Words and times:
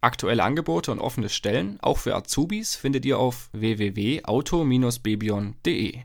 Aktuelle 0.00 0.44
Angebote 0.44 0.92
und 0.92 1.00
offene 1.00 1.28
Stellen, 1.28 1.80
auch 1.80 1.98
für 1.98 2.14
Azubis, 2.14 2.76
findet 2.76 3.04
ihr 3.04 3.18
auf 3.18 3.50
www.auto-bebion.de. 3.52 5.98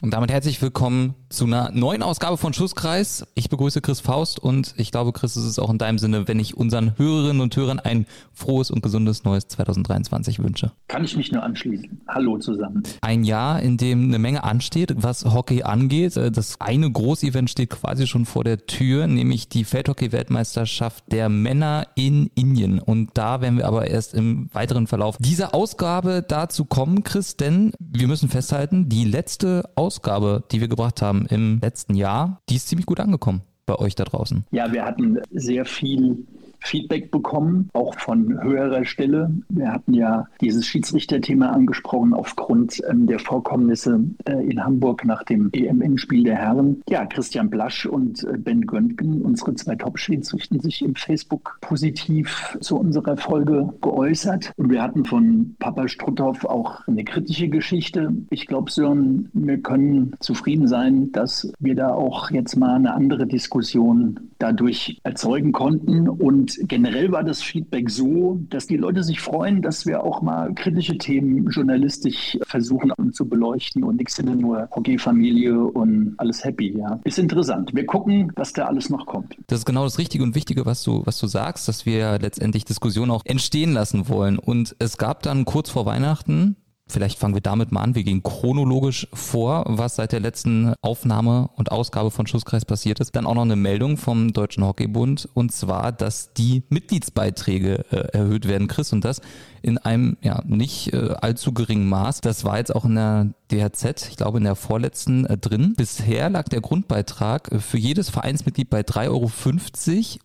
Und 0.00 0.12
damit 0.12 0.30
herzlich 0.30 0.62
willkommen 0.62 1.16
zu 1.28 1.44
einer 1.44 1.72
neuen 1.72 2.04
Ausgabe 2.04 2.36
von 2.36 2.52
Schusskreis. 2.52 3.26
Ich 3.34 3.50
begrüße 3.50 3.80
Chris 3.80 3.98
Faust 3.98 4.38
und 4.38 4.72
ich 4.76 4.92
glaube, 4.92 5.12
Chris, 5.12 5.34
es 5.34 5.44
ist 5.44 5.58
auch 5.58 5.70
in 5.70 5.78
deinem 5.78 5.98
Sinne, 5.98 6.28
wenn 6.28 6.38
ich 6.38 6.56
unseren 6.56 6.96
Hörerinnen 6.96 7.42
und 7.42 7.56
Hörern 7.56 7.80
ein 7.80 8.06
frohes 8.32 8.70
und 8.70 8.80
gesundes 8.80 9.24
neues 9.24 9.48
2023 9.48 10.38
wünsche. 10.38 10.70
Kann 10.86 11.02
ich 11.02 11.16
mich 11.16 11.32
nur 11.32 11.42
anschließen. 11.42 12.00
Hallo 12.06 12.38
zusammen. 12.38 12.84
Ein 13.00 13.24
Jahr, 13.24 13.60
in 13.60 13.76
dem 13.76 14.04
eine 14.04 14.20
Menge 14.20 14.44
ansteht, 14.44 14.94
was 14.96 15.24
Hockey 15.24 15.64
angeht. 15.64 16.16
Das 16.16 16.60
eine 16.60 16.88
Großevent 16.92 17.50
steht 17.50 17.70
quasi 17.70 18.06
schon 18.06 18.24
vor 18.24 18.44
der 18.44 18.66
Tür, 18.66 19.08
nämlich 19.08 19.48
die 19.48 19.64
Feldhockey-Weltmeisterschaft 19.64 21.10
der 21.10 21.28
Männer 21.28 21.88
in 21.96 22.30
Indien. 22.36 22.78
Und 22.78 23.10
da 23.14 23.40
werden 23.40 23.58
wir 23.58 23.66
aber 23.66 23.88
erst 23.88 24.14
im 24.14 24.48
weiteren 24.52 24.86
Verlauf 24.86 25.16
dieser 25.18 25.56
Ausgabe 25.56 26.24
dazu 26.26 26.66
kommen, 26.66 27.02
Chris, 27.02 27.36
denn 27.36 27.72
wir 27.80 28.06
müssen 28.06 28.28
festhalten, 28.28 28.88
die 28.88 29.04
letzte 29.04 29.68
Ausgabe 29.74 29.87
Ausgabe, 29.88 30.44
die 30.52 30.60
wir 30.60 30.68
gebracht 30.68 31.00
haben 31.00 31.24
im 31.30 31.60
letzten 31.62 31.94
Jahr, 31.94 32.42
die 32.50 32.56
ist 32.56 32.68
ziemlich 32.68 32.84
gut 32.84 33.00
angekommen 33.00 33.40
bei 33.64 33.74
euch 33.76 33.94
da 33.94 34.04
draußen. 34.04 34.44
Ja, 34.50 34.70
wir 34.70 34.84
hatten 34.84 35.18
sehr 35.30 35.64
viel 35.64 36.26
Feedback 36.60 37.10
bekommen, 37.10 37.68
auch 37.72 37.98
von 37.98 38.42
höherer 38.42 38.84
Stelle. 38.84 39.32
Wir 39.48 39.72
hatten 39.72 39.94
ja 39.94 40.26
dieses 40.40 40.66
Schiedsrichterthema 40.66 41.50
angesprochen 41.50 42.12
aufgrund 42.12 42.80
ähm, 42.88 43.06
der 43.06 43.18
Vorkommnisse 43.18 44.00
äh, 44.26 44.44
in 44.48 44.64
Hamburg 44.64 45.04
nach 45.04 45.22
dem 45.24 45.50
EM-Spiel 45.52 46.24
der 46.24 46.36
Herren. 46.36 46.82
Ja, 46.88 47.06
Christian 47.06 47.50
Blasch 47.50 47.86
und 47.86 48.24
äh, 48.24 48.36
Ben 48.36 48.66
Göntgen, 48.66 49.22
unsere 49.22 49.54
zwei 49.54 49.76
Top-Schiedsrichter, 49.76 50.58
sich 50.60 50.82
im 50.82 50.94
Facebook 50.94 51.58
positiv 51.60 52.56
zu 52.60 52.78
unserer 52.78 53.16
Folge 53.16 53.72
geäußert. 53.80 54.52
Und 54.56 54.70
wir 54.70 54.82
hatten 54.82 55.04
von 55.04 55.56
Papa 55.58 55.88
Strutthoff 55.88 56.44
auch 56.44 56.86
eine 56.86 57.04
kritische 57.04 57.48
Geschichte. 57.48 58.12
Ich 58.30 58.46
glaube, 58.46 58.70
Sören, 58.70 59.28
wir 59.32 59.58
können 59.58 60.12
zufrieden 60.20 60.68
sein, 60.68 61.12
dass 61.12 61.50
wir 61.58 61.74
da 61.74 61.90
auch 61.90 62.30
jetzt 62.30 62.56
mal 62.56 62.76
eine 62.76 62.94
andere 62.94 63.26
Diskussion 63.26 64.20
dadurch 64.38 65.00
erzeugen 65.02 65.52
konnten 65.52 66.08
und 66.08 66.47
und 66.56 66.68
generell 66.68 67.12
war 67.12 67.24
das 67.24 67.42
Feedback 67.42 67.90
so, 67.90 68.40
dass 68.48 68.66
die 68.66 68.76
Leute 68.76 69.02
sich 69.02 69.20
freuen, 69.20 69.60
dass 69.62 69.86
wir 69.86 70.04
auch 70.04 70.22
mal 70.22 70.54
kritische 70.54 70.96
Themen 70.96 71.48
journalistisch 71.50 72.38
versuchen 72.46 72.92
zu 73.12 73.28
beleuchten 73.28 73.84
und 73.84 73.96
nichts 73.96 74.16
sind 74.16 74.40
nur 74.40 74.68
Hockey-Familie 74.74 75.58
und 75.58 76.14
alles 76.18 76.44
happy. 76.44 76.76
Ja. 76.78 77.00
Ist 77.04 77.18
interessant. 77.18 77.70
Wir 77.74 77.86
gucken, 77.86 78.32
was 78.36 78.52
da 78.52 78.66
alles 78.66 78.90
noch 78.90 79.06
kommt. 79.06 79.36
Das 79.48 79.60
ist 79.60 79.64
genau 79.64 79.84
das 79.84 79.98
Richtige 79.98 80.24
und 80.24 80.34
Wichtige, 80.34 80.64
was 80.66 80.82
du, 80.82 81.02
was 81.04 81.18
du 81.18 81.26
sagst, 81.26 81.68
dass 81.68 81.86
wir 81.86 82.18
letztendlich 82.18 82.64
Diskussionen 82.64 83.10
auch 83.10 83.22
entstehen 83.24 83.72
lassen 83.72 84.08
wollen. 84.08 84.38
Und 84.38 84.76
es 84.78 84.96
gab 84.96 85.22
dann 85.22 85.44
kurz 85.44 85.70
vor 85.70 85.86
Weihnachten 85.86 86.56
Vielleicht 86.88 87.18
fangen 87.18 87.34
wir 87.34 87.42
damit 87.42 87.70
mal 87.70 87.82
an. 87.82 87.94
Wir 87.94 88.02
gehen 88.02 88.22
chronologisch 88.22 89.08
vor, 89.12 89.64
was 89.66 89.96
seit 89.96 90.12
der 90.12 90.20
letzten 90.20 90.74
Aufnahme 90.80 91.50
und 91.56 91.70
Ausgabe 91.70 92.10
von 92.10 92.26
Schusskreis 92.26 92.64
passiert 92.64 92.98
ist. 93.00 93.14
Dann 93.14 93.26
auch 93.26 93.34
noch 93.34 93.42
eine 93.42 93.56
Meldung 93.56 93.98
vom 93.98 94.32
Deutschen 94.32 94.64
Hockeybund 94.64 95.28
und 95.34 95.52
zwar, 95.52 95.92
dass 95.92 96.32
die 96.32 96.62
Mitgliedsbeiträge 96.70 97.84
äh, 97.90 98.16
erhöht 98.16 98.48
werden, 98.48 98.68
Chris, 98.68 98.92
und 98.92 99.04
das 99.04 99.20
in 99.60 99.76
einem 99.76 100.16
ja 100.22 100.42
nicht 100.46 100.92
äh, 100.92 101.14
allzu 101.20 101.52
geringen 101.52 101.88
Maß. 101.88 102.20
Das 102.22 102.44
war 102.44 102.58
jetzt 102.58 102.74
auch 102.74 102.84
in 102.84 102.94
der 102.94 103.34
DHZ, 103.50 104.08
ich 104.08 104.16
glaube 104.16 104.38
in 104.38 104.44
der 104.44 104.54
vorletzten 104.54 105.26
äh, 105.26 105.36
drin. 105.36 105.74
Bisher 105.76 106.30
lag 106.30 106.48
der 106.48 106.60
Grundbeitrag 106.60 107.52
äh, 107.52 107.58
für 107.58 107.78
jedes 107.78 108.08
Vereinsmitglied 108.08 108.70
bei 108.70 108.80
3,50 108.80 109.08
Euro 109.08 109.30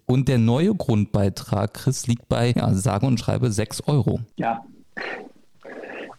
und 0.05 0.27
der 0.27 0.37
neue 0.37 0.73
Grundbeitrag, 0.75 1.73
Chris, 1.73 2.07
liegt 2.07 2.29
bei, 2.29 2.51
ja, 2.51 2.73
sage 2.73 3.05
und 3.05 3.19
schreibe 3.19 3.51
6 3.51 3.81
Euro. 3.87 4.21
Ja, 4.37 4.63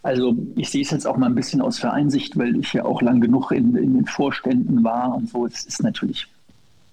also 0.04 0.36
ich 0.54 0.68
sehe 0.68 0.82
es 0.82 0.90
jetzt 0.90 1.06
auch 1.06 1.16
mal 1.16 1.26
ein 1.26 1.34
bisschen 1.34 1.62
aus 1.62 1.78
Vereinsicht, 1.78 2.36
weil 2.38 2.56
ich 2.56 2.74
ja 2.74 2.84
auch 2.84 3.00
lang 3.00 3.20
genug 3.20 3.50
in, 3.50 3.74
in 3.74 3.94
den 3.94 4.06
Vorständen 4.06 4.84
war 4.84 5.16
und 5.16 5.30
so. 5.30 5.46
Es 5.46 5.64
ist 5.64 5.82
natürlich 5.82 6.28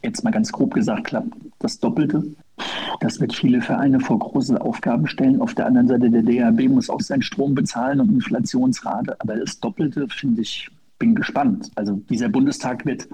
jetzt 0.02 0.24
mal 0.24 0.32
ganz 0.32 0.52
grob 0.52 0.74
gesagt 0.74 1.04
klappt 1.04 1.36
das 1.60 1.80
Doppelte. 1.80 2.24
Das 3.02 3.20
wird 3.20 3.36
viele 3.36 3.62
Vereine 3.62 4.00
vor 4.00 4.18
große 4.18 4.60
Aufgaben 4.62 5.08
stellen. 5.08 5.42
Auf 5.42 5.54
der 5.54 5.66
anderen 5.66 5.88
Seite 5.88 6.10
der 6.10 6.24
DHB 6.24 6.70
muss 6.70 6.90
auch 6.90 7.02
seinen 7.02 7.22
Strom 7.22 7.54
bezahlen 7.54 8.00
und 8.00 8.12
Inflationsrate. 8.12 9.20
Aber 9.20 9.36
das 9.36 9.60
Doppelte 9.60 10.08
finde 10.08 10.42
ich, 10.42 10.70
bin 10.98 11.14
gespannt. 11.14 11.70
Also 11.76 12.02
dieser 12.10 12.30
Bundestag 12.30 12.86
wird 12.86 13.08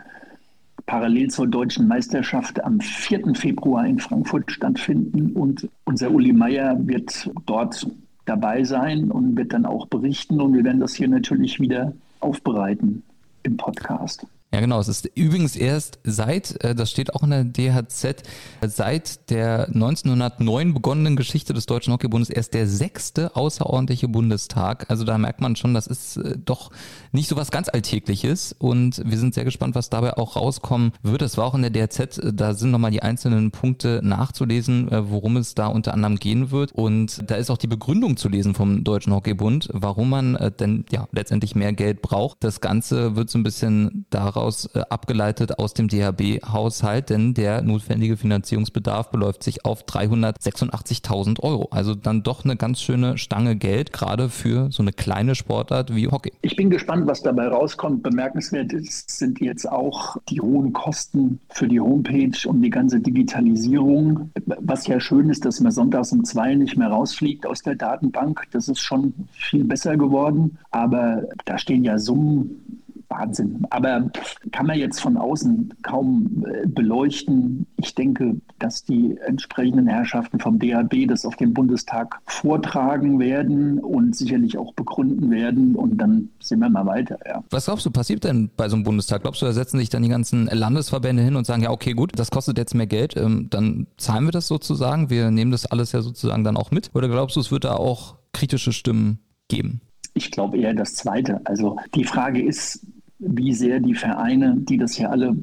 parallel 0.85 1.29
zur 1.29 1.47
deutschen 1.47 1.87
Meisterschaft 1.87 2.63
am 2.63 2.79
4. 2.79 3.35
Februar 3.35 3.85
in 3.85 3.99
Frankfurt 3.99 4.51
stattfinden 4.51 5.33
und 5.33 5.67
unser 5.85 6.11
Uli 6.11 6.33
Meier 6.33 6.77
wird 6.87 7.29
dort 7.45 7.87
dabei 8.27 8.63
sein 8.63 9.11
und 9.11 9.35
wird 9.37 9.53
dann 9.53 9.65
auch 9.65 9.87
berichten. 9.87 10.41
Und 10.41 10.53
wir 10.53 10.63
werden 10.63 10.79
das 10.79 10.93
hier 10.93 11.07
natürlich 11.07 11.59
wieder 11.59 11.93
aufbereiten 12.19 13.03
im 13.43 13.57
Podcast. 13.57 14.25
Ja, 14.57 14.61
genau. 14.61 14.79
Es 14.79 14.87
ist 14.87 15.05
übrigens 15.13 15.55
erst 15.55 15.99
seit, 16.03 16.63
äh, 16.63 16.73
das 16.73 16.89
steht 16.89 17.13
auch 17.13 17.21
in 17.21 17.29
der 17.29 17.43
DHZ, 17.43 18.23
seit 18.65 19.29
der 19.29 19.67
1909 19.67 20.73
begonnenen 20.73 21.15
Geschichte 21.15 21.53
des 21.53 21.67
Deutschen 21.67 21.93
Hockeybundes 21.93 22.31
erst 22.31 22.55
der 22.55 22.67
sechste 22.67 23.35
außerordentliche 23.35 24.07
Bundestag. 24.07 24.89
Also 24.89 25.03
da 25.03 25.19
merkt 25.19 25.41
man 25.41 25.55
schon, 25.55 25.75
das 25.75 25.85
ist 25.85 26.17
äh, 26.17 26.39
doch 26.43 26.71
nicht 27.11 27.29
so 27.29 27.35
was 27.35 27.51
ganz 27.51 27.69
Alltägliches. 27.69 28.55
Und 28.57 28.99
wir 29.05 29.19
sind 29.19 29.35
sehr 29.35 29.45
gespannt, 29.45 29.75
was 29.75 29.91
dabei 29.91 30.17
auch 30.17 30.35
rauskommen 30.35 30.91
wird. 31.03 31.21
Das 31.21 31.37
war 31.37 31.45
auch 31.45 31.53
in 31.53 31.61
der 31.61 31.69
DHZ, 31.69 32.17
äh, 32.17 32.33
da 32.33 32.55
sind 32.55 32.71
nochmal 32.71 32.89
die 32.89 33.03
einzelnen 33.03 33.51
Punkte 33.51 34.01
nachzulesen, 34.03 34.89
worum 34.89 35.37
es 35.37 35.53
da 35.53 35.67
unter 35.67 35.93
anderem 35.93 36.15
gehen 36.15 36.49
wird. 36.49 36.71
Und 36.71 37.29
da 37.29 37.35
ist 37.35 37.51
auch 37.51 37.59
die 37.59 37.67
Begründung 37.67 38.17
zu 38.17 38.27
lesen 38.27 38.55
vom 38.55 38.83
Deutschen 38.83 39.13
Hockeybund, 39.13 39.69
warum 39.71 40.09
man 40.09 40.35
denn 40.59 40.85
ja 40.91 41.07
letztendlich 41.11 41.53
mehr 41.53 41.73
Geld 41.73 42.01
braucht. 42.01 42.43
Das 42.43 42.59
Ganze 42.59 43.15
wird 43.15 43.29
so 43.29 43.37
ein 43.37 43.43
bisschen 43.43 44.07
darauf 44.09 44.46
daraus 44.47 44.69
äh, 44.73 44.79
abgeleitet 44.89 45.59
aus 45.59 45.73
dem 45.73 45.89
DHB-Haushalt, 45.89 47.09
denn 47.09 47.33
der 47.33 47.61
notwendige 47.61 48.15
Finanzierungsbedarf 48.15 49.11
beläuft 49.11 49.43
sich 49.43 49.65
auf 49.65 49.83
386.000 49.83 51.41
Euro. 51.41 51.67
Also 51.71 51.95
dann 51.95 52.23
doch 52.23 52.45
eine 52.45 52.55
ganz 52.55 52.81
schöne 52.81 53.17
Stange 53.17 53.55
Geld, 53.57 53.91
gerade 53.91 54.29
für 54.29 54.71
so 54.71 54.81
eine 54.81 54.93
kleine 54.93 55.35
Sportart 55.35 55.93
wie 55.93 56.07
Hockey. 56.07 56.31
Ich 56.41 56.55
bin 56.55 56.69
gespannt, 56.69 57.07
was 57.07 57.21
dabei 57.21 57.47
rauskommt. 57.47 58.03
Bemerkenswert 58.03 58.71
ist, 58.71 59.09
sind 59.09 59.41
jetzt 59.41 59.69
auch 59.69 60.17
die 60.29 60.39
hohen 60.39 60.71
Kosten 60.71 61.39
für 61.49 61.67
die 61.67 61.79
Homepage 61.79 62.47
und 62.47 62.61
die 62.61 62.69
ganze 62.69 62.99
Digitalisierung. 62.99 64.31
Was 64.45 64.87
ja 64.87 64.99
schön 64.99 65.29
ist, 65.29 65.43
dass 65.45 65.59
man 65.59 65.71
sonntags 65.71 66.11
um 66.13 66.23
zwei 66.23 66.55
nicht 66.55 66.77
mehr 66.77 66.87
rausfliegt 66.87 67.45
aus 67.45 67.61
der 67.61 67.75
Datenbank. 67.75 68.43
Das 68.51 68.69
ist 68.69 68.79
schon 68.79 69.13
viel 69.31 69.65
besser 69.65 69.97
geworden. 69.97 70.57
Aber 70.71 71.23
da 71.45 71.57
stehen 71.57 71.83
ja 71.83 71.97
Summen 71.97 72.77
Wahnsinn. 73.09 73.65
Aber 73.69 74.09
kann 74.51 74.65
man 74.65 74.77
jetzt 74.77 74.99
von 74.99 75.17
außen 75.17 75.73
kaum 75.81 76.45
äh, 76.45 76.67
beleuchten. 76.67 77.65
Ich 77.77 77.95
denke, 77.95 78.35
dass 78.59 78.83
die 78.83 79.17
entsprechenden 79.25 79.87
Herrschaften 79.87 80.39
vom 80.39 80.59
DAB 80.59 81.07
das 81.07 81.25
auf 81.25 81.35
dem 81.35 81.53
Bundestag 81.53 82.19
vortragen 82.25 83.19
werden 83.19 83.79
und 83.79 84.15
sicherlich 84.15 84.57
auch 84.57 84.73
begründen 84.73 85.31
werden. 85.31 85.75
Und 85.75 85.97
dann 85.97 86.29
sehen 86.39 86.59
wir 86.59 86.69
mal 86.69 86.85
weiter. 86.85 87.17
Ja. 87.25 87.43
Was 87.49 87.65
glaubst 87.65 87.85
du, 87.85 87.91
passiert 87.91 88.23
denn 88.23 88.49
bei 88.55 88.67
so 88.69 88.75
einem 88.75 88.83
Bundestag? 88.83 89.21
Glaubst 89.21 89.41
du, 89.41 89.45
da 89.45 89.53
setzen 89.53 89.77
sich 89.77 89.89
dann 89.89 90.03
die 90.03 90.09
ganzen 90.09 90.47
Landesverbände 90.47 91.23
hin 91.23 91.35
und 91.35 91.45
sagen, 91.45 91.63
ja, 91.63 91.71
okay, 91.71 91.93
gut, 91.93 92.11
das 92.15 92.31
kostet 92.31 92.57
jetzt 92.57 92.75
mehr 92.75 92.87
Geld, 92.87 93.15
ähm, 93.17 93.47
dann 93.49 93.87
zahlen 93.97 94.25
wir 94.25 94.31
das 94.31 94.47
sozusagen. 94.47 95.09
Wir 95.09 95.31
nehmen 95.31 95.51
das 95.51 95.65
alles 95.65 95.91
ja 95.91 96.01
sozusagen 96.01 96.43
dann 96.43 96.57
auch 96.57 96.71
mit. 96.71 96.91
Oder 96.93 97.07
glaubst 97.07 97.35
du, 97.35 97.39
es 97.39 97.51
wird 97.51 97.63
da 97.63 97.75
auch 97.75 98.15
kritische 98.33 98.73
Stimmen 98.73 99.19
geben? 99.47 99.81
Ich 100.13 100.31
glaube 100.31 100.57
eher 100.57 100.73
das 100.73 100.95
Zweite. 100.95 101.41
Also 101.45 101.77
die 101.93 102.03
Frage 102.03 102.41
ist, 102.41 102.85
wie 103.19 103.53
sehr 103.53 103.79
die 103.79 103.95
Vereine, 103.95 104.55
die 104.57 104.77
das 104.77 104.97
ja 104.97 105.09
alle 105.09 105.35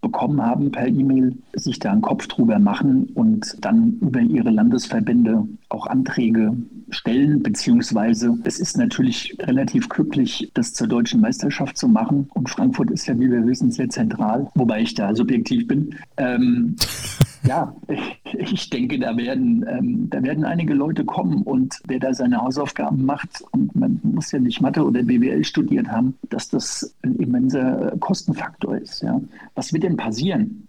bekommen 0.00 0.42
haben 0.42 0.70
per 0.70 0.86
E-Mail, 0.86 1.34
sich 1.54 1.78
da 1.78 1.90
einen 1.90 2.02
Kopf 2.02 2.26
drüber 2.26 2.58
machen 2.58 3.04
und 3.14 3.56
dann 3.64 3.98
über 4.00 4.20
ihre 4.20 4.50
Landesverbände 4.50 5.48
auch 5.70 5.86
Anträge 5.86 6.54
stellen, 6.90 7.42
beziehungsweise 7.42 8.38
es 8.44 8.60
ist 8.60 8.76
natürlich 8.76 9.34
relativ 9.40 9.88
glücklich, 9.88 10.50
das 10.52 10.74
zur 10.74 10.88
deutschen 10.88 11.22
Meisterschaft 11.22 11.78
zu 11.78 11.88
machen. 11.88 12.28
Und 12.34 12.50
Frankfurt 12.50 12.90
ist 12.90 13.06
ja, 13.06 13.18
wie 13.18 13.30
wir 13.30 13.46
wissen, 13.46 13.70
sehr 13.70 13.88
zentral, 13.88 14.50
wobei 14.54 14.82
ich 14.82 14.94
da 14.94 15.14
subjektiv 15.14 15.66
bin. 15.66 15.94
Ähm, 16.18 16.76
Ja, 17.46 17.74
ich 18.38 18.70
denke, 18.70 18.98
da 18.98 19.16
werden, 19.16 19.64
ähm, 19.68 20.08
da 20.10 20.22
werden 20.22 20.44
einige 20.44 20.74
Leute 20.74 21.04
kommen 21.04 21.42
und 21.42 21.80
wer 21.86 21.98
da 21.98 22.14
seine 22.14 22.40
Hausaufgaben 22.40 23.04
macht, 23.04 23.44
und 23.52 23.74
man 23.76 24.00
muss 24.02 24.32
ja 24.32 24.38
nicht 24.38 24.60
Mathe 24.60 24.84
oder 24.84 25.02
BWL 25.02 25.44
studiert 25.44 25.88
haben, 25.88 26.16
dass 26.30 26.48
das 26.48 26.94
ein 27.02 27.16
immenser 27.16 27.94
Kostenfaktor 28.00 28.78
ist. 28.78 29.02
Ja. 29.02 29.20
Was 29.54 29.72
wird 29.72 29.82
denn 29.82 29.96
passieren? 29.96 30.68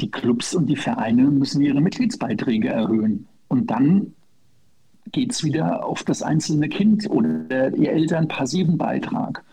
Die 0.00 0.10
Clubs 0.10 0.54
und 0.54 0.66
die 0.66 0.76
Vereine 0.76 1.24
müssen 1.24 1.60
ihre 1.60 1.80
Mitgliedsbeiträge 1.80 2.68
erhöhen. 2.68 3.26
Und 3.48 3.70
dann 3.70 4.14
geht 5.10 5.32
es 5.32 5.44
wieder 5.44 5.84
auf 5.84 6.04
das 6.04 6.22
einzelne 6.22 6.68
Kind 6.68 7.10
oder 7.10 7.74
ihr 7.74 7.92
Eltern 7.92 8.28
passiven 8.28 8.78
Beitrag. 8.78 9.44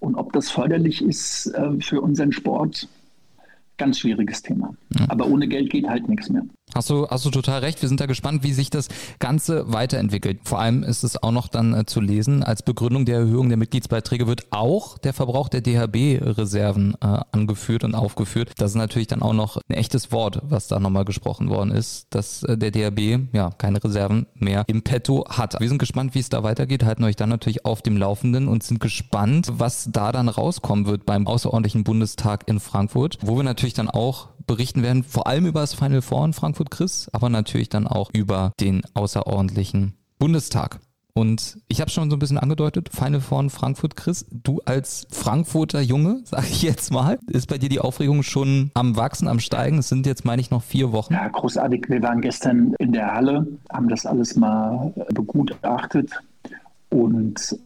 Und 0.00 0.14
ob 0.14 0.32
das 0.32 0.50
förderlich 0.50 1.02
ist 1.02 1.46
äh, 1.54 1.80
für 1.80 2.00
unseren 2.00 2.32
Sport, 2.32 2.88
ganz 3.78 3.98
schwieriges 3.98 4.42
Thema. 4.42 4.74
Ja. 4.98 5.06
Aber 5.08 5.26
ohne 5.26 5.48
Geld 5.48 5.70
geht 5.70 5.88
halt 5.88 6.08
nichts 6.08 6.28
mehr. 6.28 6.44
Hast 6.74 6.90
du, 6.90 7.08
hast 7.08 7.24
du 7.24 7.30
total 7.30 7.60
recht. 7.60 7.80
Wir 7.80 7.88
sind 7.88 8.00
da 8.00 8.06
gespannt, 8.06 8.42
wie 8.42 8.52
sich 8.52 8.70
das 8.70 8.88
Ganze 9.18 9.72
weiterentwickelt. 9.72 10.40
Vor 10.44 10.60
allem 10.60 10.82
ist 10.82 11.02
es 11.02 11.22
auch 11.22 11.32
noch 11.32 11.48
dann 11.48 11.74
äh, 11.74 11.86
zu 11.86 12.00
lesen, 12.00 12.42
als 12.42 12.62
Begründung 12.62 13.04
der 13.04 13.18
Erhöhung 13.18 13.48
der 13.48 13.58
Mitgliedsbeiträge 13.58 14.26
wird 14.26 14.46
auch 14.50 14.98
der 14.98 15.12
Verbrauch 15.12 15.48
der 15.48 15.62
DHB-Reserven 15.62 16.96
äh, 17.00 17.20
angeführt 17.32 17.84
und 17.84 17.94
aufgeführt. 17.94 18.52
Das 18.58 18.72
ist 18.72 18.76
natürlich 18.76 19.08
dann 19.08 19.22
auch 19.22 19.32
noch 19.32 19.56
ein 19.68 19.74
echtes 19.74 20.12
Wort, 20.12 20.40
was 20.42 20.68
da 20.68 20.78
nochmal 20.78 21.04
gesprochen 21.04 21.48
worden 21.48 21.70
ist, 21.70 22.06
dass 22.10 22.42
äh, 22.42 22.58
der 22.58 22.70
DHB 22.70 23.32
ja 23.32 23.50
keine 23.50 23.82
Reserven 23.82 24.26
mehr 24.34 24.64
im 24.66 24.82
Petto 24.82 25.24
hat. 25.28 25.58
Wir 25.60 25.68
sind 25.68 25.78
gespannt, 25.78 26.14
wie 26.14 26.20
es 26.20 26.28
da 26.28 26.42
weitergeht, 26.42 26.84
halten 26.84 27.04
euch 27.04 27.16
dann 27.16 27.30
natürlich 27.30 27.64
auf 27.64 27.82
dem 27.82 27.96
Laufenden 27.96 28.48
und 28.48 28.62
sind 28.62 28.80
gespannt, 28.80 29.48
was 29.52 29.88
da 29.90 30.12
dann 30.12 30.28
rauskommen 30.28 30.86
wird 30.86 31.06
beim 31.06 31.26
außerordentlichen 31.26 31.84
Bundestag 31.84 32.46
in 32.46 32.60
Frankfurt, 32.60 33.18
wo 33.22 33.36
wir 33.36 33.44
natürlich 33.44 33.74
dann 33.74 33.88
auch 33.88 34.28
berichten 34.48 34.82
werden, 34.82 35.04
vor 35.04 35.28
allem 35.28 35.46
über 35.46 35.60
das 35.60 35.74
Final 35.74 36.02
Four 36.02 36.24
in 36.24 36.32
Frankfurt 36.32 36.57
Frankfurt 36.58 36.70
Chris, 36.72 37.08
aber 37.12 37.28
natürlich 37.28 37.68
dann 37.68 37.86
auch 37.86 38.10
über 38.12 38.52
den 38.58 38.82
außerordentlichen 38.94 39.94
Bundestag. 40.18 40.80
Und 41.14 41.58
ich 41.68 41.80
habe 41.80 41.88
schon 41.88 42.10
so 42.10 42.16
ein 42.16 42.18
bisschen 42.18 42.38
angedeutet, 42.38 42.88
Final 42.92 43.20
Four 43.20 43.48
Frankfurt, 43.50 43.94
Chris, 43.94 44.26
du 44.30 44.60
als 44.64 45.06
Frankfurter 45.10 45.80
Junge, 45.80 46.20
sage 46.24 46.46
ich 46.50 46.62
jetzt 46.62 46.90
mal, 46.90 47.20
ist 47.28 47.48
bei 47.48 47.58
dir 47.58 47.68
die 47.68 47.78
Aufregung 47.78 48.24
schon 48.24 48.72
am 48.74 48.96
Wachsen, 48.96 49.28
am 49.28 49.38
Steigen? 49.38 49.78
Es 49.78 49.88
sind 49.88 50.04
jetzt, 50.04 50.24
meine 50.24 50.42
ich, 50.42 50.50
noch 50.50 50.64
vier 50.64 50.90
Wochen. 50.90 51.14
Ja, 51.14 51.28
großartig. 51.28 51.86
Wir 51.88 52.02
waren 52.02 52.20
gestern 52.20 52.74
in 52.80 52.92
der 52.92 53.14
Halle, 53.14 53.46
haben 53.70 53.88
das 53.88 54.04
alles 54.04 54.34
mal 54.34 54.92
begutachtet 55.14 56.10
und 56.90 57.56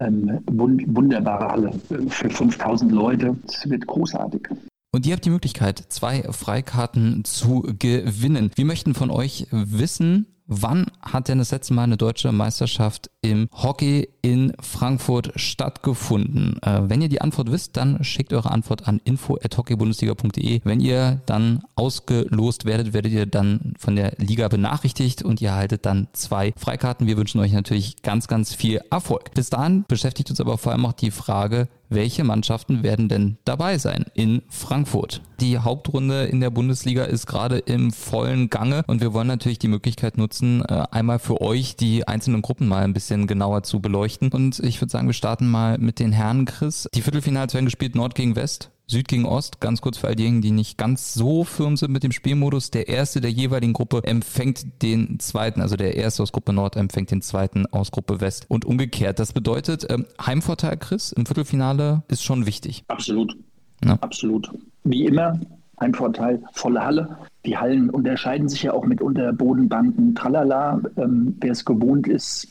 ähm, 0.00 0.42
wunderbare 0.46 1.48
Halle 1.48 1.72
für 2.08 2.28
5000 2.28 2.92
Leute. 2.92 3.36
Es 3.48 3.68
wird 3.70 3.86
großartig. 3.86 4.48
Und 4.92 5.06
ihr 5.06 5.12
habt 5.12 5.24
die 5.24 5.30
Möglichkeit, 5.30 5.84
zwei 5.90 6.22
Freikarten 6.22 7.24
zu 7.24 7.62
gewinnen. 7.78 8.50
Wir 8.54 8.64
möchten 8.64 8.94
von 8.94 9.10
euch 9.10 9.46
wissen, 9.50 10.26
Wann 10.48 10.86
hat 11.02 11.26
denn 11.26 11.38
das 11.38 11.50
letzte 11.50 11.74
Mal 11.74 11.82
eine 11.82 11.96
deutsche 11.96 12.30
Meisterschaft 12.30 13.10
im 13.20 13.48
Hockey 13.52 14.08
in 14.22 14.52
Frankfurt 14.60 15.32
stattgefunden? 15.34 16.62
Äh, 16.62 16.82
wenn 16.88 17.02
ihr 17.02 17.08
die 17.08 17.20
Antwort 17.20 17.50
wisst, 17.50 17.76
dann 17.76 18.04
schickt 18.04 18.32
eure 18.32 18.52
Antwort 18.52 18.86
an 18.86 19.00
info.hockeybundesliga.de. 19.02 20.60
Wenn 20.62 20.78
ihr 20.78 21.20
dann 21.26 21.64
ausgelost 21.74 22.64
werdet, 22.64 22.92
werdet 22.92 23.12
ihr 23.12 23.26
dann 23.26 23.74
von 23.76 23.96
der 23.96 24.12
Liga 24.18 24.46
benachrichtigt 24.46 25.24
und 25.24 25.40
ihr 25.40 25.48
erhaltet 25.48 25.84
dann 25.84 26.06
zwei 26.12 26.52
Freikarten. 26.56 27.08
Wir 27.08 27.16
wünschen 27.16 27.40
euch 27.40 27.52
natürlich 27.52 28.02
ganz, 28.02 28.28
ganz 28.28 28.54
viel 28.54 28.80
Erfolg. 28.88 29.34
Bis 29.34 29.50
dahin 29.50 29.84
beschäftigt 29.88 30.30
uns 30.30 30.40
aber 30.40 30.58
vor 30.58 30.70
allem 30.70 30.86
auch 30.86 30.92
die 30.92 31.10
Frage, 31.10 31.66
welche 31.88 32.24
Mannschaften 32.24 32.82
werden 32.82 33.08
denn 33.08 33.38
dabei 33.44 33.78
sein 33.78 34.04
in 34.14 34.42
Frankfurt? 34.48 35.22
Die 35.40 35.58
Hauptrunde 35.58 36.24
in 36.24 36.40
der 36.40 36.50
Bundesliga 36.50 37.04
ist 37.04 37.26
gerade 37.26 37.58
im 37.58 37.92
vollen 37.92 38.50
Gange 38.50 38.82
und 38.86 39.00
wir 39.00 39.12
wollen 39.12 39.26
natürlich 39.26 39.58
die 39.58 39.68
Möglichkeit 39.68 40.18
nutzen, 40.18 40.64
äh, 40.64 40.84
einmal 40.90 41.18
für 41.18 41.40
euch 41.40 41.76
die 41.76 42.08
einzelnen 42.08 42.42
Gruppen 42.42 42.68
mal 42.68 42.84
ein 42.84 42.94
bisschen 42.94 43.26
genauer 43.26 43.62
zu 43.62 43.80
beleuchten. 43.80 44.30
Und 44.32 44.58
ich 44.60 44.80
würde 44.80 44.90
sagen, 44.90 45.06
wir 45.06 45.14
starten 45.14 45.46
mal 45.46 45.78
mit 45.78 45.98
den 45.98 46.12
Herren, 46.12 46.44
Chris. 46.44 46.88
Die 46.94 47.02
Viertelfinals 47.02 47.54
werden 47.54 47.66
gespielt 47.66 47.94
Nord 47.94 48.14
gegen 48.14 48.36
West. 48.36 48.70
Süd 48.88 49.08
gegen 49.08 49.26
Ost, 49.26 49.60
ganz 49.60 49.80
kurz 49.80 49.98
für 49.98 50.06
all 50.06 50.14
diejenigen, 50.14 50.42
die 50.42 50.52
nicht 50.52 50.78
ganz 50.78 51.12
so 51.12 51.42
firm 51.42 51.76
sind 51.76 51.90
mit 51.90 52.04
dem 52.04 52.12
Spielmodus. 52.12 52.70
Der 52.70 52.86
erste 52.86 53.20
der 53.20 53.32
jeweiligen 53.32 53.72
Gruppe 53.72 54.02
empfängt 54.04 54.80
den 54.82 55.18
zweiten, 55.18 55.60
also 55.60 55.74
der 55.74 55.96
erste 55.96 56.22
aus 56.22 56.30
Gruppe 56.30 56.52
Nord 56.52 56.76
empfängt 56.76 57.10
den 57.10 57.20
zweiten 57.20 57.66
aus 57.66 57.90
Gruppe 57.90 58.20
West 58.20 58.46
und 58.48 58.64
umgekehrt. 58.64 59.18
Das 59.18 59.32
bedeutet, 59.32 59.84
ähm, 59.90 60.06
Heimvorteil, 60.24 60.76
Chris, 60.76 61.10
im 61.10 61.26
Viertelfinale 61.26 62.04
ist 62.06 62.22
schon 62.22 62.46
wichtig. 62.46 62.84
Absolut. 62.86 63.36
Ja. 63.84 63.94
Absolut. 64.02 64.52
Wie 64.84 65.04
immer, 65.04 65.40
Heimvorteil, 65.80 66.40
volle 66.52 66.84
Halle. 66.84 67.18
Die 67.44 67.56
Hallen 67.56 67.90
unterscheiden 67.90 68.48
sich 68.48 68.62
ja 68.62 68.72
auch 68.72 68.84
mit 68.84 69.02
Unterbodenbanken, 69.02 70.14
tralala. 70.14 70.80
Ähm, 70.96 71.36
Wer 71.40 71.50
es 71.50 71.64
gewohnt 71.64 72.06
ist, 72.06 72.46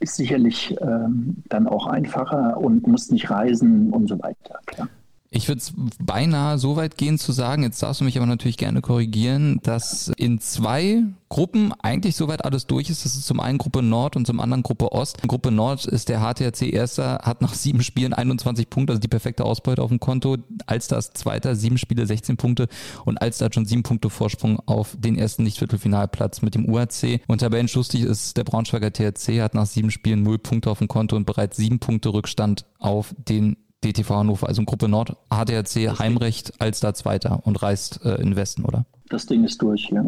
ist 0.00 0.16
sicherlich 0.16 0.76
ähm, 0.80 1.36
dann 1.48 1.68
auch 1.68 1.86
einfacher 1.86 2.56
und 2.56 2.84
muss 2.84 3.12
nicht 3.12 3.30
reisen 3.30 3.92
und 3.92 4.08
so 4.08 4.18
weiter. 4.18 4.58
Klar. 4.66 4.88
Ich 5.30 5.46
würde 5.46 5.60
es 5.60 5.74
beinahe 6.02 6.58
so 6.58 6.76
weit 6.76 6.96
gehen 6.96 7.18
zu 7.18 7.32
sagen, 7.32 7.62
jetzt 7.62 7.82
darfst 7.82 8.00
du 8.00 8.04
mich 8.04 8.16
aber 8.16 8.24
natürlich 8.24 8.56
gerne 8.56 8.80
korrigieren, 8.80 9.60
dass 9.62 10.10
in 10.16 10.40
zwei 10.40 11.02
Gruppen 11.28 11.74
eigentlich 11.82 12.16
soweit 12.16 12.46
alles 12.46 12.66
durch 12.66 12.88
ist. 12.88 13.04
Das 13.04 13.14
ist 13.14 13.26
zum 13.26 13.38
einen 13.38 13.58
Gruppe 13.58 13.82
Nord 13.82 14.16
und 14.16 14.26
zum 14.26 14.40
anderen 14.40 14.62
Gruppe 14.62 14.90
Ost. 14.92 15.18
In 15.22 15.28
Gruppe 15.28 15.50
Nord 15.50 15.84
ist 15.84 16.08
der 16.08 16.20
HTRC 16.20 16.72
Erster, 16.72 17.20
hat 17.22 17.42
nach 17.42 17.52
sieben 17.52 17.82
Spielen 17.82 18.14
21 18.14 18.70
Punkte, 18.70 18.92
also 18.92 19.00
die 19.00 19.08
perfekte 19.08 19.44
Ausbeute 19.44 19.82
auf 19.82 19.90
dem 19.90 20.00
Konto. 20.00 20.38
Alster 20.64 20.96
ist 20.96 21.18
Zweiter, 21.18 21.54
sieben 21.54 21.76
Spiele, 21.76 22.06
16 22.06 22.38
Punkte 22.38 22.66
und 23.04 23.20
Alster 23.20 23.46
hat 23.46 23.54
schon 23.54 23.66
sieben 23.66 23.82
Punkte 23.82 24.08
Vorsprung 24.08 24.58
auf 24.64 24.96
den 24.98 25.18
ersten 25.18 25.42
Nicht-Viertelfinalplatz 25.42 26.40
mit 26.40 26.54
dem 26.54 26.66
UAC. 26.66 27.20
Und 27.26 27.42
Tabellenschlustig 27.42 28.00
ist 28.00 28.38
der 28.38 28.44
Braunschweiger 28.44 28.94
THC, 28.94 29.42
hat 29.42 29.52
nach 29.52 29.66
sieben 29.66 29.90
Spielen 29.90 30.22
null 30.22 30.38
Punkte 30.38 30.70
auf 30.70 30.78
dem 30.78 30.88
Konto 30.88 31.16
und 31.16 31.26
bereits 31.26 31.58
sieben 31.58 31.80
Punkte 31.80 32.14
Rückstand 32.14 32.64
auf 32.78 33.14
den 33.28 33.58
DTV 33.84 34.10
Hannover, 34.10 34.48
also 34.48 34.62
Gruppe 34.64 34.88
Nord, 34.88 35.16
HDRC 35.30 35.98
Heimrecht 35.98 36.60
als 36.60 36.80
da 36.80 36.94
Zweiter 36.94 37.46
und 37.46 37.62
reist 37.62 38.04
äh, 38.04 38.16
in 38.16 38.36
Westen, 38.36 38.64
oder? 38.64 38.86
Das 39.08 39.26
Ding 39.26 39.44
ist 39.44 39.62
durch, 39.62 39.90
ja. 39.90 40.04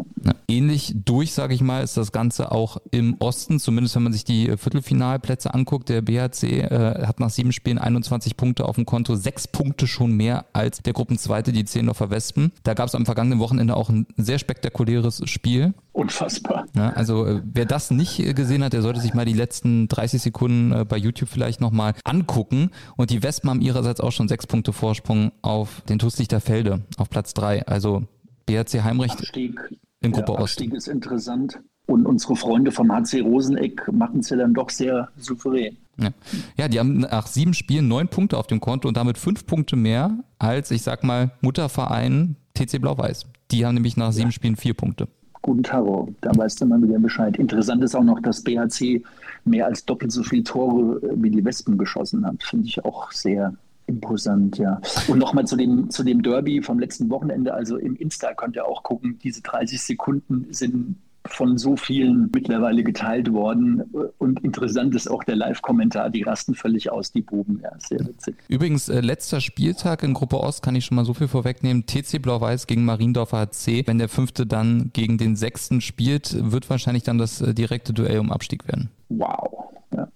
Ähnlich 0.47 0.93
durch, 0.95 1.33
sage 1.33 1.53
ich 1.53 1.61
mal, 1.61 1.83
ist 1.83 1.97
das 1.97 2.11
Ganze 2.11 2.51
auch 2.51 2.77
im 2.91 3.15
Osten, 3.19 3.59
zumindest 3.59 3.95
wenn 3.95 4.03
man 4.03 4.13
sich 4.13 4.25
die 4.25 4.55
Viertelfinalplätze 4.57 5.53
anguckt. 5.53 5.89
Der 5.89 6.01
BHC 6.01 6.61
äh, 6.61 7.05
hat 7.05 7.19
nach 7.19 7.29
sieben 7.29 7.51
Spielen 7.51 7.77
21 7.77 8.37
Punkte 8.37 8.65
auf 8.65 8.75
dem 8.75 8.85
Konto, 8.85 9.15
sechs 9.15 9.47
Punkte 9.47 9.87
schon 9.87 10.11
mehr 10.11 10.45
als 10.53 10.79
der 10.79 10.93
Gruppenzweite, 10.93 11.51
die 11.51 11.65
Zehlendorfer 11.65 12.09
Wespen. 12.11 12.51
Da 12.63 12.73
gab 12.73 12.87
es 12.87 12.95
am 12.95 13.05
vergangenen 13.05 13.39
Wochenende 13.39 13.75
auch 13.75 13.89
ein 13.89 14.05
sehr 14.17 14.39
spektakuläres 14.39 15.21
Spiel. 15.25 15.73
Unfassbar. 15.93 16.65
Ja, 16.75 16.89
also 16.91 17.25
äh, 17.25 17.41
wer 17.43 17.65
das 17.65 17.91
nicht 17.91 18.35
gesehen 18.35 18.63
hat, 18.63 18.73
der 18.73 18.81
sollte 18.81 19.01
sich 19.01 19.13
mal 19.13 19.25
die 19.25 19.33
letzten 19.33 19.87
30 19.87 20.21
Sekunden 20.21 20.71
äh, 20.71 20.85
bei 20.85 20.97
YouTube 20.97 21.29
vielleicht 21.29 21.59
nochmal 21.59 21.93
angucken. 22.03 22.69
Und 22.97 23.09
die 23.09 23.23
Wespen 23.23 23.49
haben 23.49 23.61
ihrerseits 23.61 23.99
auch 23.99 24.11
schon 24.11 24.27
sechs 24.27 24.47
Punkte 24.47 24.73
Vorsprung 24.73 25.31
auf 25.41 25.81
den 25.89 25.99
Tusslichter 25.99 26.39
Felde 26.39 26.81
auf 26.97 27.09
Platz 27.09 27.33
drei. 27.33 27.65
Also 27.67 28.03
BRC 28.45 28.83
Heimrecht 28.83 29.19
Abstieg, 29.19 29.59
in 30.01 30.11
Gruppe 30.11 30.33
Ost. 30.33 30.41
Abstieg 30.41 30.73
ist 30.73 30.87
interessant. 30.87 31.59
Und 31.87 32.05
unsere 32.05 32.35
Freunde 32.35 32.71
vom 32.71 32.91
HC 32.91 33.21
Roseneck 33.21 33.91
machen 33.91 34.19
es 34.21 34.29
ja 34.29 34.37
dann 34.37 34.53
doch 34.53 34.69
sehr 34.69 35.09
souverän. 35.17 35.77
Ja. 35.97 36.09
ja, 36.55 36.67
die 36.67 36.79
haben 36.79 36.99
nach 36.99 37.27
sieben 37.27 37.53
Spielen 37.53 37.87
neun 37.87 38.07
Punkte 38.07 38.37
auf 38.37 38.47
dem 38.47 38.61
Konto 38.61 38.87
und 38.87 38.95
damit 38.95 39.17
fünf 39.17 39.45
Punkte 39.45 39.75
mehr 39.75 40.17
als, 40.39 40.71
ich 40.71 40.83
sag 40.83 41.03
mal, 41.03 41.31
Mutterverein 41.41 42.37
TC 42.53 42.79
Blau-Weiß. 42.79 43.25
Die 43.51 43.65
haben 43.65 43.75
nämlich 43.75 43.97
nach 43.97 44.13
sieben 44.13 44.29
ja. 44.29 44.31
Spielen 44.31 44.55
vier 44.55 44.73
Punkte. 44.73 45.07
Guten 45.41 45.63
Tag, 45.63 45.85
da 46.21 46.31
weißt 46.35 46.61
du 46.61 46.65
mal 46.67 46.81
wieder 46.81 46.99
Bescheid. 46.99 47.35
Interessant 47.37 47.83
ist 47.83 47.95
auch 47.95 48.03
noch, 48.03 48.21
dass 48.21 48.43
BHC 48.43 49.03
mehr 49.43 49.65
als 49.65 49.83
doppelt 49.83 50.11
so 50.11 50.23
viele 50.23 50.43
Tore 50.43 51.01
wie 51.15 51.31
die 51.31 51.43
Wespen 51.43 51.77
geschossen 51.77 52.25
hat. 52.25 52.43
Finde 52.43 52.67
ich 52.67 52.83
auch 52.85 53.11
sehr 53.11 53.53
Imposant, 53.91 54.57
ja. 54.57 54.81
Und 55.07 55.19
nochmal 55.19 55.45
zu 55.45 55.55
dem, 55.55 55.89
zu 55.89 56.03
dem 56.03 56.23
Derby 56.23 56.61
vom 56.61 56.79
letzten 56.79 57.09
Wochenende. 57.09 57.53
Also 57.53 57.77
im 57.77 57.95
Insta 57.95 58.33
könnt 58.33 58.55
ihr 58.55 58.65
auch 58.65 58.83
gucken, 58.83 59.19
diese 59.23 59.41
30 59.41 59.81
Sekunden 59.81 60.47
sind 60.51 60.95
von 61.25 61.57
so 61.57 61.75
vielen 61.75 62.29
mittlerweile 62.33 62.83
geteilt 62.83 63.31
worden. 63.31 63.83
Und 64.17 64.43
interessant 64.43 64.95
ist 64.95 65.09
auch 65.09 65.23
der 65.23 65.35
Live-Kommentar, 65.35 66.09
die 66.09 66.23
rasten 66.23 66.55
völlig 66.55 66.91
aus, 66.91 67.11
die 67.11 67.21
Buben. 67.21 67.59
Ja, 67.63 67.71
sehr 67.77 67.99
witzig. 67.99 68.35
Übrigens, 68.47 68.89
äh, 68.89 69.01
letzter 69.01 69.39
Spieltag 69.39 70.03
in 70.03 70.13
Gruppe 70.13 70.39
Ost 70.39 70.63
kann 70.63 70.75
ich 70.75 70.85
schon 70.85 70.95
mal 70.95 71.05
so 71.05 71.13
viel 71.13 71.27
vorwegnehmen. 71.27 71.85
TC 71.85 72.19
Blau-Weiß 72.21 72.65
gegen 72.65 72.85
Mariendorfer 72.85 73.37
HC. 73.37 73.85
Wenn 73.85 73.99
der 73.99 74.09
fünfte 74.09 74.47
dann 74.47 74.89
gegen 74.93 75.17
den 75.17 75.35
sechsten 75.35 75.81
spielt, 75.81 76.51
wird 76.51 76.69
wahrscheinlich 76.69 77.03
dann 77.03 77.17
das 77.17 77.41
äh, 77.41 77.53
direkte 77.53 77.93
Duell 77.93 78.19
um 78.19 78.31
Abstieg 78.31 78.67
werden. 78.67 78.89
Wow. 79.09 79.65
Ja, 79.95 80.07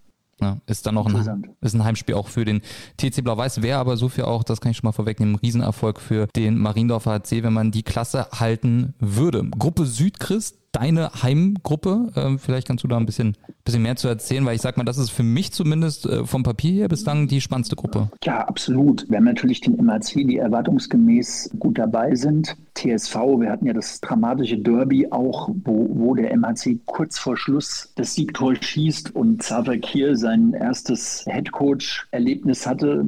ist 0.68 0.86
dann 0.86 0.96
noch 0.96 1.08
ein, 1.08 1.56
ist 1.62 1.74
ein 1.74 1.84
Heimspiel 1.84 2.16
auch 2.16 2.28
für 2.28 2.46
den 2.46 2.62
TC 2.98 3.24
Blau-Weiß, 3.24 3.62
wäre 3.62 3.80
aber 3.80 3.98
so 3.98 4.10
viel 4.10 4.26
auch, 4.26 4.44
das 4.44 4.62
kann 4.62 4.72
ich 4.72 4.78
schon 4.78 4.88
mal 4.88 4.92
vorwegnehmen, 4.92 5.36
ein 5.36 5.40
Riesenerfolg 5.40 6.00
für 6.00 6.28
den 6.36 6.58
Mariendorfer 6.58 7.14
HC, 7.20 7.44
wenn 7.44 7.54
man 7.54 7.72
die 7.72 7.84
Klasse 7.84 8.28
halten 8.32 8.94
würde. 9.00 9.50
Gruppe 9.58 9.86
Süd, 9.86 10.20
Chris, 10.20 10.58
deine 10.76 11.24
Heimgruppe, 11.24 12.12
ähm, 12.16 12.40
vielleicht 12.40 12.68
kannst 12.68 12.84
du 12.84 12.88
da 12.88 12.98
ein 12.98 13.06
bisschen 13.06 13.36
bisschen 13.66 13.82
mehr 13.82 13.96
zu 13.96 14.08
erzählen, 14.08 14.46
weil 14.46 14.56
ich 14.56 14.62
sag 14.62 14.78
mal, 14.78 14.84
das 14.84 15.00
ist 15.00 15.10
für 15.10 15.24
mich 15.24 15.52
zumindest 15.52 16.06
äh, 16.06 16.24
vom 16.24 16.44
Papier 16.44 16.74
her 16.74 16.88
bislang 16.88 17.28
die 17.28 17.42
spannendste 17.42 17.76
Gruppe. 17.76 18.12
Ja, 18.24 18.48
absolut. 18.48 19.10
Wir 19.10 19.18
haben 19.18 19.26
natürlich 19.26 19.60
den 19.60 19.84
MAC, 19.84 20.14
die 20.14 20.38
erwartungsgemäß 20.38 21.50
gut 21.58 21.80
dabei 21.80 22.14
sind. 22.14 22.56
TSV, 22.76 23.16
wir 23.40 23.50
hatten 23.50 23.66
ja 23.66 23.74
das 23.74 24.00
dramatische 24.02 24.58
Derby 24.58 25.08
auch, 25.12 25.50
wo, 25.64 25.90
wo 25.92 26.14
der 26.14 26.38
MAC 26.38 26.78
kurz 26.86 27.18
vor 27.18 27.38
Schluss 27.38 27.92
das 27.96 28.14
Siegtor 28.14 28.54
schießt 28.56 29.16
und 29.16 29.42
Zavakir 29.42 30.16
sein 30.16 30.54
erstes 30.54 31.26
Headcoach-Erlebnis 31.26 32.68
hatte, 32.68 33.08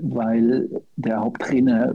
weil 0.00 0.70
der 0.96 1.20
Haupttrainer 1.20 1.94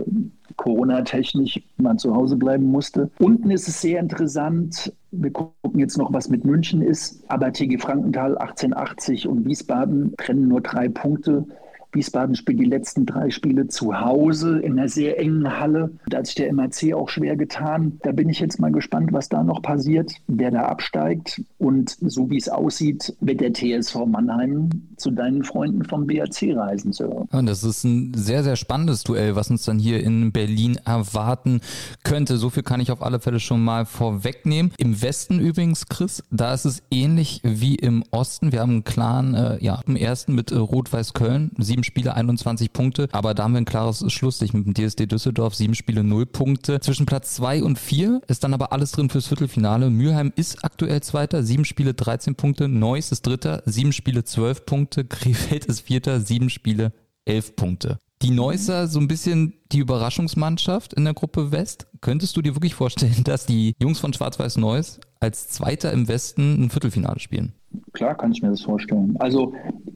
Corona-technisch 0.58 1.62
mal 1.78 1.98
zu 1.98 2.16
Hause 2.16 2.36
bleiben 2.36 2.66
musste. 2.66 3.10
Unten 3.20 3.52
ist 3.52 3.68
es 3.68 3.82
sehr 3.82 4.00
interessant. 4.00 4.94
Wir 5.12 5.32
gucken 5.32 5.80
jetzt 5.80 5.98
noch, 5.98 6.12
was 6.14 6.30
mit 6.30 6.46
München 6.46 6.82
ist. 6.82 7.24
Aber 7.28 7.52
TG 7.52 7.78
Frankenthal 7.78 8.38
1880 8.38 9.28
und 9.28 9.46
Wiesbaden 9.46 10.14
trennen 10.18 10.48
nur 10.48 10.62
drei 10.62 10.90
Punkte. 10.90 11.46
Wiesbaden 11.94 12.36
spielt 12.36 12.60
die 12.60 12.66
letzten 12.66 13.06
drei 13.06 13.30
Spiele 13.30 13.68
zu 13.68 14.00
Hause 14.00 14.60
in 14.60 14.78
einer 14.78 14.90
sehr 14.90 15.20
engen 15.20 15.60
Halle. 15.60 15.92
Da 16.08 16.20
hat 16.20 16.28
sich 16.28 16.36
der 16.36 16.52
MAC 16.54 16.94
auch 16.94 17.10
schwer 17.10 17.36
getan. 17.36 18.00
Da 18.04 18.12
bin 18.12 18.30
ich 18.30 18.40
jetzt 18.40 18.60
mal 18.60 18.72
gespannt, 18.72 19.14
was 19.14 19.30
da 19.30 19.44
noch 19.44 19.62
passiert, 19.62 20.12
wer 20.28 20.52
da 20.52 20.64
absteigt. 20.66 21.42
Und 21.58 21.98
so 22.02 22.30
wie 22.30 22.38
es 22.38 22.50
aussieht, 22.50 23.16
wird 23.20 23.42
der 23.42 23.54
TSV 23.54 24.06
Mannheim 24.06 24.70
zu 24.98 25.12
deinen 25.12 25.44
Freunden 25.44 25.84
vom 25.84 26.08
BAC 26.08 26.56
reisen, 26.56 26.94
Sir. 26.94 27.26
Und 27.32 27.46
das 27.46 27.64
ist 27.64 27.84
ein 27.84 28.14
sehr, 28.16 28.44
sehr 28.44 28.56
spannendes 28.56 29.04
Duell, 29.04 29.36
was 29.36 29.50
uns 29.50 29.66
dann 29.66 29.80
hier 29.80 30.04
in 30.04 30.32
Berlin 30.32 30.78
erwarten 30.86 31.62
könnte. 32.04 32.38
So 32.38 32.50
viel 32.50 32.64
kann 32.64 32.80
ich 32.80 32.92
auf 32.92 33.02
alle 33.04 33.20
Fälle 33.20 33.40
schon 33.40 33.64
mal 33.64 33.86
vorwegnehmen. 33.86 34.72
Im 34.78 35.02
Westen 35.02 35.40
übrigens, 35.40 35.88
Chris, 35.88 36.24
da 36.32 36.54
ist 36.54 36.66
es 36.66 36.84
ähnlich 36.90 37.42
wie 37.44 37.76
im 37.76 38.04
Osten. 38.12 38.52
Wir 38.52 38.62
haben 38.62 38.72
einen 38.72 38.84
klaren, 38.84 39.34
äh, 39.36 39.64
ja, 39.64 39.82
im 39.86 39.96
ersten 39.96 40.36
mit 40.36 40.52
äh, 40.52 40.58
Rot-Weiß 40.58 41.14
Köln, 41.14 41.52
sieben 41.58 41.83
sieben 41.84 42.00
Spiele 42.00 42.16
21 42.16 42.72
Punkte, 42.72 43.10
aber 43.12 43.34
da 43.34 43.44
haben 43.44 43.54
wir 43.54 43.62
ein 43.62 43.66
klares 43.66 44.04
Schlusslicht 44.12 44.54
mit 44.54 44.66
dem 44.66 44.74
DSD 44.74 45.06
Düsseldorf, 45.06 45.54
sieben 45.54 45.75
Spiele 45.75 46.04
0 46.04 46.25
Punkte. 46.25 46.80
Zwischen 46.80 47.06
Platz 47.06 47.36
2 47.36 47.63
und 47.63 47.78
4 47.78 48.22
ist 48.28 48.44
dann 48.44 48.54
aber 48.54 48.72
alles 48.72 48.92
drin 48.92 49.10
fürs 49.10 49.28
Viertelfinale. 49.28 49.90
Mülheim 49.90 50.32
ist 50.36 50.63
aktuell 50.63 51.02
Zweiter, 51.04 51.44
sieben 51.44 51.66
Spiele 51.66 51.94
13 51.94 52.36
Punkte, 52.36 52.70
Neuss 52.70 53.12
ist 53.12 53.28
Dritter, 53.28 53.62
sieben 53.66 53.92
Spiele 53.92 54.24
12 54.24 54.66
Punkte, 54.66 55.04
Krefeld 55.10 55.66
ist 55.66 55.82
Vierter, 55.82 56.22
sieben 56.22 56.50
Spiele 56.50 56.94
11 57.25 57.56
Punkte. 57.56 58.00
Die 58.22 58.32
Neusser 58.32 58.88
so 58.88 59.00
ein 59.00 59.10
bisschen 59.10 59.56
die 59.74 59.80
Überraschungsmannschaft 59.80 60.94
in 60.94 61.04
der 61.04 61.13
Gruppe 61.13 61.52
West. 61.52 61.88
Könntest 62.00 62.38
du 62.38 62.42
dir 62.42 62.56
wirklich 62.56 62.74
vorstellen, 62.75 63.22
dass 63.25 63.46
die 63.46 63.74
Jungs 63.82 64.00
von 64.00 64.13
Schwarz-Weiß 64.13 64.58
Neuss 64.58 65.02
als 65.20 65.50
Zweiter 65.50 65.92
im 65.92 66.08
Westen 66.08 66.63
ein 66.63 66.70
Viertelfinale 66.70 67.20
spielen? 67.20 67.52
Klar 67.92 68.16
kann 68.16 68.32
ich 68.32 68.42
mir 68.42 68.50
das 68.50 68.62
vorstellen. 68.62 69.18
Also 69.20 69.54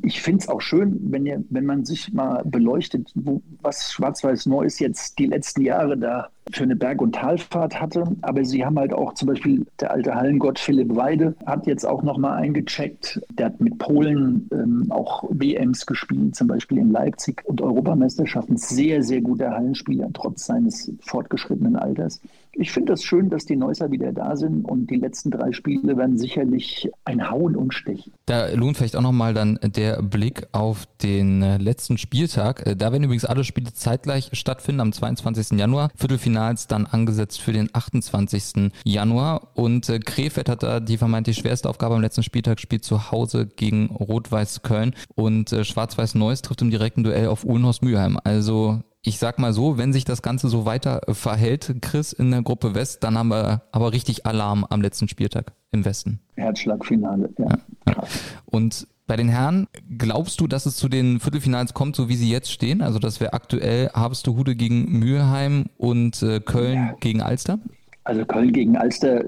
ich 0.07 0.21
finde 0.21 0.39
es 0.39 0.49
auch 0.49 0.61
schön, 0.61 0.97
wenn, 1.11 1.25
ihr, 1.25 1.43
wenn 1.49 1.65
man 1.65 1.85
sich 1.85 2.13
mal 2.13 2.41
beleuchtet, 2.45 3.11
wo, 3.15 3.41
was 3.61 3.91
Schwarz-Weiß 3.91 4.45
Neues 4.45 4.79
jetzt 4.79 5.19
die 5.19 5.25
letzten 5.25 5.61
Jahre 5.61 5.97
da 5.97 6.29
für 6.51 6.63
eine 6.63 6.77
Berg- 6.77 7.01
und 7.01 7.13
Talfahrt 7.13 7.79
hatte. 7.79 8.05
Aber 8.21 8.45
sie 8.45 8.65
haben 8.65 8.79
halt 8.79 8.93
auch 8.93 9.13
zum 9.13 9.27
Beispiel 9.27 9.65
der 9.81 9.91
alte 9.91 10.15
Hallengott 10.15 10.59
Philipp 10.59 10.95
Weide 10.95 11.35
hat 11.45 11.67
jetzt 11.67 11.85
auch 11.85 12.03
nochmal 12.03 12.41
eingecheckt. 12.41 13.21
Der 13.37 13.47
hat 13.47 13.59
mit 13.59 13.77
Polen 13.77 14.49
ähm, 14.53 14.87
auch 14.89 15.23
WMs 15.29 15.85
gespielt, 15.85 16.35
zum 16.35 16.47
Beispiel 16.47 16.77
in 16.77 16.91
Leipzig 16.91 17.43
und 17.45 17.61
Europameisterschaften. 17.61 18.55
Sehr, 18.55 19.03
sehr 19.03 19.21
guter 19.21 19.51
Hallenspieler, 19.51 20.07
trotz 20.13 20.45
seines 20.45 20.91
fortgeschrittenen 21.01 21.75
Alters. 21.75 22.21
Ich 22.59 22.71
finde 22.71 22.93
es 22.93 23.01
das 23.01 23.05
schön, 23.05 23.29
dass 23.29 23.45
die 23.45 23.55
Neusser 23.55 23.91
wieder 23.91 24.11
da 24.11 24.35
sind 24.35 24.65
und 24.65 24.89
die 24.89 24.95
letzten 24.95 25.29
drei 25.29 25.51
Spiele 25.51 25.95
werden 25.95 26.17
sicherlich 26.17 26.89
ein 27.05 27.29
Hauen 27.29 27.55
und 27.55 27.73
Stechen. 27.73 28.13
Da 28.25 28.49
lohnt 28.49 28.77
vielleicht 28.77 28.95
auch 28.95 29.01
nochmal 29.01 29.35
dann 29.35 29.59
der 29.61 30.01
Blick 30.01 30.47
auf 30.53 30.87
den 31.03 31.43
äh, 31.43 31.57
letzten 31.57 31.99
Spieltag. 31.99 32.65
Äh, 32.65 32.75
da 32.75 32.91
werden 32.91 33.03
übrigens 33.03 33.25
alle 33.25 33.43
Spiele 33.43 33.73
zeitgleich 33.73 34.29
stattfinden 34.33 34.81
am 34.81 34.91
22. 34.91 35.59
Januar. 35.59 35.89
Viertelfinale 35.95 36.27
Finals 36.37 36.67
dann 36.67 36.85
angesetzt 36.85 37.39
für 37.41 37.53
den 37.53 37.69
28. 37.71 38.71
Januar. 38.83 39.51
Und 39.55 39.87
äh, 39.87 39.99
Krefeld 39.99 40.49
hat 40.49 40.63
da 40.63 40.79
die 40.79 40.97
vermeintlich 40.97 41.37
schwerste 41.37 41.69
Aufgabe 41.69 41.95
am 41.95 42.01
letzten 42.01 42.23
Spieltag, 42.23 42.59
spielt 42.59 42.83
zu 42.83 43.11
Hause 43.11 43.47
gegen 43.47 43.87
Rot-Weiß 43.87 44.61
Köln. 44.61 44.93
Und 45.15 45.49
Schwarz-Weiß 45.49 46.15
Neuss 46.15 46.41
trifft 46.41 46.61
im 46.61 46.69
direkten 46.69 47.03
Duell 47.03 47.27
auf 47.27 47.45
Uhlenhorst 47.45 47.81
Mülheim. 47.83 48.19
Also 48.23 48.81
ich 49.07 49.19
sag 49.19 49.39
mal 49.39 49.53
so, 49.53 49.77
wenn 49.77 49.93
sich 49.93 50.03
das 50.03 50.21
Ganze 50.21 50.49
so 50.49 50.65
weiter 50.65 51.01
verhält, 51.07 51.77
Chris, 51.81 52.11
in 52.11 52.29
der 52.29 52.41
Gruppe 52.41 52.75
West, 52.75 53.05
dann 53.05 53.17
haben 53.17 53.29
wir 53.29 53.61
aber 53.71 53.93
richtig 53.93 54.25
Alarm 54.25 54.65
am 54.69 54.81
letzten 54.81 55.07
Spieltag 55.07 55.53
im 55.71 55.85
Westen. 55.85 56.19
Herzschlagfinale, 56.35 57.29
ja. 57.37 57.57
ja. 57.87 58.03
Und 58.45 58.85
bei 59.07 59.15
den 59.15 59.29
Herren, 59.29 59.67
glaubst 59.97 60.41
du, 60.41 60.47
dass 60.47 60.65
es 60.65 60.75
zu 60.75 60.89
den 60.89 61.21
Viertelfinals 61.21 61.73
kommt, 61.73 61.95
so 61.95 62.09
wie 62.09 62.17
sie 62.17 62.29
jetzt 62.29 62.51
stehen? 62.51 62.81
Also 62.81 62.99
das 62.99 63.21
wäre 63.21 63.31
aktuell 63.31 63.89
Harvestehude 63.93 64.57
gegen 64.57 64.99
Mülheim 64.99 65.67
und 65.77 66.21
äh, 66.21 66.41
Köln 66.41 66.75
ja. 66.75 66.95
gegen 66.99 67.21
Alster? 67.21 67.59
Also 68.03 68.25
Köln 68.25 68.51
gegen 68.51 68.75
Alster 68.75 69.23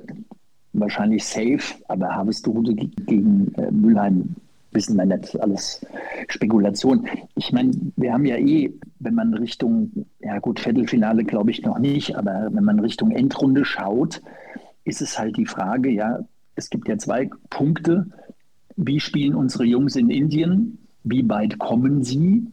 wahrscheinlich 0.73 1.23
safe, 1.23 1.61
aber 1.87 2.09
Harvestehude 2.09 2.75
gegen 2.75 3.53
äh, 3.55 3.71
Mülheim 3.71 4.35
wissen 4.71 4.97
wir 4.97 5.05
nicht, 5.05 5.39
alles 5.41 5.85
Spekulation. 6.27 7.07
Ich 7.35 7.53
meine, 7.53 7.71
wir 7.95 8.11
haben 8.11 8.25
ja 8.25 8.35
eh, 8.35 8.71
wenn 8.99 9.15
man 9.15 9.33
Richtung, 9.33 10.05
ja 10.19 10.39
gut, 10.39 10.59
Viertelfinale 10.59 11.23
glaube 11.23 11.51
ich 11.51 11.61
noch 11.63 11.79
nicht, 11.79 12.15
aber 12.15 12.49
wenn 12.51 12.63
man 12.63 12.79
Richtung 12.79 13.11
Endrunde 13.11 13.65
schaut, 13.65 14.21
ist 14.83 15.01
es 15.01 15.17
halt 15.17 15.37
die 15.37 15.45
Frage, 15.45 15.89
ja, 15.89 16.19
es 16.55 16.69
gibt 16.69 16.87
ja 16.87 16.97
zwei 16.97 17.29
Punkte, 17.49 18.07
wie 18.75 18.99
spielen 18.99 19.35
unsere 19.35 19.65
Jungs 19.65 19.95
in 19.95 20.09
Indien? 20.09 20.77
Wie 21.03 21.27
weit 21.27 21.59
kommen 21.59 22.03
sie? 22.03 22.47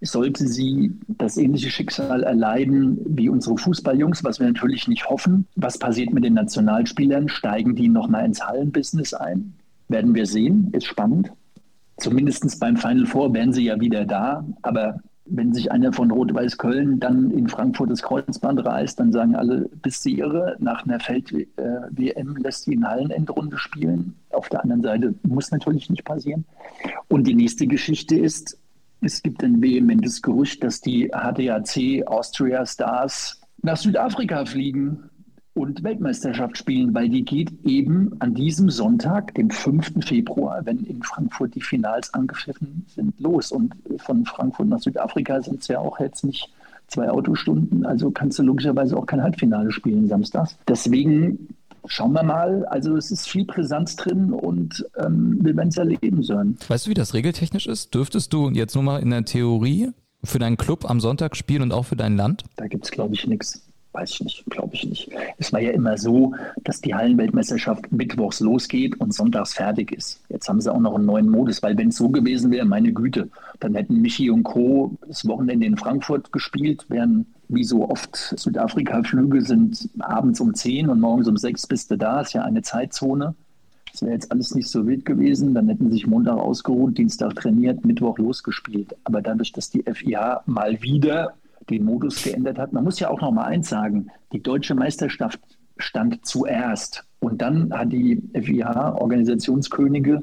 Sollte 0.00 0.48
sie 0.48 0.98
das 1.06 1.36
ähnliche 1.36 1.70
Schicksal 1.70 2.24
erleiden 2.24 2.98
wie 3.06 3.28
unsere 3.28 3.56
Fußballjungs, 3.56 4.24
was 4.24 4.40
wir 4.40 4.48
natürlich 4.48 4.88
nicht 4.88 5.08
hoffen? 5.08 5.46
Was 5.54 5.78
passiert 5.78 6.12
mit 6.12 6.24
den 6.24 6.34
Nationalspielern? 6.34 7.28
Steigen 7.28 7.76
die 7.76 7.88
nochmal 7.88 8.24
ins 8.24 8.44
Hallenbusiness 8.44 9.14
ein? 9.14 9.54
Werden 9.88 10.16
wir 10.16 10.26
sehen. 10.26 10.70
Ist 10.72 10.86
spannend. 10.86 11.30
Zumindest 11.98 12.58
beim 12.58 12.76
Final 12.76 13.06
Four 13.06 13.32
wären 13.32 13.52
sie 13.52 13.64
ja 13.64 13.78
wieder 13.78 14.04
da. 14.04 14.44
Aber 14.62 15.00
wenn 15.24 15.54
sich 15.54 15.70
einer 15.70 15.92
von 15.92 16.10
Rot-Weiß-Köln 16.10 16.98
dann 16.98 17.30
in 17.30 17.48
Frankfurt 17.48 17.90
das 17.90 18.02
Kreuzband 18.02 18.64
reißt, 18.64 18.98
dann 18.98 19.12
sagen 19.12 19.36
alle, 19.36 19.68
bist 19.82 20.04
du 20.04 20.10
irre? 20.10 20.56
Nach 20.58 20.84
einer 20.84 21.00
Feld-WM 21.00 22.36
lässt 22.36 22.64
sie 22.64 22.74
in 22.74 22.86
Hallenendrunde 22.86 23.56
spielen. 23.56 24.14
Auf 24.30 24.48
der 24.48 24.62
anderen 24.62 24.82
Seite 24.82 25.14
muss 25.22 25.50
natürlich 25.50 25.90
nicht 25.90 26.04
passieren. 26.04 26.44
Und 27.08 27.26
die 27.26 27.34
nächste 27.34 27.66
Geschichte 27.66 28.16
ist, 28.16 28.58
es 29.00 29.22
gibt 29.22 29.42
ein 29.42 29.60
vehementes 29.62 30.22
Gerücht, 30.22 30.62
dass 30.64 30.80
die 30.80 31.08
HDAC 31.08 32.06
Austria 32.06 32.64
Stars 32.66 33.40
nach 33.62 33.76
Südafrika 33.76 34.44
fliegen 34.44 35.10
und 35.54 35.82
Weltmeisterschaft 35.82 36.56
spielen, 36.56 36.94
weil 36.94 37.08
die 37.08 37.24
geht 37.24 37.52
eben 37.64 38.12
an 38.20 38.34
diesem 38.34 38.70
Sonntag, 38.70 39.34
dem 39.34 39.50
5. 39.50 40.04
Februar, 40.04 40.64
wenn 40.64 40.84
in 40.84 41.02
Frankfurt 41.02 41.54
die 41.54 41.60
Finals 41.60 42.12
angepfiffen 42.14 42.86
sind, 42.88 43.18
los. 43.20 43.52
Und 43.52 43.74
von 43.98 44.24
Frankfurt 44.24 44.68
nach 44.68 44.80
Südafrika 44.80 45.42
sind 45.42 45.60
es 45.60 45.68
ja 45.68 45.78
auch 45.78 46.00
jetzt 46.00 46.24
nicht 46.24 46.50
zwei 46.88 47.08
Autostunden, 47.08 47.86
also 47.86 48.10
kannst 48.10 48.38
du 48.38 48.42
logischerweise 48.42 48.96
auch 48.96 49.06
kein 49.06 49.22
Halbfinale 49.22 49.72
spielen 49.72 50.08
samstags. 50.08 50.58
Deswegen 50.68 51.48
schauen 51.86 52.12
wir 52.12 52.22
mal. 52.22 52.64
Also 52.66 52.96
es 52.96 53.10
ist 53.10 53.28
viel 53.28 53.44
Brisanz 53.44 53.96
drin 53.96 54.32
und 54.32 54.84
ähm, 54.98 55.38
wir 55.40 55.56
werden 55.56 55.68
es 55.68 55.76
erleben 55.76 56.22
sollen. 56.22 56.56
Weißt 56.68 56.86
du, 56.86 56.90
wie 56.90 56.94
das 56.94 57.14
regeltechnisch 57.14 57.66
ist? 57.66 57.94
Dürftest 57.94 58.32
du 58.32 58.50
jetzt 58.50 58.74
nur 58.74 58.84
mal 58.84 58.98
in 59.00 59.10
der 59.10 59.24
Theorie 59.24 59.90
für 60.22 60.38
deinen 60.38 60.56
Club 60.56 60.88
am 60.88 61.00
Sonntag 61.00 61.36
spielen 61.36 61.62
und 61.62 61.72
auch 61.72 61.84
für 61.84 61.96
dein 61.96 62.16
Land? 62.16 62.44
Da 62.56 62.66
gibt 62.66 62.84
es, 62.84 62.90
glaube 62.90 63.14
ich, 63.14 63.26
nichts. 63.26 63.71
Weiß 63.92 64.10
ich 64.10 64.20
nicht, 64.22 64.46
glaube 64.46 64.74
ich 64.74 64.86
nicht. 64.86 65.10
Es 65.36 65.52
war 65.52 65.60
ja 65.60 65.70
immer 65.72 65.98
so, 65.98 66.34
dass 66.64 66.80
die 66.80 66.94
Hallenweltmeisterschaft 66.94 67.92
mittwochs 67.92 68.40
losgeht 68.40 68.98
und 68.98 69.12
sonntags 69.12 69.52
fertig 69.52 69.92
ist. 69.92 70.22
Jetzt 70.30 70.48
haben 70.48 70.62
sie 70.62 70.72
auch 70.72 70.80
noch 70.80 70.94
einen 70.94 71.04
neuen 71.04 71.28
Modus, 71.28 71.62
weil 71.62 71.76
wenn 71.76 71.88
es 71.88 71.96
so 71.96 72.08
gewesen 72.08 72.50
wäre, 72.50 72.64
meine 72.64 72.92
Güte, 72.92 73.28
dann 73.60 73.74
hätten 73.74 74.00
Michi 74.00 74.30
und 74.30 74.44
Co. 74.44 74.96
das 75.06 75.26
Wochenende 75.26 75.66
in 75.66 75.76
Frankfurt 75.76 76.32
gespielt, 76.32 76.86
wären 76.88 77.26
wie 77.48 77.64
so 77.64 77.88
oft 77.88 78.16
Südafrika-Flüge 78.16 79.42
sind 79.42 79.90
abends 79.98 80.40
um 80.40 80.54
10 80.54 80.88
und 80.88 81.00
morgens 81.00 81.28
um 81.28 81.36
6 81.36 81.66
bist 81.66 81.90
du 81.90 81.98
da, 81.98 82.22
ist 82.22 82.32
ja 82.32 82.42
eine 82.42 82.62
Zeitzone. 82.62 83.34
Das 83.92 84.00
wäre 84.00 84.14
jetzt 84.14 84.32
alles 84.32 84.54
nicht 84.54 84.70
so 84.70 84.86
wild 84.86 85.04
gewesen. 85.04 85.52
Dann 85.52 85.68
hätten 85.68 85.92
sich 85.92 86.06
Montag 86.06 86.38
ausgeruht, 86.38 86.96
Dienstag 86.96 87.34
trainiert, 87.34 87.84
Mittwoch 87.84 88.16
losgespielt. 88.16 88.96
Aber 89.04 89.20
dadurch, 89.20 89.52
dass 89.52 89.68
die 89.68 89.82
FIH 89.82 90.44
mal 90.46 90.80
wieder 90.80 91.34
den 91.70 91.84
Modus 91.84 92.22
geändert 92.22 92.58
hat. 92.58 92.72
Man 92.72 92.84
muss 92.84 93.00
ja 93.00 93.08
auch 93.08 93.20
noch 93.20 93.32
mal 93.32 93.44
eins 93.44 93.68
sagen, 93.68 94.08
die 94.32 94.42
deutsche 94.42 94.74
Meisterschaft 94.74 95.40
stand 95.76 96.24
zuerst 96.26 97.04
und 97.20 97.40
dann 97.42 97.72
hat 97.72 97.92
die 97.92 98.22
FIH 98.34 98.96
Organisationskönige 98.96 100.22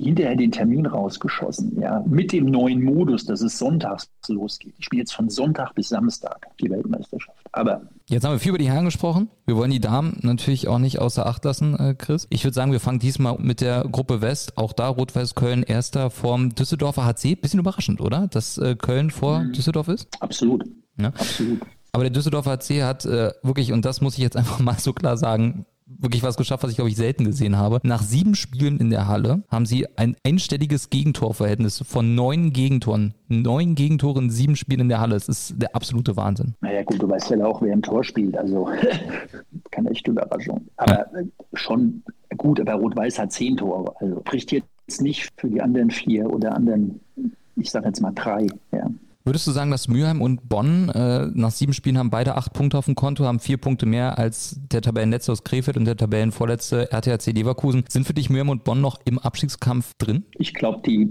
hinterher 0.00 0.36
den 0.36 0.50
Termin 0.50 0.86
rausgeschossen, 0.86 1.80
ja, 1.80 2.02
mit 2.06 2.32
dem 2.32 2.46
neuen 2.46 2.82
Modus, 2.82 3.24
dass 3.24 3.42
es 3.42 3.58
sonntags 3.58 4.10
losgeht. 4.28 4.74
Ich 4.78 4.86
spiele 4.86 5.00
jetzt 5.00 5.12
von 5.12 5.28
Sonntag 5.28 5.74
bis 5.74 5.88
Samstag 5.88 6.46
die 6.60 6.70
Weltmeisterschaft. 6.70 7.38
Aber 7.52 7.82
Jetzt 8.08 8.24
haben 8.24 8.32
wir 8.32 8.38
viel 8.38 8.50
über 8.50 8.58
die 8.58 8.68
Herren 8.68 8.86
gesprochen. 8.86 9.28
Wir 9.46 9.56
wollen 9.56 9.70
die 9.70 9.80
Damen 9.80 10.18
natürlich 10.22 10.68
auch 10.68 10.78
nicht 10.78 10.98
außer 10.98 11.26
Acht 11.26 11.44
lassen, 11.44 11.78
äh, 11.78 11.94
Chris. 11.94 12.26
Ich 12.30 12.44
würde 12.44 12.54
sagen, 12.54 12.72
wir 12.72 12.80
fangen 12.80 12.98
diesmal 12.98 13.36
mit 13.38 13.60
der 13.60 13.84
Gruppe 13.84 14.20
West. 14.20 14.56
Auch 14.56 14.72
da 14.72 14.88
Rot-Weiß 14.88 15.34
Köln 15.34 15.62
erster 15.62 16.10
vorm 16.10 16.54
Düsseldorfer 16.54 17.04
HC. 17.04 17.36
Bisschen 17.36 17.60
überraschend, 17.60 18.00
oder? 18.00 18.26
Dass 18.26 18.58
äh, 18.58 18.74
Köln 18.74 19.10
vor 19.10 19.40
mhm. 19.40 19.52
Düsseldorf 19.52 19.88
ist? 19.88 20.08
Absolut. 20.20 20.64
Ja. 20.98 21.08
Absolut. 21.08 21.60
Aber 21.92 22.04
der 22.04 22.10
Düsseldorfer 22.10 22.52
HC 22.52 22.82
hat 22.82 23.04
äh, 23.04 23.32
wirklich, 23.42 23.72
und 23.72 23.84
das 23.84 24.00
muss 24.00 24.14
ich 24.14 24.20
jetzt 24.20 24.36
einfach 24.38 24.58
mal 24.58 24.78
so 24.78 24.92
klar 24.92 25.16
sagen, 25.16 25.66
wirklich 25.98 26.22
was 26.22 26.36
geschafft, 26.36 26.62
was 26.62 26.70
ich 26.70 26.76
glaube 26.76 26.90
ich 26.90 26.96
selten 26.96 27.24
gesehen 27.24 27.56
habe. 27.56 27.80
Nach 27.82 28.02
sieben 28.02 28.34
Spielen 28.34 28.78
in 28.78 28.90
der 28.90 29.08
Halle 29.08 29.42
haben 29.48 29.66
sie 29.66 29.86
ein 29.96 30.16
einstelliges 30.24 30.90
Gegentorverhältnis 30.90 31.82
von 31.86 32.14
neun 32.14 32.52
Gegentoren. 32.52 33.14
Neun 33.28 33.74
Gegentore 33.74 34.20
in 34.20 34.30
sieben 34.30 34.56
Spielen 34.56 34.80
in 34.80 34.88
der 34.88 35.00
Halle. 35.00 35.14
Das 35.14 35.28
ist 35.28 35.54
der 35.56 35.74
absolute 35.74 36.16
Wahnsinn. 36.16 36.54
Naja 36.60 36.82
gut, 36.82 37.02
du 37.02 37.08
weißt 37.08 37.30
ja 37.30 37.44
auch, 37.44 37.62
wer 37.62 37.72
ein 37.72 37.82
Tor 37.82 38.04
spielt. 38.04 38.36
Also 38.36 38.68
keine 39.70 39.90
echte 39.90 40.10
Überraschung. 40.10 40.66
Aber 40.76 41.06
ja. 41.14 41.22
schon 41.54 42.02
gut, 42.36 42.60
aber 42.60 42.74
Rot-Weiß 42.74 43.18
hat 43.18 43.32
zehn 43.32 43.56
Tore. 43.56 43.94
Also 44.00 44.20
spricht 44.20 44.52
jetzt 44.52 45.00
nicht 45.00 45.28
für 45.36 45.48
die 45.48 45.60
anderen 45.60 45.90
vier 45.90 46.30
oder 46.30 46.54
anderen, 46.54 47.00
ich 47.56 47.70
sage 47.70 47.86
jetzt 47.86 48.00
mal 48.00 48.12
drei. 48.12 48.46
Ja. 48.72 48.90
Würdest 49.24 49.46
du 49.46 49.50
sagen, 49.50 49.70
dass 49.70 49.86
Mülheim 49.86 50.22
und 50.22 50.48
Bonn 50.48 50.88
äh, 50.88 51.26
nach 51.34 51.50
sieben 51.50 51.74
Spielen 51.74 51.98
haben 51.98 52.08
beide 52.08 52.36
acht 52.36 52.54
Punkte 52.54 52.78
auf 52.78 52.86
dem 52.86 52.94
Konto, 52.94 53.24
haben 53.24 53.38
vier 53.38 53.58
Punkte 53.58 53.84
mehr 53.84 54.18
als 54.18 54.58
der 54.72 54.80
Tabellenletzte 54.80 55.32
aus 55.32 55.44
Krefeld 55.44 55.76
und 55.76 55.84
der 55.84 55.96
Tabellenvorletzte 55.96 56.90
RTHC 56.90 57.32
Leverkusen. 57.32 57.84
Sind 57.88 58.06
für 58.06 58.14
dich 58.14 58.30
Mülheim 58.30 58.48
und 58.48 58.64
Bonn 58.64 58.80
noch 58.80 58.98
im 59.04 59.18
Abstiegskampf 59.18 59.92
drin? 59.98 60.24
Ich 60.38 60.54
glaube, 60.54 60.80
die 60.86 61.08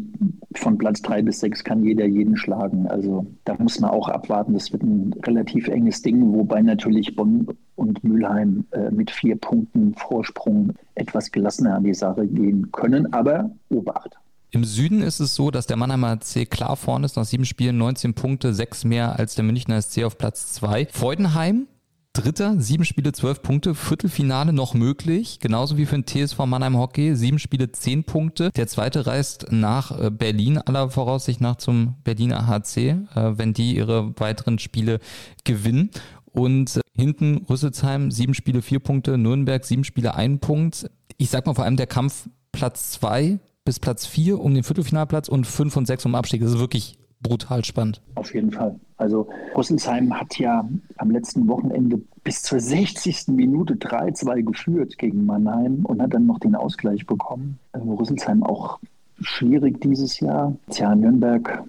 von 0.56 0.80
Platz 0.80 1.04
drei 1.04 1.22
bis 1.22 1.40
sechs 1.40 1.64
kann 1.64 1.84
jeder 1.84 2.06
jeden 2.06 2.36
schlagen. 2.36 2.88
Also 2.88 3.28
da 3.46 3.56
muss 3.60 3.80
man 3.80 3.92
auch 3.92 4.10
abwarten. 4.10 4.54
Das 4.54 4.72
wird 4.72 4.82
ein 4.82 5.14
relativ 5.26 5.68
enges 5.68 6.02
Ding, 6.02 6.34
wobei 6.34 6.64
natürlich 6.64 7.16
Bonn 7.16 7.48
und 7.76 8.04
Mülheim 8.04 8.66
äh, 8.72 8.90
mit 8.90 9.12
vier 9.12 9.36
Punkten 9.36 9.94
Vorsprung 9.94 10.74
etwas 10.96 11.32
gelassener 11.32 11.76
an 11.76 11.84
die 11.84 11.94
Sache 11.94 12.28
gehen 12.28 12.72
können. 12.72 13.14
Aber 13.14 13.52
Obacht. 13.70 14.19
Im 14.52 14.64
Süden 14.64 15.02
ist 15.02 15.20
es 15.20 15.36
so, 15.36 15.52
dass 15.52 15.68
der 15.68 15.78
Mannheimer 15.78 16.18
SC 16.22 16.50
klar 16.50 16.76
vorne 16.76 17.06
ist, 17.06 17.16
nach 17.16 17.26
sieben 17.26 17.46
Spielen 17.46 17.78
19 17.78 18.16
Punkte, 18.16 18.54
sechs 18.54 18.84
mehr 18.84 19.20
als 19.20 19.36
der 19.36 19.44
Münchner 19.44 19.80
SC 19.80 20.04
auf 20.04 20.18
Platz 20.18 20.54
zwei. 20.54 20.88
Freudenheim 20.92 21.68
Dritter, 22.14 22.60
sieben 22.60 22.86
Spiele, 22.86 23.12
zwölf 23.12 23.44
Punkte, 23.44 23.76
Viertelfinale 23.76 24.52
noch 24.52 24.74
möglich, 24.74 25.40
genauso 25.40 25.78
wie 25.78 25.86
für 25.86 26.02
den 26.02 26.08
TSV 26.08 26.40
Mannheim 26.40 26.76
Hockey, 26.76 27.16
sieben 27.16 27.38
Spiele, 27.38 27.72
zehn 27.72 28.04
Punkte. 28.04 28.50
Der 28.56 28.68
zweite 28.68 29.06
reist 29.06 29.52
nach 29.52 29.98
äh, 29.98 30.10
Berlin, 30.10 30.58
aller 30.58 30.90
Voraussicht 30.90 31.40
nach 31.40 31.58
zum 31.58 31.96
Berliner 32.04 32.48
HC, 32.48 32.90
äh, 32.90 33.38
wenn 33.38 33.54
die 33.54 33.76
ihre 33.76 34.20
weiteren 34.20 34.58
Spiele 34.58 35.00
gewinnen. 35.44 35.92
Und 36.26 36.78
äh, 36.78 36.82
hinten 36.96 37.46
Rüsselsheim, 37.48 38.10
sieben 38.10 38.34
Spiele, 38.34 38.64
vier 38.64 38.80
Punkte, 38.80 39.20
Nürnberg, 39.20 39.64
sieben 39.64 39.84
Spiele, 39.84 40.16
ein 40.16 40.40
Punkt. 40.40 40.90
Ich 41.18 41.30
sag 41.30 41.46
mal 41.46 41.54
vor 41.54 41.66
allem 41.66 41.78
der 41.78 41.88
Kampf 41.88 42.28
Platz 42.52 42.92
zwei 42.92 43.40
bis 43.70 43.80
Platz 43.80 44.08
4 44.08 44.42
um 44.42 44.56
den 44.56 44.64
Viertelfinalplatz 44.64 45.28
und 45.28 45.46
5 45.46 45.78
und 45.78 45.86
6 45.86 46.08
um 46.08 46.16
Abstieg. 46.16 46.42
Das 46.42 46.50
ist 46.50 46.58
wirklich 46.60 46.98
brutal 47.22 47.64
spannend. 47.64 48.02
Auf 48.16 48.34
jeden 48.34 48.52
Fall. 48.52 48.80
Also 48.98 49.28
Rüsselsheim 49.56 50.12
hat 50.20 50.40
ja 50.40 50.68
am 50.98 51.12
letzten 51.12 51.48
Wochenende 51.48 52.02
bis 52.24 52.42
zur 52.42 52.60
60. 52.60 53.28
Minute 53.28 53.76
3-2 53.76 54.42
geführt 54.42 54.98
gegen 54.98 55.24
Mannheim 55.24 55.86
und 55.86 56.02
hat 56.02 56.16
dann 56.16 56.26
noch 56.26 56.40
den 56.40 56.56
Ausgleich 56.56 57.06
bekommen. 57.06 57.60
Also 57.72 57.94
Rüsselsheim 57.94 58.42
auch 58.42 58.80
schwierig 59.22 59.82
dieses 59.82 60.20
Jahr. 60.20 60.56
Tja, 60.70 60.96
Nürnberg 60.96 61.64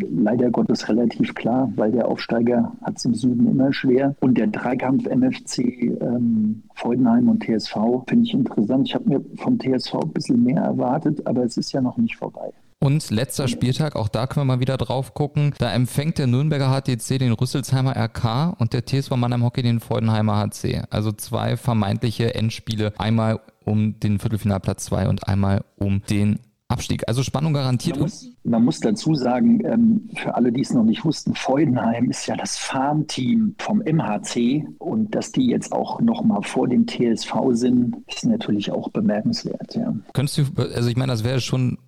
leider 0.00 0.50
Gottes 0.50 0.88
relativ 0.88 1.34
klar, 1.34 1.70
weil 1.76 1.92
der 1.92 2.08
Aufsteiger 2.08 2.72
hat 2.82 2.96
es 2.96 3.04
im 3.04 3.14
Süden 3.14 3.48
immer 3.48 3.72
schwer. 3.72 4.14
Und 4.20 4.36
der 4.36 4.48
Dreikampf 4.48 5.06
MFC, 5.06 5.58
ähm, 6.00 6.62
Freudenheim 6.74 7.28
und 7.28 7.44
TSV 7.44 8.04
finde 8.08 8.24
ich 8.24 8.34
interessant. 8.34 8.88
Ich 8.88 8.94
habe 8.94 9.08
mir 9.08 9.20
vom 9.36 9.58
TSV 9.58 9.94
ein 9.94 10.12
bisschen 10.12 10.42
mehr 10.42 10.62
erwartet, 10.62 11.26
aber 11.26 11.44
es 11.44 11.56
ist 11.56 11.72
ja 11.72 11.80
noch 11.80 11.96
nicht 11.96 12.16
vorbei. 12.16 12.52
Und 12.80 13.10
letzter 13.10 13.48
Spieltag, 13.48 13.96
auch 13.96 14.08
da 14.08 14.28
können 14.28 14.46
wir 14.46 14.54
mal 14.54 14.60
wieder 14.60 14.76
drauf 14.76 15.12
gucken. 15.12 15.52
Da 15.58 15.72
empfängt 15.72 16.18
der 16.18 16.28
Nürnberger 16.28 16.70
HTC 16.70 17.18
den 17.18 17.32
Rüsselsheimer 17.32 17.96
RK 17.96 18.54
und 18.58 18.72
der 18.72 18.86
TSV 18.86 19.16
Mannheim 19.16 19.42
Hockey 19.42 19.62
den 19.62 19.80
Freudenheimer 19.80 20.36
HC. 20.36 20.82
Also 20.90 21.10
zwei 21.10 21.56
vermeintliche 21.56 22.36
Endspiele. 22.36 22.92
Einmal 22.96 23.40
um 23.64 23.98
den 23.98 24.20
Viertelfinalplatz 24.20 24.86
2 24.86 25.08
und 25.08 25.28
einmal 25.28 25.64
um 25.76 26.02
den 26.08 26.38
Abstieg. 26.68 27.08
Also 27.08 27.22
Spannung 27.22 27.54
garantiert. 27.54 27.96
Man 27.96 28.04
muss, 28.04 28.30
man 28.44 28.64
muss 28.64 28.80
dazu 28.80 29.14
sagen, 29.14 29.64
ähm, 29.64 30.10
für 30.16 30.34
alle, 30.34 30.52
die 30.52 30.60
es 30.60 30.72
noch 30.72 30.84
nicht 30.84 31.02
wussten, 31.04 31.34
Freudenheim 31.34 32.10
ist 32.10 32.26
ja 32.26 32.36
das 32.36 32.58
Farmteam 32.58 33.54
vom 33.58 33.80
MHC 33.80 34.66
und 34.78 35.14
dass 35.14 35.32
die 35.32 35.46
jetzt 35.46 35.72
auch 35.72 36.00
noch 36.00 36.22
mal 36.22 36.42
vor 36.42 36.68
dem 36.68 36.86
TSV 36.86 37.32
sind, 37.52 37.96
ist 38.06 38.26
natürlich 38.26 38.70
auch 38.70 38.90
bemerkenswert. 38.90 39.74
Ja. 39.74 39.94
Könntest 40.12 40.38
du, 40.38 40.62
also 40.62 40.90
ich 40.90 40.96
meine, 40.96 41.12
das 41.12 41.24
wäre 41.24 41.40
schon 41.40 41.78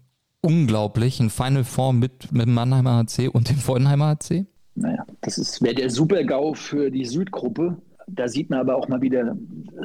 unglaublich, 0.40 1.20
ein 1.20 1.28
Final 1.28 1.64
Four 1.64 1.92
mit, 1.92 2.32
mit 2.32 2.46
dem 2.46 2.54
Mannheimer 2.54 3.04
HC 3.04 3.28
und 3.28 3.50
dem 3.50 3.58
Freudenheimer 3.58 4.16
HC? 4.16 4.46
Naja, 4.76 5.04
das 5.20 5.60
wäre 5.60 5.74
der 5.74 5.90
Super-GAU 5.90 6.54
für 6.54 6.90
die 6.90 7.04
Südgruppe 7.04 7.76
da 8.14 8.28
sieht 8.28 8.50
man 8.50 8.60
aber 8.60 8.76
auch 8.76 8.88
mal 8.88 9.00
wieder, 9.00 9.36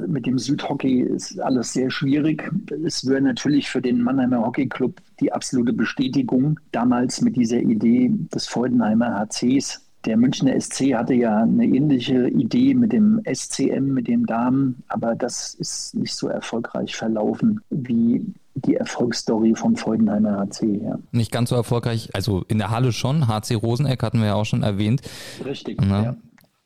mit 0.08 0.26
dem 0.26 0.38
Südhockey 0.38 1.02
ist 1.02 1.40
alles 1.40 1.74
sehr 1.74 1.90
schwierig. 1.90 2.44
Es 2.86 3.08
wäre 3.08 3.22
natürlich 3.22 3.70
für 3.70 3.82
den 3.82 4.02
Mannheimer 4.02 4.46
Hockey 4.46 4.68
Club 4.68 5.02
die 5.20 5.32
absolute 5.32 5.74
Bestätigung, 5.74 6.60
damals 6.72 7.22
mit 7.22 7.36
dieser 7.36 7.60
Idee 7.60 8.12
des 8.34 8.48
Freudenheimer 8.48 9.20
HCs. 9.20 9.82
Der 10.06 10.18
Münchner 10.18 10.60
SC 10.60 10.94
hatte 10.94 11.16
ja 11.16 11.42
eine 11.42 11.66
ähnliche 11.66 12.28
Idee 12.28 12.76
mit 12.76 12.94
dem 12.94 13.22
SCM, 13.26 13.94
mit 13.94 14.08
dem 14.08 14.26
Damen, 14.26 14.84
aber 14.88 15.16
das 15.16 15.56
ist 15.56 15.96
nicht 15.96 16.14
so 16.14 16.28
erfolgreich 16.28 16.96
verlaufen 16.96 17.60
wie 17.72 18.24
die 18.54 18.76
Erfolgsstory 18.76 19.56
vom 19.56 19.76
Freudenheimer 19.76 20.38
HC. 20.38 20.82
Ja. 20.84 21.00
Nicht 21.12 21.32
ganz 21.32 21.50
so 21.50 21.56
erfolgreich, 21.56 22.10
also 22.14 22.46
in 22.48 22.60
der 22.60 22.70
Halle 22.70 22.92
schon. 22.92 23.28
HC 23.28 23.56
Roseneck 23.56 24.04
hatten 24.04 24.20
wir 24.20 24.28
ja 24.28 24.36
auch 24.36 24.46
schon 24.46 24.64
erwähnt. 24.64 25.02
Richtig, 25.44 25.82
ja. 25.82 26.16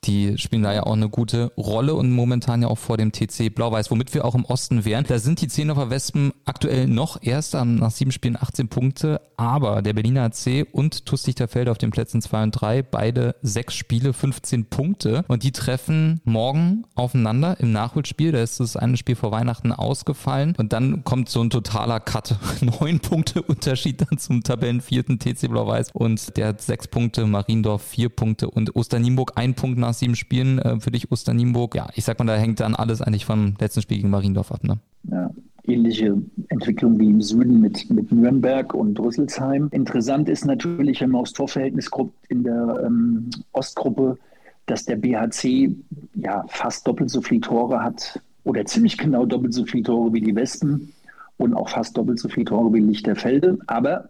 Die 0.06 0.38
spielen 0.38 0.64
da 0.64 0.74
ja 0.74 0.84
auch 0.84 0.94
eine 0.94 1.10
gute 1.10 1.52
Rolle 1.58 1.94
und 1.94 2.12
momentan 2.12 2.62
ja 2.62 2.70
auch 2.70 2.78
vor 2.78 2.98
dem 2.98 3.12
TC 3.12 3.54
Blau-Weiß, 3.54 3.92
womit 3.92 4.14
wir 4.14 4.24
auch 4.24 4.36
im 4.36 4.46
Osten 4.46 4.86
wären. 4.86 5.04
Da 5.06 5.20
sind 5.20 5.42
die 5.42 5.50
Zehnerfer 5.50 5.90
Wespen 5.90 6.32
aktuell 6.50 6.88
noch 6.88 7.22
Erster 7.22 7.66
nach 7.66 7.92
sieben 7.92 8.12
Spielen 8.12 8.38
18 8.40 8.70
Punkte, 8.70 9.22
aber 9.38 9.82
der 9.82 9.94
Berliner 9.94 10.24
AC 10.24 10.68
und 10.72 11.06
TuS 11.06 11.28
auf 11.68 11.78
den 11.78 11.92
Plätzen 11.92 12.22
2 12.22 12.44
und 12.44 12.52
3, 12.52 12.82
beide 12.82 13.36
sechs 13.42 13.76
Spiele, 13.76 14.14
15 14.14 14.66
Punkte 14.66 15.24
und 15.28 15.44
die 15.44 15.52
treffen 15.52 16.22
morgen 16.24 16.86
aufeinander 16.96 17.60
im 17.60 17.72
Nachholspiel. 17.72 18.32
Da 18.32 18.42
ist 18.42 18.60
das 18.60 18.78
eine 18.78 18.98
Spiel 18.98 19.16
vor 19.16 19.32
Weihnachten 19.32 19.72
ausgefallen 19.72 20.56
und 20.58 20.74
dann 20.74 21.04
kommt 21.04 21.30
so 21.30 21.42
ein 21.42 21.50
totaler 21.50 22.00
Cut. 22.00 22.38
Neun 22.62 23.00
Punkte 23.00 23.42
Unterschied 23.42 24.02
dann 24.02 24.18
zum 24.18 24.44
Tabellenvierten 24.44 25.20
TC 25.20 25.50
Blau-Weiß 25.50 25.92
und 25.92 26.38
der 26.38 26.48
hat 26.48 26.62
sechs 26.62 26.88
Punkte, 26.88 27.26
Mariendorf 27.26 27.84
vier 27.84 28.10
Punkte 28.10 28.50
und 28.50 28.76
Osternimburg 28.76 29.34
ein 29.36 29.56
Punkt 29.56 29.78
nach 29.78 29.90
nach 29.90 29.94
sieben 29.94 30.16
Spielen 30.16 30.60
äh, 30.60 30.80
für 30.80 30.92
dich 30.92 31.12
Osternimburg. 31.12 31.76
Ja, 31.76 31.88
ich 31.96 32.06
sag 32.06 32.20
mal, 32.20 32.26
da 32.26 32.36
hängt 32.36 32.60
dann 32.60 32.76
alles 32.76 33.02
eigentlich 33.02 33.26
vom 33.26 33.56
letzten 33.60 33.82
Spiel 33.82 33.98
gegen 33.98 34.10
Mariendorf 34.10 34.52
ab. 34.52 34.64
Ne? 34.64 34.80
Ja, 35.10 35.32
ähnliche 35.70 36.22
Entwicklung 36.50 37.00
wie 37.00 37.10
im 37.10 37.22
Süden 37.22 37.62
mit, 37.62 37.90
mit 37.90 38.12
Nürnberg 38.12 38.74
und 38.74 39.00
Rüsselsheim. 39.00 39.70
Interessant 39.72 40.30
ist 40.30 40.46
natürlich, 40.46 41.02
wenn 41.02 41.12
man 41.12 41.22
aufs 41.22 41.34
Torverhältnis 41.34 41.90
guckt 41.90 42.16
in 42.30 42.44
der 42.44 42.84
ähm, 42.86 43.30
Ostgruppe, 43.54 44.18
dass 44.66 44.86
der 44.86 44.98
BHC 44.98 45.76
ja 46.16 46.46
fast 46.48 46.88
doppelt 46.88 47.10
so 47.10 47.22
viele 47.22 47.42
Tore 47.42 47.84
hat 47.84 48.22
oder 48.44 48.66
ziemlich 48.66 48.98
genau 48.98 49.26
doppelt 49.26 49.54
so 49.54 49.66
viele 49.66 49.84
Tore 49.84 50.14
wie 50.14 50.22
die 50.22 50.36
Westen 50.36 50.94
und 51.38 51.54
auch 51.54 51.70
fast 51.70 51.98
doppelt 51.98 52.20
so 52.20 52.30
viele 52.30 52.46
Tore 52.46 52.74
wie 52.74 52.80
Lichterfelde. 52.80 53.58
Aber 53.68 54.10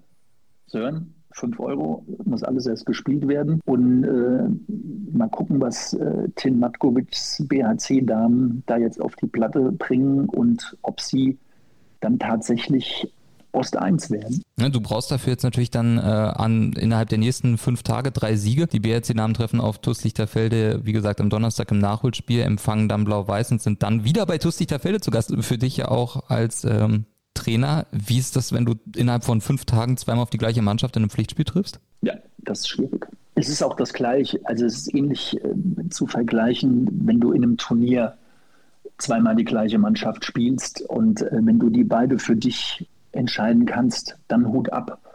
Sören, 0.67 1.13
5 1.31 1.59
Euro, 1.59 2.05
muss 2.25 2.43
alles 2.43 2.65
erst 2.65 2.85
gespielt 2.85 3.27
werden. 3.27 3.61
Und 3.65 4.03
äh, 4.03 4.49
mal 5.15 5.29
gucken, 5.29 5.61
was 5.61 5.93
äh, 5.93 6.29
Tin 6.35 6.59
Matkovics 6.59 7.43
BHC-Damen 7.47 8.63
da 8.65 8.77
jetzt 8.77 9.01
auf 9.01 9.15
die 9.15 9.27
Platte 9.27 9.71
bringen 9.71 10.27
und 10.27 10.77
ob 10.81 10.99
sie 10.99 11.37
dann 11.99 12.19
tatsächlich 12.19 13.07
Ost 13.51 13.77
1 13.77 14.11
werden. 14.11 14.43
Ja, 14.59 14.69
du 14.69 14.79
brauchst 14.79 15.09
dafür 15.11 15.31
jetzt 15.31 15.43
natürlich 15.43 15.71
dann 15.71 15.97
äh, 15.97 16.01
an 16.01 16.73
innerhalb 16.73 17.09
der 17.09 17.17
nächsten 17.17 17.57
fünf 17.57 17.83
Tage 17.83 18.11
drei 18.11 18.35
Siege. 18.35 18.67
Die 18.67 18.79
BRC-Namen 18.79 19.33
treffen 19.33 19.59
auf 19.59 19.79
TuS 19.79 20.03
Lichterfelde, 20.03 20.81
wie 20.85 20.91
gesagt, 20.91 21.19
am 21.19 21.29
Donnerstag 21.29 21.71
im 21.71 21.79
Nachholspiel, 21.79 22.41
empfangen 22.41 22.87
dann 22.89 23.05
Blau-Weiß 23.05 23.51
und 23.51 23.61
sind 23.61 23.81
dann 23.81 24.03
wieder 24.03 24.25
bei 24.25 24.37
TuS 24.37 24.59
Lichterfelde 24.59 25.01
zu 25.01 25.09
Gast. 25.09 25.33
Für 25.43 25.57
dich 25.57 25.77
ja 25.77 25.87
auch 25.87 26.29
als 26.29 26.63
ähm, 26.63 27.05
Trainer. 27.33 27.87
Wie 27.91 28.19
ist 28.19 28.35
das, 28.35 28.53
wenn 28.53 28.65
du 28.65 28.75
innerhalb 28.95 29.23
von 29.23 29.41
fünf 29.41 29.65
Tagen 29.65 29.97
zweimal 29.97 30.23
auf 30.23 30.29
die 30.29 30.37
gleiche 30.37 30.61
Mannschaft 30.61 30.95
in 30.95 31.03
einem 31.03 31.09
Pflichtspiel 31.09 31.45
triffst? 31.45 31.79
Ja, 32.01 32.13
das 32.37 32.59
ist 32.59 32.69
schwierig. 32.69 33.07
Es 33.33 33.49
ist 33.49 33.63
auch 33.63 33.75
das 33.75 33.93
Gleiche. 33.93 34.39
Also 34.43 34.65
es 34.65 34.77
ist 34.77 34.93
ähnlich 34.93 35.37
äh, 35.43 35.89
zu 35.89 36.05
vergleichen, 36.05 36.87
wenn 37.05 37.19
du 37.19 37.31
in 37.31 37.43
einem 37.43 37.57
Turnier 37.57 38.18
zweimal 38.99 39.35
die 39.35 39.45
gleiche 39.45 39.79
Mannschaft 39.79 40.25
spielst 40.25 40.81
und 40.81 41.21
äh, 41.21 41.39
wenn 41.41 41.59
du 41.59 41.69
die 41.69 41.83
beide 41.83 42.19
für 42.19 42.35
dich 42.35 42.87
entscheiden 43.11 43.65
kannst, 43.65 44.17
dann 44.27 44.47
Hut 44.47 44.71
ab 44.71 45.08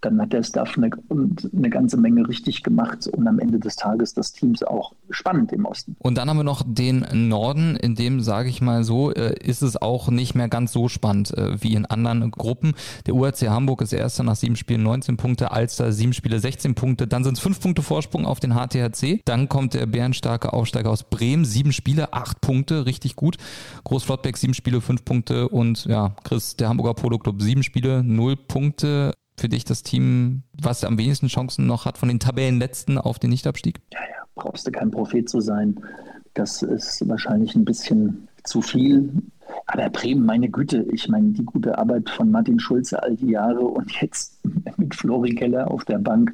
dann 0.00 0.20
hat 0.20 0.32
der 0.32 0.42
Staff 0.42 0.76
eine, 0.76 0.90
eine 1.10 1.70
ganze 1.70 1.96
Menge 1.96 2.28
richtig 2.28 2.62
gemacht 2.62 3.06
und 3.08 3.26
am 3.26 3.38
Ende 3.38 3.58
des 3.58 3.76
Tages 3.76 4.14
das 4.14 4.32
Team 4.32 4.54
auch 4.66 4.92
spannend 5.10 5.52
im 5.52 5.64
Osten. 5.64 5.96
Und 5.98 6.18
dann 6.18 6.28
haben 6.28 6.36
wir 6.36 6.44
noch 6.44 6.62
den 6.66 7.06
Norden, 7.28 7.76
in 7.76 7.94
dem, 7.94 8.20
sage 8.20 8.48
ich 8.48 8.60
mal 8.60 8.84
so, 8.84 9.12
äh, 9.12 9.34
ist 9.42 9.62
es 9.62 9.80
auch 9.80 10.08
nicht 10.08 10.34
mehr 10.34 10.48
ganz 10.48 10.72
so 10.72 10.88
spannend 10.88 11.36
äh, 11.36 11.62
wie 11.62 11.74
in 11.74 11.86
anderen 11.86 12.30
Gruppen. 12.30 12.74
Der 13.06 13.14
URC 13.14 13.48
Hamburg 13.48 13.82
ist 13.82 13.92
erster 13.92 14.22
nach 14.22 14.36
sieben 14.36 14.56
Spielen 14.56 14.82
19 14.82 15.16
Punkte, 15.16 15.50
Alster 15.50 15.92
sieben 15.92 16.12
Spiele 16.12 16.38
16 16.38 16.74
Punkte, 16.74 17.06
dann 17.06 17.24
sind 17.24 17.34
es 17.34 17.40
fünf 17.40 17.60
Punkte 17.60 17.82
Vorsprung 17.82 18.26
auf 18.26 18.40
den 18.40 18.54
HTHC. 18.54 19.20
Dann 19.24 19.48
kommt 19.48 19.74
der 19.74 19.86
bärenstarke 19.86 20.52
Aufsteiger 20.52 20.90
aus 20.90 21.04
Bremen, 21.04 21.44
sieben 21.44 21.72
Spiele, 21.72 22.12
acht 22.12 22.40
Punkte, 22.40 22.86
richtig 22.86 23.16
gut. 23.16 23.36
Großflottbeck 23.84 24.36
sieben 24.36 24.54
Spiele, 24.54 24.80
fünf 24.80 25.04
Punkte 25.04 25.48
und 25.48 25.84
ja, 25.86 26.14
Chris, 26.24 26.56
der 26.56 26.68
Hamburger 26.68 26.94
Polo 26.94 27.18
Club 27.18 27.42
sieben 27.42 27.62
Spiele, 27.62 28.02
null 28.02 28.36
Punkte 28.36 29.12
für 29.36 29.48
dich 29.48 29.64
das 29.64 29.82
Team, 29.82 30.42
was 30.60 30.84
am 30.84 30.98
wenigsten 30.98 31.26
Chancen 31.26 31.66
noch 31.66 31.84
hat 31.84 31.98
von 31.98 32.08
den 32.08 32.20
Tabellenletzten 32.20 32.98
auf 32.98 33.18
den 33.18 33.30
Nichtabstieg? 33.30 33.80
Ja, 33.92 34.00
ja, 34.00 34.24
brauchst 34.34 34.66
du 34.66 34.70
kein 34.70 34.90
Prophet 34.90 35.28
zu 35.28 35.40
sein. 35.40 35.80
Das 36.34 36.62
ist 36.62 37.06
wahrscheinlich 37.08 37.54
ein 37.54 37.64
bisschen 37.64 38.28
zu 38.44 38.62
viel. 38.62 39.10
Aber 39.66 39.88
Bremen, 39.90 40.24
meine 40.24 40.48
Güte, 40.48 40.86
ich 40.92 41.08
meine, 41.08 41.30
die 41.30 41.44
gute 41.44 41.78
Arbeit 41.78 42.10
von 42.10 42.30
Martin 42.30 42.58
Schulze 42.58 43.02
all 43.02 43.16
die 43.16 43.30
Jahre 43.30 43.60
und 43.60 43.90
jetzt 44.00 44.40
mit 44.76 44.94
Flori 44.94 45.34
Keller 45.34 45.70
auf 45.70 45.84
der 45.84 45.98
Bank, 45.98 46.32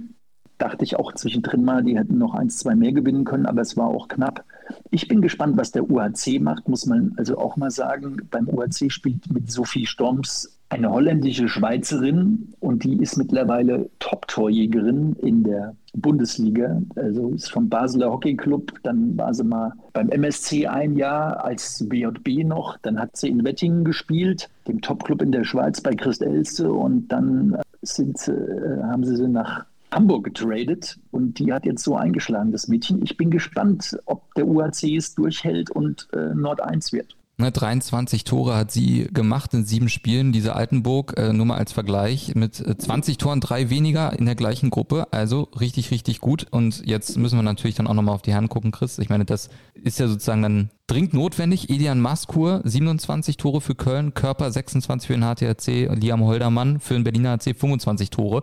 dachte 0.58 0.84
ich 0.84 0.96
auch 0.96 1.14
zwischendrin 1.14 1.64
mal, 1.64 1.82
die 1.82 1.98
hätten 1.98 2.18
noch 2.18 2.34
eins, 2.34 2.58
zwei 2.58 2.74
mehr 2.74 2.92
gewinnen 2.92 3.24
können, 3.24 3.46
aber 3.46 3.62
es 3.62 3.76
war 3.76 3.86
auch 3.86 4.08
knapp. 4.08 4.44
Ich 4.90 5.08
bin 5.08 5.22
gespannt, 5.22 5.56
was 5.56 5.72
der 5.72 5.90
UHC 5.90 6.38
macht, 6.38 6.68
muss 6.68 6.86
man 6.86 7.14
also 7.16 7.38
auch 7.38 7.56
mal 7.56 7.70
sagen. 7.70 8.28
Beim 8.30 8.48
UHC 8.48 8.90
spielt 8.90 9.32
mit 9.32 9.50
Sophie 9.50 9.86
Storms 9.86 10.60
eine 10.70 10.90
holländische 10.90 11.48
Schweizerin 11.48 12.54
und 12.61 12.85
die 12.85 12.96
ist 13.02 13.16
mittlerweile 13.16 13.90
Top-Torjägerin 13.98 15.16
in 15.20 15.42
der 15.42 15.74
Bundesliga. 15.94 16.80
Also 16.94 17.30
ist 17.30 17.50
vom 17.50 17.68
Basler 17.68 18.11
Hockey 18.11 18.37
Club. 18.37 18.72
Dann 18.85 19.18
war 19.18 19.35
sie 19.35 19.42
mal 19.42 19.72
beim 19.92 20.09
MSC 20.11 20.68
ein 20.68 20.96
Jahr 20.96 21.44
als 21.44 21.85
BJB 21.88 22.44
noch. 22.44 22.78
Dann 22.83 23.00
hat 23.00 23.16
sie 23.16 23.28
in 23.28 23.44
Wettingen 23.44 23.85
gespielt, 23.85 24.48
dem 24.68 24.80
Top-Club 24.80 25.22
in 25.22 25.33
der 25.33 25.42
Schweiz 25.42 25.80
bei 25.80 25.92
Christ 25.92 26.22
Elste. 26.22 26.72
Und 26.72 27.09
dann 27.09 27.59
sind, 27.83 28.28
äh, 28.28 28.83
haben 28.85 29.04
sie 29.04 29.16
sie 29.16 29.28
nach 29.28 29.64
Hamburg 29.92 30.24
getradet 30.24 31.00
und 31.11 31.40
die 31.40 31.52
hat 31.52 31.66
jetzt 31.66 31.83
so 31.83 31.96
eingeschlagen, 31.96 32.52
das 32.52 32.68
Mädchen. 32.68 33.02
Ich 33.02 33.16
bin 33.16 33.28
gespannt, 33.28 33.98
ob 34.06 34.33
der 34.35 34.46
UAC 34.46 34.85
es 34.85 35.16
durchhält 35.16 35.70
und 35.70 36.06
äh, 36.12 36.33
Nord 36.33 36.62
1 36.62 36.92
wird. 36.92 37.16
23 37.40 38.20
ne, 38.20 38.24
Tore 38.24 38.57
hat 38.57 38.70
sie 38.70 39.09
gemacht 39.12 39.55
in 39.55 39.64
sieben 39.64 39.88
Spielen, 39.88 40.33
diese 40.33 40.55
Altenburg, 40.55 41.14
äh, 41.16 41.33
nur 41.33 41.46
mal 41.46 41.57
als 41.57 41.72
Vergleich, 41.72 42.35
mit 42.35 42.57
20 42.57 43.14
äh, 43.14 43.18
Toren, 43.18 43.40
drei 43.40 43.70
weniger 43.70 44.18
in 44.18 44.26
der 44.26 44.35
gleichen 44.35 44.70
Gruppe, 44.70 45.07
also 45.12 45.48
richtig, 45.59 45.90
richtig 45.90 46.20
gut. 46.20 46.46
Und 46.50 46.83
jetzt 46.87 47.16
müssen 47.16 47.38
wir 47.38 47.42
natürlich 47.42 47.76
dann 47.76 47.87
auch 47.87 47.94
nochmal 47.94 48.14
auf 48.14 48.22
die 48.22 48.33
Herren 48.33 48.48
gucken, 48.48 48.70
Chris. 48.70 48.98
Ich 48.98 49.09
meine, 49.09 49.24
das 49.24 49.48
ist 49.74 49.98
ja 49.98 50.09
sozusagen 50.09 50.42
dann 50.42 50.70
dringend 50.87 51.14
notwendig. 51.14 51.70
Edian 51.70 52.00
Maskur, 52.00 52.61
27 52.64 53.37
Tore 53.37 53.61
für 53.61 53.74
Köln, 53.74 54.14
Körper 54.14 54.50
26 54.50 55.07
für 55.07 55.14
den 55.14 55.22
HTRC, 55.22 55.96
Liam 55.96 56.22
Holdermann 56.24 56.81
für 56.81 56.94
den 56.94 57.05
Berliner 57.05 57.38
HC 57.38 57.55
25 57.55 58.11
Tore. 58.11 58.42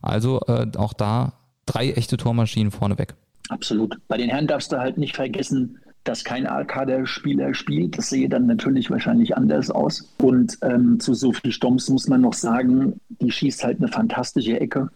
Also 0.00 0.40
äh, 0.46 0.66
auch 0.76 0.92
da 0.92 1.34
drei 1.66 1.90
echte 1.90 2.16
Tormaschinen 2.16 2.70
vorneweg. 2.70 3.14
Absolut. 3.48 3.96
Bei 4.08 4.16
den 4.16 4.28
Herren 4.28 4.46
darfst 4.46 4.72
du 4.72 4.78
halt 4.78 4.98
nicht 4.98 5.16
vergessen, 5.16 5.78
dass 6.08 6.24
kein 6.24 6.46
A-Kader-Spieler 6.46 7.52
spielt. 7.54 7.98
Das 7.98 8.08
sehe 8.08 8.30
dann 8.30 8.46
natürlich 8.46 8.90
wahrscheinlich 8.90 9.36
anders 9.36 9.70
aus. 9.70 10.08
Und 10.22 10.56
ähm, 10.62 10.98
zu 11.00 11.12
Sophie 11.12 11.52
Stomps 11.52 11.90
muss 11.90 12.08
man 12.08 12.22
noch 12.22 12.32
sagen, 12.32 12.98
die 13.08 13.30
schießt 13.30 13.62
halt 13.62 13.78
eine 13.78 13.88
fantastische 13.88 14.58
Ecke. 14.58 14.88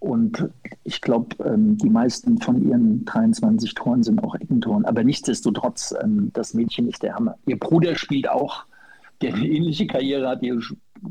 Und 0.00 0.48
ich 0.82 1.00
glaube, 1.00 1.36
ähm, 1.44 1.78
die 1.78 1.88
meisten 1.88 2.40
von 2.40 2.68
ihren 2.68 3.04
23 3.04 3.74
Toren 3.74 4.02
sind 4.02 4.22
auch 4.24 4.34
Eckentoren. 4.34 4.84
Aber 4.84 5.04
nichtsdestotrotz, 5.04 5.94
ähm, 6.02 6.30
das 6.34 6.52
Mädchen 6.52 6.88
ist 6.88 7.04
der 7.04 7.14
Hammer. 7.14 7.36
Ihr 7.46 7.58
Bruder 7.58 7.94
spielt 7.94 8.28
auch, 8.28 8.64
der 9.22 9.34
eine 9.34 9.46
ähnliche 9.46 9.86
Karriere 9.86 10.28
hat. 10.28 10.42
Ihr 10.42 10.60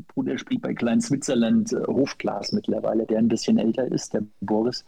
Bruder 0.08 0.36
spielt 0.36 0.60
bei 0.60 0.74
Klein 0.74 1.00
Switzerland 1.00 1.72
äh, 1.72 1.82
Hofglas 1.86 2.52
mittlerweile, 2.52 3.06
der 3.06 3.18
ein 3.18 3.28
bisschen 3.28 3.56
älter 3.56 3.90
ist, 3.90 4.12
der 4.12 4.22
Boris. 4.42 4.84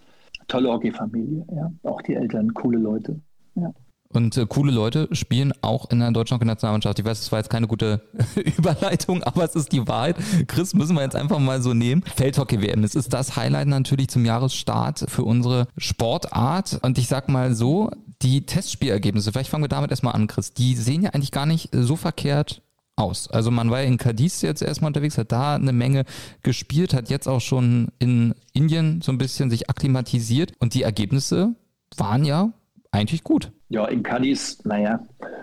Tolle 0.47 0.71
Hockeyfamilie, 0.71 1.47
ja. 1.55 1.73
Auch 1.85 2.03
die 2.03 2.15
Eltern, 2.15 2.53
coole 2.53 2.79
Leute. 2.79 3.19
Ja. 3.55 3.73
Und 4.13 4.37
äh, 4.37 4.47
coole 4.47 4.73
Leute 4.73 5.09
spielen 5.13 5.53
auch 5.63 5.89
in 5.91 6.01
der 6.01 6.11
deutschen 6.11 6.35
Hockey-Nationalmannschaft. 6.35 6.99
Ich 6.99 7.05
weiß, 7.05 7.21
es 7.21 7.31
war 7.31 7.39
jetzt 7.39 7.51
keine 7.51 7.69
gute 7.69 8.03
Überleitung, 8.57 9.23
aber 9.23 9.45
es 9.45 9.55
ist 9.55 9.71
die 9.71 9.87
Wahrheit. 9.87 10.17
Chris, 10.49 10.75
müssen 10.75 10.97
wir 10.97 11.03
jetzt 11.03 11.15
einfach 11.15 11.39
mal 11.39 11.63
so 11.63 11.75
nehmen. 11.75 12.03
Feldhockey-WM, 12.17 12.83
es 12.83 12.97
ist 12.97 13.13
das 13.13 13.37
Highlight 13.37 13.69
natürlich 13.69 14.09
zum 14.09 14.25
Jahresstart 14.25 15.05
für 15.09 15.23
unsere 15.23 15.69
Sportart. 15.77 16.81
Und 16.83 16.99
ich 16.99 17.07
sag 17.07 17.29
mal 17.29 17.55
so, 17.55 17.91
die 18.23 18.45
Testspielergebnisse, 18.45 19.31
vielleicht 19.31 19.51
fangen 19.51 19.65
wir 19.65 19.69
damit 19.69 19.91
erstmal 19.91 20.15
an, 20.15 20.27
Chris, 20.27 20.53
die 20.53 20.75
sehen 20.75 21.03
ja 21.03 21.11
eigentlich 21.11 21.31
gar 21.31 21.47
nicht 21.47 21.69
so 21.73 21.95
verkehrt 21.95 22.63
aus. 22.97 23.31
Also 23.31 23.51
man 23.51 23.71
war 23.71 23.81
ja 23.81 23.87
in 23.87 23.97
Cadiz 23.97 24.43
jetzt 24.43 24.61
erstmal 24.61 24.89
unterwegs, 24.89 25.19
hat 25.19 25.33
da 25.33 25.55
eine 25.55 25.73
Menge 25.73 26.05
gespielt, 26.43 26.95
hat 26.95 27.11
jetzt 27.11 27.29
auch 27.29 27.41
schon 27.41 27.89
in 27.99 28.35
Indien 28.53 29.01
so 29.03 29.13
ein 29.13 29.19
bisschen 29.19 29.51
sich 29.51 29.71
akklimatisiert 29.71 30.53
und 30.59 30.75
die 30.75 30.83
Ergebnisse 30.83 31.55
waren 31.97 32.25
ja 32.25 32.53
eigentlich 32.93 33.25
gut. 33.25 33.53
Ja, 33.69 33.87
in 33.87 34.03
Cadiz, 34.03 34.65
naja, 34.65 35.01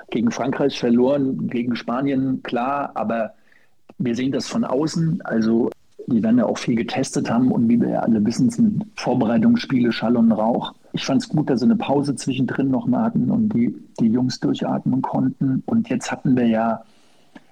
gegen 0.09 0.31
Frankreich 0.31 0.79
verloren, 0.79 1.47
gegen 1.47 1.75
Spanien, 1.75 2.43
klar, 2.43 2.91
aber 2.95 3.33
wir 3.97 4.15
sehen 4.15 4.31
das 4.31 4.47
von 4.47 4.63
außen. 4.63 5.21
Also, 5.23 5.69
die 6.07 6.21
werden 6.23 6.37
ja 6.37 6.45
auch 6.45 6.57
viel 6.57 6.75
getestet 6.75 7.29
haben 7.29 7.51
und 7.51 7.67
wie 7.69 7.79
wir 7.79 7.89
ja 7.89 7.99
alle 7.99 8.23
wissen, 8.25 8.49
sind 8.49 8.85
Vorbereitungsspiele 8.95 9.91
Schall 9.91 10.17
und 10.17 10.31
Rauch. 10.31 10.73
Ich 10.93 11.05
fand 11.05 11.21
es 11.21 11.29
gut, 11.29 11.49
dass 11.49 11.59
sie 11.59 11.65
eine 11.65 11.75
Pause 11.75 12.15
zwischendrin 12.15 12.69
noch 12.69 12.85
mal 12.85 13.03
hatten 13.03 13.29
und 13.29 13.49
die, 13.49 13.75
die 13.99 14.07
Jungs 14.07 14.39
durchatmen 14.39 15.01
konnten. 15.01 15.63
Und 15.65 15.89
jetzt 15.89 16.11
hatten 16.11 16.37
wir 16.37 16.47
ja 16.47 16.83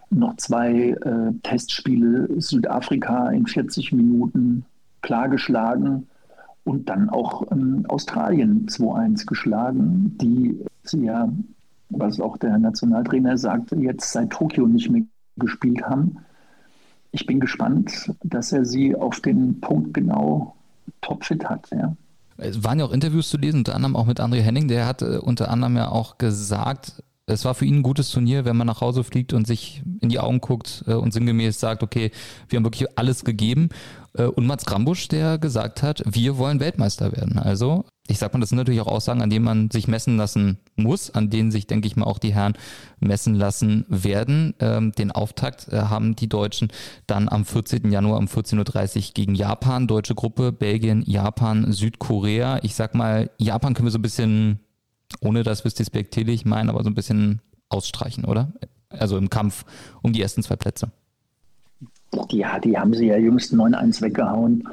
noch 0.10 0.36
zwei 0.38 0.92
äh, 0.92 1.34
Testspiele 1.44 2.30
Südafrika 2.40 3.30
in 3.30 3.46
40 3.46 3.92
Minuten 3.92 4.66
klar 5.02 5.30
geschlagen 5.30 6.08
und 6.66 6.90
dann 6.90 7.10
auch 7.10 7.50
ähm, 7.52 7.86
Australien 7.88 8.68
2-1 8.68 9.26
geschlagen, 9.26 10.18
die 10.20 10.60
sie 10.84 11.06
ja, 11.06 11.32
was 11.90 12.20
auch 12.20 12.38
der 12.38 12.58
Nationaltrainer 12.58 13.38
sagte, 13.38 13.76
jetzt 13.78 14.12
seit 14.12 14.32
Tokio 14.32 14.68
nicht 14.68 14.90
mehr 14.90 15.04
gespielt 15.38 15.84
haben. 15.84 16.18
Ich 17.12 17.26
bin 17.26 17.40
gespannt, 17.40 18.12
dass 18.24 18.52
er 18.52 18.66
sie 18.66 18.96
auf 18.96 19.22
den 19.22 19.62
Punkt 19.62 19.94
genau 19.94 20.56
topfit 21.02 21.46
hat. 21.46 21.70
Ja. 21.72 21.96
Es 22.38 22.64
waren 22.64 22.80
ja 22.80 22.86
auch 22.86 22.92
Interviews 22.92 23.30
zu 23.30 23.38
lesen, 23.38 23.60
unter 23.60 23.76
anderem 23.76 23.96
auch 23.96 24.06
mit 24.06 24.20
André 24.20 24.42
Henning, 24.42 24.68
der 24.68 24.88
hat 24.88 25.02
äh, 25.02 25.18
unter 25.18 25.50
anderem 25.52 25.78
ja 25.78 25.90
auch 25.90 26.18
gesagt, 26.18 27.04
es 27.28 27.46
war 27.46 27.56
für 27.56 27.66
ihn 27.66 27.78
ein 27.78 27.84
gutes 27.84 28.10
Turnier, 28.10 28.46
wenn 28.46 28.58
man 28.58 28.68
nach 28.68 28.82
Hause 28.82 29.04
fliegt 29.04 29.34
und 29.34 29.48
sich 29.48 29.82
in 30.02 30.10
die 30.10 30.20
Augen 30.20 30.42
guckt 30.42 30.84
äh, 30.88 30.94
und 30.94 31.14
sinngemäß 31.14 31.60
sagt, 31.60 31.84
okay, 31.84 32.12
wir 32.50 32.58
haben 32.58 32.66
wirklich 32.66 32.88
alles 32.98 33.24
gegeben. 33.24 33.70
Äh, 34.18 34.26
und 34.26 34.46
Mats 34.46 34.66
Grambusch, 34.66 35.08
der 35.08 35.38
gesagt 35.38 35.84
hat, 35.84 36.04
wir 36.06 36.38
wollen 36.38 36.60
Weltmeister 36.60 37.12
werden. 37.12 37.38
Also, 37.38 37.86
ich 38.08 38.18
sag 38.18 38.34
mal, 38.34 38.40
das 38.40 38.50
sind 38.50 38.58
natürlich 38.58 38.82
auch 38.82 38.88
Aussagen, 38.88 39.22
an 39.22 39.30
denen 39.30 39.46
man 39.46 39.72
sich 39.72 39.88
messen 39.88 40.18
lassen 40.18 40.60
muss, 40.76 41.10
an 41.12 41.30
denen 41.30 41.52
sich, 41.52 41.68
denke 41.68 41.88
ich 41.88 41.96
mal, 41.96 42.06
auch 42.06 42.20
die 42.20 42.34
Herren 42.34 42.54
messen 43.00 43.34
lassen 43.34 43.86
werden. 43.90 44.54
Ähm, 44.60 44.92
den 44.92 45.12
Auftakt 45.12 45.68
äh, 45.72 45.78
haben 45.78 46.16
die 46.16 46.30
Deutschen 46.30 46.70
dann 47.08 47.30
am 47.30 47.46
14. 47.46 47.92
Januar 47.92 48.20
um 48.20 48.26
14.30 48.26 48.96
Uhr 48.98 49.14
gegen 49.14 49.36
Japan, 49.36 49.88
deutsche 49.88 50.16
Gruppe, 50.16 50.52
Belgien, 50.52 51.04
Japan, 51.06 51.72
Südkorea. 51.72 52.60
Ich 52.64 52.76
sag 52.76 52.96
mal, 52.96 53.30
Japan 53.38 53.74
können 53.74 53.88
wir 53.88 53.92
so 53.92 54.00
ein 54.00 54.04
bisschen 54.04 54.60
ohne 55.22 55.44
dass 55.44 55.64
wir 55.64 55.70
es 55.70 55.76
despektierlich 55.76 56.46
meinen, 56.46 56.70
aber 56.70 56.84
so 56.84 56.90
ein 56.90 56.96
bisschen 56.96 57.42
ausstreichen, 57.70 58.26
oder? 58.26 58.54
Also 58.90 59.18
im 59.18 59.30
Kampf 59.30 59.66
um 60.02 60.14
die 60.14 60.22
ersten 60.22 60.44
zwei 60.44 60.56
Plätze. 60.56 60.92
Ja, 62.32 62.60
die 62.60 62.78
haben 62.78 62.94
sie 62.94 63.08
ja 63.08 63.18
jüngst 63.18 63.54
9-1 63.54 64.02
weggehauen. 64.02 64.68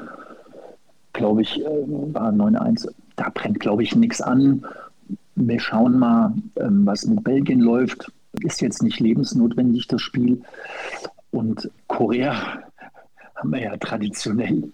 Glaube 1.13 1.41
ich, 1.41 1.61
äh, 1.61 1.65
war 2.13 2.31
9-1. 2.31 2.89
Da 3.15 3.29
brennt, 3.29 3.59
glaube 3.59 3.83
ich, 3.83 3.95
nichts 3.95 4.21
an. 4.21 4.65
Wir 5.35 5.59
schauen 5.59 5.99
mal, 5.99 6.33
ähm, 6.57 6.85
was 6.85 7.05
mit 7.05 7.23
Belgien 7.23 7.59
läuft. 7.59 8.11
Ist 8.41 8.61
jetzt 8.61 8.81
nicht 8.81 8.99
lebensnotwendig, 8.99 9.87
das 9.87 10.01
Spiel. 10.01 10.41
Und 11.31 11.69
Korea 11.87 12.33
haben 13.35 13.51
wir 13.51 13.61
ja 13.61 13.77
traditionell 13.77 14.71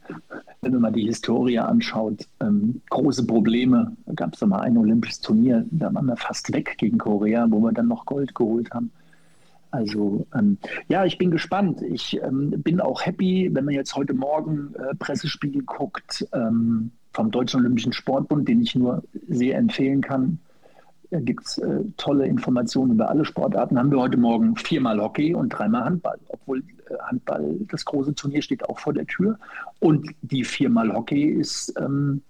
wenn 0.62 0.80
man 0.80 0.94
die 0.94 1.06
Historie 1.06 1.60
anschaut, 1.60 2.28
ähm, 2.42 2.82
große 2.90 3.26
Probleme. 3.26 3.96
Da 4.06 4.14
gab 4.14 4.34
es 4.34 4.42
mal 4.42 4.60
ein 4.60 4.78
olympisches 4.78 5.22
Turnier, 5.22 5.66
da 5.72 5.94
waren 5.94 6.06
wir 6.06 6.18
fast 6.18 6.52
weg 6.54 6.76
gegen 6.78 6.98
Korea, 6.98 7.48
wo 7.50 7.60
wir 7.60 7.72
dann 7.72 7.88
noch 7.88 8.06
Gold 8.06 8.36
geholt 8.36 8.72
haben. 8.72 8.92
Also 9.72 10.26
ähm, 10.34 10.58
ja, 10.88 11.06
ich 11.06 11.18
bin 11.18 11.32
gespannt. 11.32 11.82
Ich 11.82 12.20
ähm, 12.22 12.52
bin 12.58 12.82
auch 12.82 13.06
happy, 13.06 13.50
wenn 13.54 13.66
man 13.66 13.74
jetzt 13.74 13.96
heute 13.96 14.14
Morgen 14.14 14.74
äh, 14.76 14.96
Pressespiegel 14.96 15.64
guckt 15.64 16.28
ähm, 16.34 16.92
vom 17.14 17.32
Deutschen 17.32 17.62
Olympischen 17.62 17.94
Sportbund, 17.94 18.48
den 18.48 18.62
ich 18.62 18.76
nur 18.76 19.04
sehr 19.28 19.58
empfehlen 19.58 20.02
kann. 20.02 20.40
Da 21.12 21.20
gibt 21.20 21.46
es 21.46 21.58
äh, 21.58 21.84
tolle 21.98 22.28
Informationen 22.28 22.92
über 22.92 23.10
alle 23.10 23.26
Sportarten. 23.26 23.80
Haben 23.80 23.92
wir 23.92 24.00
heute 24.00 24.18
Morgen 24.18 24.56
viermal 24.56 25.00
Hockey 25.00 25.34
und 25.34 25.50
dreimal 25.50 25.84
Handball, 25.84 26.20
obwohl 26.28 26.60
äh, 26.60 26.98
Handball, 27.08 27.58
das 27.68 27.84
große 27.86 28.14
Turnier 28.14 28.42
steht 28.42 28.68
auch 28.70 28.80
vor 28.80 28.94
der 28.94 29.08
Tür. 29.08 29.40
Und 29.80 30.08
die 30.22 30.44
viermal 30.44 30.94
Hockey 30.94 31.24
ist 31.26 31.74
ähm, 31.80 32.22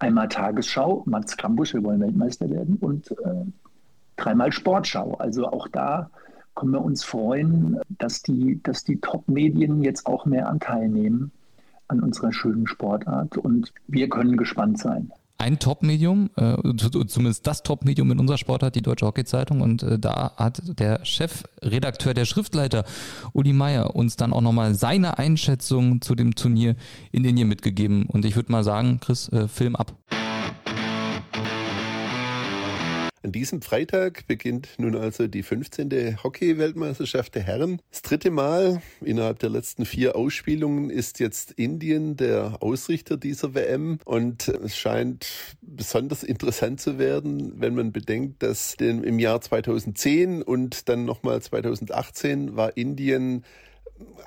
einmal 0.00 0.28
Tagesschau, 0.28 1.04
Mats 1.06 1.36
Kambusch, 1.36 1.74
wir 1.74 1.84
wollen 1.84 2.00
Weltmeister 2.00 2.50
werden, 2.50 2.76
und 2.80 3.12
äh, 3.12 3.44
dreimal 4.16 4.52
Sportschau. 4.52 5.14
Also 5.14 5.46
auch 5.46 5.68
da 5.68 6.10
können 6.56 6.72
wir 6.72 6.82
uns 6.82 7.04
freuen, 7.04 7.78
dass 7.88 8.22
die, 8.22 8.60
dass 8.62 8.82
die 8.82 9.00
Top-Medien 9.00 9.82
jetzt 9.82 10.06
auch 10.06 10.26
mehr 10.26 10.48
Anteil 10.48 10.88
nehmen 10.88 11.30
an 11.86 12.00
unserer 12.00 12.32
schönen 12.32 12.66
Sportart 12.66 13.38
und 13.38 13.72
wir 13.86 14.08
können 14.08 14.36
gespannt 14.36 14.78
sein 14.78 15.12
ein 15.38 15.58
Top-Medium, 15.58 16.30
äh, 16.36 16.56
zumindest 16.76 17.46
das 17.46 17.62
Top-Medium 17.62 18.10
in 18.10 18.18
unserer 18.18 18.38
Sportart, 18.38 18.74
die 18.74 18.82
Deutsche 18.82 19.06
Hockey-Zeitung. 19.06 19.60
Und 19.60 19.82
äh, 19.82 19.98
da 19.98 20.32
hat 20.36 20.62
der 20.78 21.04
Chefredakteur, 21.04 22.14
der 22.14 22.24
Schriftleiter 22.24 22.84
Uli 23.32 23.52
Meier 23.52 23.94
uns 23.94 24.16
dann 24.16 24.32
auch 24.32 24.40
nochmal 24.40 24.74
seine 24.74 25.18
Einschätzung 25.18 26.00
zu 26.00 26.14
dem 26.14 26.34
Turnier 26.34 26.74
in 27.12 27.24
Indien 27.24 27.48
mitgegeben. 27.48 28.06
Und 28.06 28.24
ich 28.24 28.36
würde 28.36 28.50
mal 28.50 28.64
sagen, 28.64 28.98
Chris, 29.00 29.28
äh, 29.28 29.48
Film 29.48 29.76
ab. 29.76 29.94
An 33.22 33.32
diesem 33.32 33.62
Freitag 33.62 34.26
beginnt 34.26 34.68
nun 34.78 34.94
also 34.94 35.26
die 35.26 35.42
15. 35.42 36.18
Hockey-Weltmeisterschaft 36.22 37.34
der 37.34 37.42
Herren. 37.42 37.80
Das 37.90 38.02
dritte 38.02 38.30
Mal 38.30 38.82
innerhalb 39.00 39.38
der 39.38 39.50
letzten 39.50 39.86
vier 39.86 40.16
Ausspielungen 40.16 40.90
ist 40.90 41.18
jetzt 41.18 41.52
Indien 41.52 42.16
der 42.16 42.62
Ausrichter 42.62 43.16
dieser 43.16 43.54
WM 43.54 43.98
und 44.04 44.48
es 44.48 44.76
scheint 44.76 45.26
besonders 45.62 46.22
interessant 46.22 46.80
zu 46.80 46.98
werden, 46.98 47.54
wenn 47.56 47.74
man 47.74 47.90
bedenkt, 47.90 48.42
dass 48.42 48.74
im 48.74 49.18
Jahr 49.18 49.40
2010 49.40 50.42
und 50.42 50.88
dann 50.88 51.04
nochmal 51.04 51.40
2018 51.40 52.56
war 52.56 52.76
Indien 52.76 53.44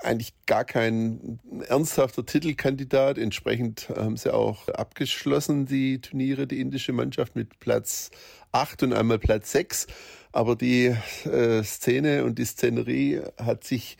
eigentlich 0.01 0.33
gar 0.45 0.65
kein 0.65 1.39
ernsthafter 1.67 2.25
Titelkandidat. 2.25 3.17
Entsprechend 3.17 3.89
haben 3.89 4.17
sie 4.17 4.33
auch 4.33 4.67
abgeschlossen, 4.69 5.65
die 5.65 6.01
Turniere, 6.01 6.47
die 6.47 6.59
indische 6.61 6.93
Mannschaft 6.93 7.35
mit 7.35 7.59
Platz 7.59 8.11
8 8.51 8.83
und 8.83 8.93
einmal 8.93 9.19
Platz 9.19 9.51
6. 9.51 9.87
Aber 10.31 10.55
die 10.55 10.95
äh, 11.25 11.63
Szene 11.63 12.23
und 12.23 12.37
die 12.39 12.45
Szenerie 12.45 13.21
hat 13.37 13.63
sich 13.63 13.97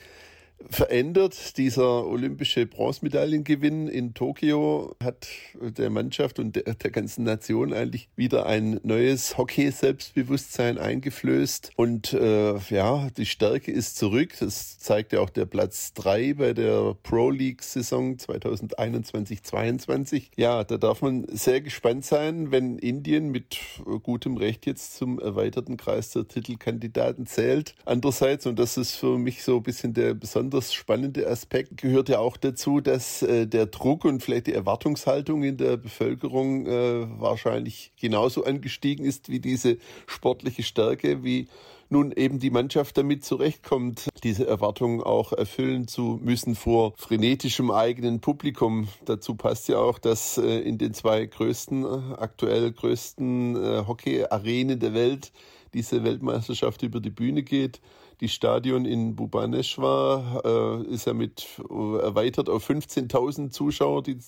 verändert. 0.70 1.58
Dieser 1.58 2.06
olympische 2.06 2.66
Bronzemedaillengewinn 2.66 3.88
in 3.88 4.14
Tokio 4.14 4.96
hat 5.04 5.28
der 5.62 5.90
Mannschaft 5.90 6.40
und 6.40 6.56
der, 6.56 6.76
der 6.76 6.92
ganzen 6.92 7.24
Nation 7.24 7.74
eigentlich 7.74 8.10
wieder 8.16 8.46
ein 8.46 8.80
neues 8.84 9.38
Hockey-Selbstbewusstsein 9.38 10.78
eingeflößt. 10.78 11.72
Und 11.76 12.14
äh, 12.14 12.58
ja, 12.70 13.10
die 13.18 13.26
Stärke 13.26 13.72
ist 13.72 13.98
zurück. 13.98 14.36
Das 14.40 14.80
zeigt 14.80 15.14
ja 15.14 15.22
auch 15.22 15.30
der 15.30 15.46
Platz 15.46 15.94
drei 15.94 16.34
bei 16.34 16.54
der 16.54 16.96
Pro 17.04 17.30
League-Saison 17.30 18.18
2021-22. 18.18 20.30
Ja, 20.36 20.64
da 20.64 20.78
darf 20.78 21.02
man 21.02 21.26
sehr 21.30 21.62
gespannt 21.62 22.06
sein, 22.06 22.52
wenn 22.52 22.78
Indien 22.78 23.30
mit 23.30 23.58
gutem 24.04 24.38
Recht 24.38 24.66
jetzt 24.66 24.98
zum 24.98 25.20
erweiterten 25.20 25.78
Kreis 25.78 26.12
der 26.12 26.28
Titelkandidaten 26.28 27.26
zählt. 27.26 27.76
Andererseits, 27.86 28.46
und 28.46 28.60
das 28.60 28.78
ist 28.78 28.96
für 28.96 29.18
mich 29.18 29.44
so 29.44 29.58
ein 29.58 29.64
bisschen 29.64 29.94
der 29.94 30.14
besondere 30.14 30.49
besonders 30.50 30.74
spannende 30.74 31.28
Aspekt 31.28 31.78
gehört 31.78 32.10
ja 32.10 32.20
auch 32.20 32.36
dazu, 32.36 32.82
dass 32.82 33.22
äh, 33.22 33.46
der 33.46 33.68
Druck 33.68 34.04
und 34.04 34.24
vielleicht 34.24 34.48
die 34.48 34.54
Erwartungshaltung 34.54 35.44
in 35.44 35.58
der 35.58 35.78
Bevölkerung 35.78 36.66
äh, 36.66 37.08
wahrscheinlich 37.20 37.92
genauso 38.00 38.46
angestiegen 38.46 39.06
ist 39.06 39.30
wie 39.30 39.40
diese 39.40 39.78
sportliche 40.08 40.64
Stärke, 40.64 41.24
wie 41.24 41.48
nun 41.90 42.12
eben 42.12 42.40
die 42.40 42.50
Mannschaft 42.50 42.98
damit 42.98 43.24
zurechtkommt, 43.26 44.10
diese 44.24 44.48
Erwartungen 44.48 45.02
auch 45.02 45.34
erfüllen 45.34 45.88
zu 45.88 46.20
müssen 46.22 46.56
vor 46.56 46.94
frenetischem 46.98 47.70
eigenen 47.70 48.20
Publikum. 48.20 48.88
Dazu 49.06 49.36
passt 49.36 49.68
ja 49.70 49.78
auch, 49.78 50.00
dass 50.00 50.38
äh, 50.38 50.60
in 50.62 50.80
den 50.80 50.94
zwei 50.96 51.26
größten, 51.26 51.84
äh, 51.84 51.88
aktuell 52.18 52.72
größten 52.72 53.56
äh, 53.56 53.84
Hockey-Arenen 53.88 54.80
der 54.80 54.94
Welt 54.94 55.32
diese 55.76 56.04
Weltmeisterschaft 56.04 56.82
über 56.82 57.00
die 57.00 57.12
Bühne 57.12 57.44
geht. 57.44 57.80
Die 58.22 58.28
Stadion 58.28 58.86
in 58.86 59.16
Bhubaneswar 59.16 60.42
äh, 60.44 60.94
ist 60.94 61.08
ja 61.08 61.14
mit 61.14 61.48
äh, 61.70 61.98
erweitert 62.00 62.50
auf 62.50 62.70
15.000 62.70 63.52
Zuschauer, 63.52 64.04
die, 64.04 64.20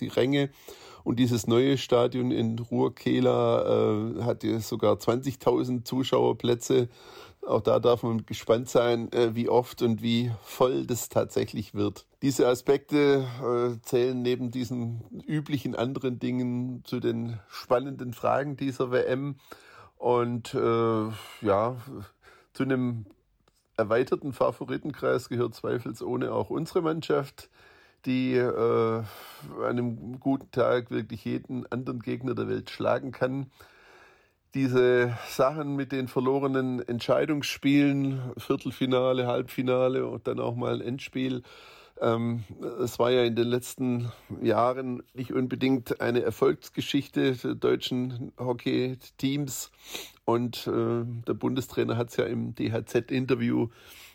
die 0.00 0.08
Ränge. 0.08 0.50
Und 1.04 1.20
dieses 1.20 1.46
neue 1.46 1.78
Stadion 1.78 2.32
in 2.32 2.58
Ruhrkela 2.58 4.16
äh, 4.18 4.22
hat 4.24 4.42
ja 4.42 4.58
sogar 4.58 4.96
20.000 4.96 5.84
Zuschauerplätze. 5.84 6.88
Auch 7.46 7.60
da 7.60 7.78
darf 7.78 8.02
man 8.02 8.26
gespannt 8.26 8.68
sein, 8.68 9.12
äh, 9.12 9.36
wie 9.36 9.48
oft 9.48 9.82
und 9.82 10.02
wie 10.02 10.32
voll 10.42 10.84
das 10.84 11.08
tatsächlich 11.08 11.74
wird. 11.74 12.06
Diese 12.22 12.48
Aspekte 12.48 13.24
äh, 13.40 13.80
zählen 13.82 14.20
neben 14.20 14.50
diesen 14.50 15.04
üblichen 15.24 15.76
anderen 15.76 16.18
Dingen 16.18 16.82
zu 16.84 16.98
den 16.98 17.38
spannenden 17.48 18.12
Fragen 18.12 18.56
dieser 18.56 18.90
WM. 18.90 19.36
Und 19.96 20.54
äh, 20.54 21.06
ja, 21.40 21.76
zu 22.56 22.62
einem 22.62 23.04
erweiterten 23.76 24.32
Favoritenkreis 24.32 25.28
gehört 25.28 25.54
zweifelsohne 25.54 26.32
auch 26.32 26.48
unsere 26.48 26.80
Mannschaft, 26.80 27.50
die 28.06 28.34
äh, 28.34 29.02
an 29.02 29.04
einem 29.62 30.20
guten 30.20 30.50
Tag 30.52 30.90
wirklich 30.90 31.22
jeden 31.26 31.70
anderen 31.70 32.00
Gegner 32.00 32.34
der 32.34 32.48
Welt 32.48 32.70
schlagen 32.70 33.12
kann. 33.12 33.50
Diese 34.54 35.18
Sachen 35.28 35.76
mit 35.76 35.92
den 35.92 36.08
verlorenen 36.08 36.80
Entscheidungsspielen, 36.80 38.32
Viertelfinale, 38.38 39.26
Halbfinale 39.26 40.06
und 40.06 40.26
dann 40.26 40.40
auch 40.40 40.56
mal 40.56 40.76
ein 40.76 40.80
Endspiel, 40.80 41.42
ähm, 42.00 42.44
es 42.82 42.98
war 42.98 43.10
ja 43.10 43.24
in 43.24 43.36
den 43.36 43.48
letzten 43.48 44.12
Jahren 44.42 45.02
nicht 45.14 45.32
unbedingt 45.32 46.00
eine 46.00 46.22
Erfolgsgeschichte 46.22 47.32
der 47.32 47.54
deutschen 47.54 48.32
Hockey-Teams. 48.38 49.70
Und 50.24 50.66
äh, 50.66 51.04
der 51.26 51.34
Bundestrainer 51.34 51.96
hat 51.96 52.10
es 52.10 52.16
ja 52.16 52.24
im 52.24 52.54
DHZ-Interview 52.54 53.68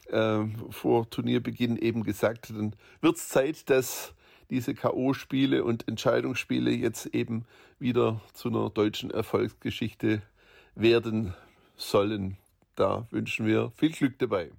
äh, 0.10 0.39
vor 0.70 1.10
Turnierbeginn 1.10 1.78
eben 1.78 2.04
gesagt, 2.04 2.50
dann 2.50 2.76
wird 3.02 3.17
es 3.17 3.30
Zeit, 3.30 3.70
dass 3.70 4.13
diese 4.50 4.76
K.O.-Spiele 4.76 5.62
und 5.62 5.88
Entscheidungsspiele 5.88 6.72
jetzt 6.72 7.08
eben 7.08 7.46
wieder 7.80 8.22
zu 8.34 8.50
einer 8.50 8.70
deutschen 8.70 9.10
Erfolgsgeschichte 9.10 10.22
werden 10.76 11.34
sollen. 11.78 12.38
Da 12.76 13.08
wünschen 13.12 13.46
wir 13.46 13.72
viel 13.76 13.91
Glück 13.91 14.20
dabei. 14.20 14.52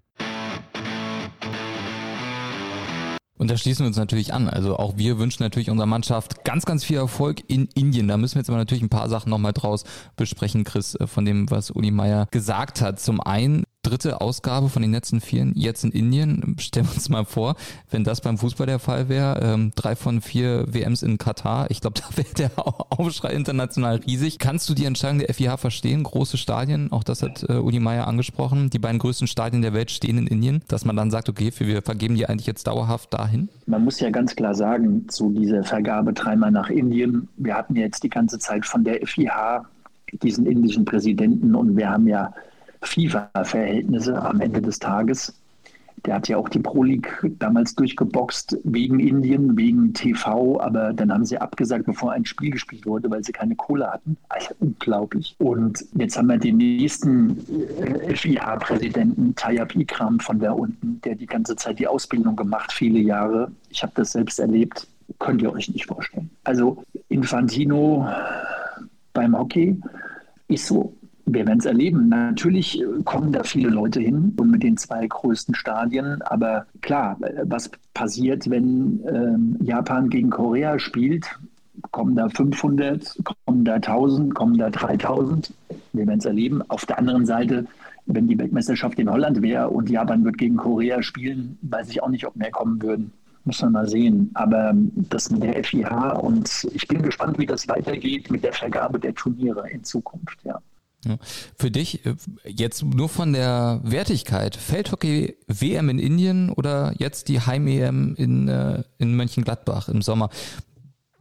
Und 3.42 3.50
da 3.50 3.56
schließen 3.56 3.82
wir 3.82 3.88
uns 3.88 3.96
natürlich 3.96 4.32
an. 4.32 4.48
Also 4.48 4.76
auch 4.76 4.96
wir 4.98 5.18
wünschen 5.18 5.42
natürlich 5.42 5.68
unserer 5.68 5.88
Mannschaft 5.88 6.44
ganz, 6.44 6.64
ganz 6.64 6.84
viel 6.84 6.98
Erfolg 6.98 7.42
in 7.48 7.68
Indien. 7.74 8.06
Da 8.06 8.16
müssen 8.16 8.36
wir 8.36 8.40
jetzt 8.42 8.48
aber 8.48 8.56
natürlich 8.56 8.84
ein 8.84 8.88
paar 8.88 9.08
Sachen 9.08 9.30
nochmal 9.30 9.52
draus 9.52 9.82
besprechen, 10.14 10.62
Chris, 10.62 10.94
äh, 10.94 11.08
von 11.08 11.24
dem, 11.24 11.50
was 11.50 11.72
Uli 11.72 11.90
Meier 11.90 12.28
gesagt 12.30 12.80
hat. 12.80 13.00
Zum 13.00 13.20
einen 13.20 13.64
dritte 13.82 14.20
Ausgabe 14.20 14.68
von 14.68 14.82
den 14.82 14.92
letzten 14.92 15.20
vier 15.20 15.50
jetzt 15.54 15.82
in 15.84 15.90
Indien. 15.90 16.56
Stellen 16.60 16.86
wir 16.86 16.94
uns 16.94 17.08
mal 17.08 17.24
vor, 17.24 17.56
wenn 17.90 18.04
das 18.04 18.20
beim 18.20 18.38
Fußball 18.38 18.66
der 18.66 18.78
Fall 18.78 19.08
wäre, 19.08 19.40
ähm, 19.42 19.72
drei 19.74 19.96
von 19.96 20.20
vier 20.20 20.66
WMs 20.72 21.02
in 21.02 21.18
Katar. 21.18 21.70
Ich 21.70 21.80
glaube, 21.80 22.00
da 22.00 22.16
wäre 22.16 22.32
der 22.38 22.50
Aufschrei 22.56 23.32
international 23.32 23.96
riesig. 23.96 24.38
Kannst 24.38 24.68
du 24.68 24.74
die 24.74 24.84
Entscheidung 24.84 25.18
der 25.18 25.34
FIH 25.34 25.56
verstehen? 25.56 26.04
Große 26.04 26.36
Stadien, 26.36 26.92
auch 26.92 27.02
das 27.02 27.22
hat 27.22 27.44
äh, 27.48 27.54
Uli 27.54 27.80
Meier 27.80 28.06
angesprochen. 28.06 28.70
Die 28.70 28.78
beiden 28.78 29.00
größten 29.00 29.26
Stadien 29.26 29.62
der 29.62 29.72
Welt 29.72 29.90
stehen 29.90 30.16
in 30.16 30.26
Indien, 30.28 30.62
dass 30.68 30.84
man 30.84 30.94
dann 30.94 31.10
sagt, 31.10 31.28
okay, 31.28 31.52
wir 31.58 31.82
vergeben 31.82 32.14
die 32.14 32.26
eigentlich 32.26 32.46
jetzt 32.46 32.66
dauerhaft 32.68 33.12
dahin? 33.12 33.48
Man 33.66 33.82
muss 33.84 33.98
ja 33.98 34.10
ganz 34.10 34.36
klar 34.36 34.54
sagen, 34.54 35.08
zu 35.08 35.30
dieser 35.32 35.64
Vergabe 35.64 36.12
dreimal 36.12 36.52
nach 36.52 36.70
Indien. 36.70 37.28
Wir 37.36 37.54
hatten 37.54 37.74
jetzt 37.74 38.04
die 38.04 38.10
ganze 38.10 38.38
Zeit 38.38 38.64
von 38.64 38.84
der 38.84 39.04
FIH 39.04 39.64
diesen 40.22 40.46
indischen 40.46 40.84
Präsidenten 40.84 41.54
und 41.54 41.76
wir 41.76 41.90
haben 41.90 42.06
ja 42.06 42.32
FIFA-Verhältnisse 42.82 44.20
am 44.20 44.40
Ende 44.40 44.60
des 44.60 44.78
Tages. 44.78 45.34
Der 46.04 46.14
hat 46.14 46.26
ja 46.26 46.36
auch 46.36 46.48
die 46.48 46.58
Pro 46.58 46.82
League 46.82 47.08
damals 47.38 47.76
durchgeboxt 47.76 48.58
wegen 48.64 48.98
Indien, 48.98 49.56
wegen 49.56 49.94
TV, 49.94 50.60
aber 50.60 50.92
dann 50.92 51.12
haben 51.12 51.24
sie 51.24 51.38
abgesagt, 51.38 51.86
bevor 51.86 52.12
ein 52.12 52.24
Spiel 52.24 52.50
gespielt 52.50 52.86
wurde, 52.86 53.08
weil 53.08 53.22
sie 53.22 53.30
keine 53.30 53.54
Kohle 53.54 53.88
hatten. 53.88 54.16
Also 54.28 54.52
unglaublich. 54.58 55.36
Und 55.38 55.84
jetzt 55.94 56.16
haben 56.16 56.26
wir 56.26 56.38
den 56.38 56.56
nächsten 56.56 57.38
äh, 57.78 58.16
FIA-Präsidenten, 58.16 59.34
Tayyip 59.36 59.76
Ikram 59.76 60.18
von 60.18 60.40
da 60.40 60.52
unten, 60.52 61.00
der 61.02 61.14
die 61.14 61.26
ganze 61.26 61.54
Zeit 61.54 61.78
die 61.78 61.86
Ausbildung 61.86 62.34
gemacht, 62.34 62.72
viele 62.72 62.98
Jahre. 62.98 63.52
Ich 63.70 63.82
habe 63.82 63.92
das 63.94 64.12
selbst 64.12 64.40
erlebt. 64.40 64.88
Könnt 65.20 65.42
ihr 65.42 65.52
euch 65.52 65.68
nicht 65.68 65.86
vorstellen. 65.86 66.30
Also 66.42 66.82
Infantino 67.10 68.08
beim 69.12 69.38
Hockey 69.38 69.80
ist 70.48 70.66
so 70.66 70.94
wir 71.26 71.46
werden 71.46 71.58
es 71.58 71.66
erleben. 71.66 72.08
Natürlich 72.08 72.80
äh, 72.80 72.84
kommen 73.04 73.32
da 73.32 73.42
viele 73.42 73.70
Leute 73.70 74.00
hin 74.00 74.34
und 74.36 74.50
mit 74.50 74.62
den 74.62 74.76
zwei 74.76 75.06
größten 75.06 75.54
Stadien. 75.54 76.20
Aber 76.22 76.66
klar, 76.80 77.18
was 77.44 77.70
passiert, 77.94 78.50
wenn 78.50 79.00
ähm, 79.06 79.56
Japan 79.62 80.10
gegen 80.10 80.30
Korea 80.30 80.78
spielt? 80.78 81.26
Kommen 81.90 82.14
da 82.16 82.28
500, 82.28 83.18
kommen 83.46 83.64
da 83.64 83.74
1000, 83.74 84.34
kommen 84.34 84.58
da 84.58 84.70
3000? 84.70 85.52
Wir 85.92 86.06
werden 86.06 86.18
es 86.18 86.24
erleben. 86.24 86.62
Auf 86.68 86.84
der 86.86 86.98
anderen 86.98 87.24
Seite, 87.24 87.66
wenn 88.06 88.28
die 88.28 88.38
Weltmeisterschaft 88.38 88.98
in 88.98 89.10
Holland 89.10 89.42
wäre 89.42 89.70
und 89.70 89.88
Japan 89.88 90.24
wird 90.24 90.38
gegen 90.38 90.56
Korea 90.56 91.02
spielen, 91.02 91.58
weiß 91.62 91.88
ich 91.90 92.02
auch 92.02 92.08
nicht, 92.08 92.26
ob 92.26 92.36
mehr 92.36 92.50
kommen 92.50 92.82
würden. 92.82 93.12
Muss 93.44 93.62
man 93.62 93.72
mal 93.72 93.88
sehen. 93.88 94.30
Aber 94.34 94.72
das 95.10 95.30
mit 95.30 95.42
der 95.42 95.64
FIH 95.64 96.20
und 96.20 96.68
ich 96.74 96.86
bin 96.86 97.02
gespannt, 97.02 97.38
wie 97.38 97.46
das 97.46 97.66
weitergeht 97.68 98.30
mit 98.30 98.44
der 98.44 98.52
Vergabe 98.52 99.00
der 99.00 99.14
Turniere 99.14 99.68
in 99.70 99.82
Zukunft, 99.82 100.38
ja. 100.44 100.60
Für 101.56 101.70
dich 101.70 102.06
äh, 102.06 102.14
jetzt 102.46 102.84
nur 102.84 103.08
von 103.08 103.32
der 103.32 103.80
Wertigkeit, 103.82 104.56
Feldhockey 104.56 105.36
WM 105.48 105.88
in 105.88 105.98
Indien 105.98 106.50
oder 106.50 106.94
jetzt 106.96 107.28
die 107.28 107.40
Heim-EM 107.40 108.14
in, 108.16 108.48
äh, 108.48 108.84
in 108.98 109.16
Mönchengladbach 109.16 109.88
im 109.88 110.02
Sommer? 110.02 110.30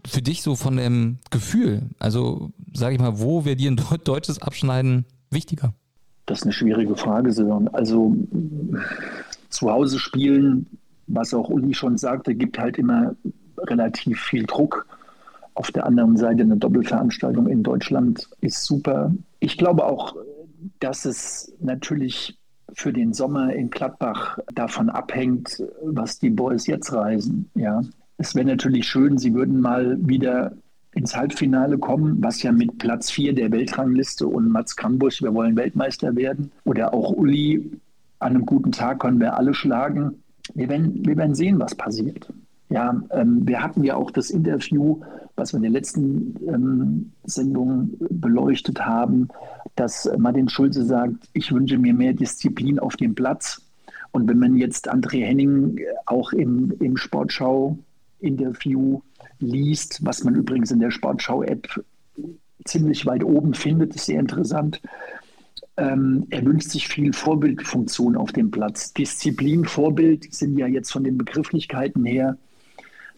Für 0.06 0.22
dich 0.22 0.44
so 0.44 0.56
von 0.56 0.78
dem 0.78 1.20
Gefühl, 1.32 1.90
also 2.00 2.52
sage 2.74 2.96
ich 2.96 3.02
mal, 3.02 3.20
wo 3.20 3.46
wäre 3.46 3.56
dir 3.56 3.72
ein 3.72 3.82
deutsches 4.04 4.42
Abschneiden 4.42 5.06
wichtiger? 5.32 5.74
Das 6.28 6.40
ist 6.40 6.44
eine 6.44 6.54
schwierige 6.54 6.96
Frage, 6.96 7.34
Sören. 7.34 7.68
Also 7.70 8.16
zu 9.50 9.72
Hause 9.72 10.00
spielen, 10.00 10.68
was 11.08 11.34
auch 11.34 11.50
Uli 11.50 11.74
schon 11.74 11.98
sagte, 11.98 12.36
gibt 12.36 12.60
halt 12.60 12.78
immer 12.78 13.16
relativ 13.58 14.22
viel 14.22 14.46
Druck. 14.46 14.86
Auf 15.56 15.72
der 15.72 15.86
anderen 15.86 16.18
Seite 16.18 16.44
eine 16.44 16.58
Doppelveranstaltung 16.58 17.48
in 17.48 17.64
Deutschland 17.64 18.30
ist 18.40 18.64
super. 18.64 19.12
Ich 19.42 19.58
glaube 19.58 19.86
auch, 19.86 20.16
dass 20.80 21.06
es 21.06 21.52
natürlich 21.60 22.38
für 22.74 22.94
den 22.94 23.12
Sommer 23.12 23.54
in 23.54 23.72
Gladbach 23.72 24.38
davon 24.54 24.90
abhängt, 24.90 25.62
was 25.84 26.20
die 26.20 26.30
Boys 26.30 26.68
jetzt 26.68 26.94
reisen. 26.94 27.50
Ja, 27.56 27.82
es 28.18 28.36
wäre 28.36 28.46
natürlich 28.46 28.88
schön, 28.88 29.18
sie 29.18 29.34
würden 29.34 29.60
mal 29.60 29.98
wieder 30.08 30.54
ins 30.94 31.16
Halbfinale 31.16 31.80
kommen, 31.80 32.24
was 32.24 32.44
ja 32.44 32.52
mit 32.52 32.78
Platz 32.78 33.10
4 33.10 33.34
der 33.34 33.52
Weltrangliste 33.52 34.28
und 34.28 34.48
Mats 34.50 34.76
Kambusch, 34.76 35.24
wir 35.24 35.34
wollen 35.34 35.56
Weltmeister 35.56 36.16
werden, 36.16 36.52
oder 36.64 36.94
auch 36.94 37.12
Uli, 37.12 37.72
an 38.20 38.36
einem 38.36 38.46
guten 38.46 38.72
Tag 38.72 39.00
können 39.00 39.20
wir 39.20 39.36
alle 39.38 39.56
schlagen. 39.56 40.24
Wir 40.54 40.70
werden, 40.70 41.04
wir 41.04 41.18
werden 41.18 41.34
sehen, 41.34 41.60
was 41.60 41.74
passiert. 41.74 42.32
Ja, 42.72 43.00
ähm, 43.12 43.46
wir 43.46 43.62
hatten 43.62 43.84
ja 43.84 43.96
auch 43.96 44.10
das 44.12 44.30
Interview, 44.30 45.02
was 45.36 45.52
wir 45.52 45.58
in 45.58 45.64
der 45.64 45.72
letzten 45.72 46.38
ähm, 46.48 47.12
Sendung 47.26 47.90
beleuchtet 48.10 48.80
haben, 48.80 49.28
dass 49.76 50.10
Martin 50.18 50.48
Schulze 50.48 50.86
sagt, 50.86 51.28
ich 51.34 51.52
wünsche 51.52 51.78
mir 51.78 51.94
mehr 51.94 52.14
Disziplin 52.14 52.80
auf 52.80 52.96
dem 52.96 53.14
Platz. 53.14 53.62
Und 54.12 54.30
wenn 54.30 54.40
man 54.40 54.56
jetzt 54.56 54.90
André 54.90 55.26
Henning 55.26 55.82
auch 56.06 56.32
im, 56.32 56.74
im 56.80 56.96
Sportschau-Interview 56.96 59.02
liest, 59.40 60.06
was 60.06 60.24
man 60.24 60.36
übrigens 60.36 60.72
in 60.72 60.80
der 60.80 60.92
Sportschau-App 60.92 61.84
ziemlich 62.64 63.06
weit 63.06 63.26
oben 63.26 63.54
findet, 63.54 63.96
ist 63.96 64.06
sehr 64.06 64.22
interessant. 64.22 64.82
Ähm, 65.76 66.26
er 66.30 66.46
wünscht 66.46 66.70
sich 66.70 66.88
viel 66.88 67.12
Vorbildfunktion 67.12 68.16
auf 68.16 68.32
dem 68.32 68.50
Platz. 68.50 68.94
Disziplin, 68.94 69.66
Vorbild 69.66 70.34
sind 70.34 70.58
ja 70.58 70.68
jetzt 70.68 70.94
von 70.94 71.04
den 71.04 71.18
Begrifflichkeiten 71.18 72.06
her 72.06 72.38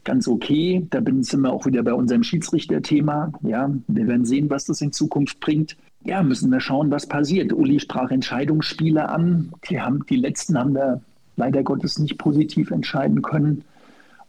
ganz 0.04 0.28
okay. 0.28 0.86
Da 0.90 1.02
sind 1.22 1.42
wir 1.42 1.52
auch 1.52 1.66
wieder 1.66 1.84
bei 1.84 1.94
unserem 1.94 2.24
Schiedsrichterthema. 2.24 3.32
Ja, 3.42 3.72
wir 3.88 4.08
werden 4.08 4.26
sehen, 4.26 4.50
was 4.50 4.66
das 4.66 4.82
in 4.82 4.92
Zukunft 4.92 5.40
bringt. 5.40 5.78
Ja, 6.06 6.22
müssen 6.22 6.52
wir 6.52 6.60
schauen, 6.60 6.92
was 6.92 7.08
passiert. 7.08 7.54
Uli 7.54 7.80
sprach 7.80 8.12
Entscheidungsspiele 8.12 9.08
an. 9.10 9.52
Die, 9.70 9.80
haben, 9.80 10.06
die 10.10 10.18
letzten 10.18 10.58
haben 10.58 10.74
wir 10.74 11.02
leider 11.38 11.64
Gottes 11.64 11.98
nicht 12.00 12.18
positiv 12.18 12.72
entscheiden 12.72 13.22
können. 13.22 13.64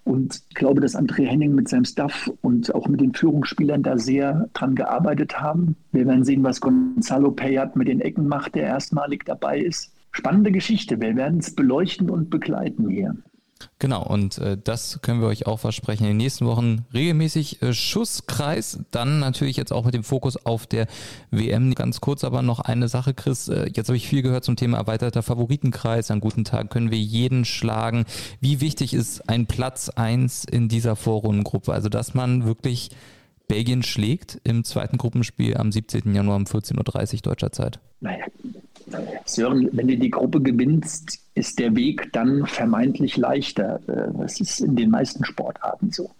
Und 0.05 0.43
ich 0.51 0.55
glaube, 0.55 0.81
dass 0.81 0.95
André 0.95 1.27
Henning 1.27 1.55
mit 1.55 1.69
seinem 1.69 1.87
Staff 1.87 2.31
und 2.43 2.75
auch 2.75 2.89
mit 2.89 3.01
den 3.01 3.15
Führungsspielern 3.15 3.83
da 3.83 3.97
sehr 3.97 4.49
dran 4.53 4.75
gearbeitet 4.75 5.41
haben. 5.41 5.77
Wir 5.93 6.07
werden 6.07 6.25
sehen, 6.25 6.45
was 6.45 6.61
Gonzalo 6.61 7.31
Payat 7.31 7.75
mit 7.75 7.89
den 7.89 8.01
Ecken 8.01 8.29
macht, 8.29 8.55
der 8.55 8.65
erstmalig 8.65 9.25
dabei 9.25 9.59
ist. 9.59 9.93
Spannende 10.13 10.53
Geschichte. 10.53 11.01
Wir 11.01 11.17
werden 11.17 11.39
es 11.39 11.55
beleuchten 11.55 12.11
und 12.11 12.29
begleiten 12.31 12.89
hier. 12.89 13.17
Genau, 13.79 14.03
und 14.03 14.39
äh, 14.39 14.57
das 14.63 15.01
können 15.03 15.21
wir 15.21 15.29
euch 15.29 15.47
auch 15.47 15.59
versprechen. 15.59 16.05
In 16.05 16.11
den 16.11 16.17
nächsten 16.17 16.47
Wochen 16.47 16.85
regelmäßig 16.93 17.63
äh, 17.63 17.75
Schusskreis, 17.75 18.81
dann 18.91 19.19
natürlich 19.19 19.57
jetzt 19.57 19.73
auch 19.73 19.85
mit 19.85 19.95
dem 19.95 20.05
Fokus 20.05 20.37
auf 20.45 20.67
der 20.67 20.87
WM. 21.31 21.75
Ganz 21.75 22.01
kurz 22.01 22.25
aber 22.25 22.43
noch 22.43 22.61
eine 22.61 22.89
Sache, 22.89 23.15
Chris. 23.15 23.49
Äh, 23.49 23.71
jetzt 23.75 23.89
habe 23.89 23.97
ich 23.97 24.09
viel 24.09 24.23
gehört 24.23 24.45
zum 24.45 24.57
Thema 24.57 24.79
erweiterter 24.79 25.23
Favoritenkreis. 25.23 26.11
An 26.11 26.21
guten 26.21 26.45
Tagen 26.45 26.69
können 26.69 26.91
wir 26.91 26.99
jeden 26.99 27.45
schlagen. 27.45 28.05
Wie 28.41 28.61
wichtig 28.61 28.95
ist 28.95 29.29
ein 29.29 29.47
Platz 29.47 29.89
eins 29.89 30.45
in 30.45 30.69
dieser 30.69 30.97
Vorrundengruppe? 30.97 31.73
Also, 31.73 31.89
dass 31.89 32.15
man 32.15 32.45
wirklich 32.45 32.91
Belgien 33.49 33.83
schlägt 33.83 34.41
im 34.45 34.65
zweiten 34.65 34.97
Gruppenspiel 34.97 35.57
am 35.57 35.71
17. 35.71 36.15
Januar 36.15 36.37
um 36.37 36.45
14.30 36.45 37.17
Uhr 37.17 37.21
deutscher 37.23 37.53
Zeit. 37.53 37.79
Naja, 38.01 38.25
Sören, 39.25 39.69
wenn 39.73 39.89
du 39.89 39.97
die 39.97 40.11
Gruppe 40.11 40.41
gewinnst, 40.41 41.21
ist 41.35 41.59
der 41.59 41.75
Weg 41.75 42.13
dann 42.13 42.47
vermeintlich 42.47 43.17
leichter. 43.17 43.81
Das 44.19 44.41
ist 44.41 44.61
in 44.61 44.77
den 44.77 44.91
meisten 44.91 45.25
Sportarten 45.25 45.91
so. 45.91 46.11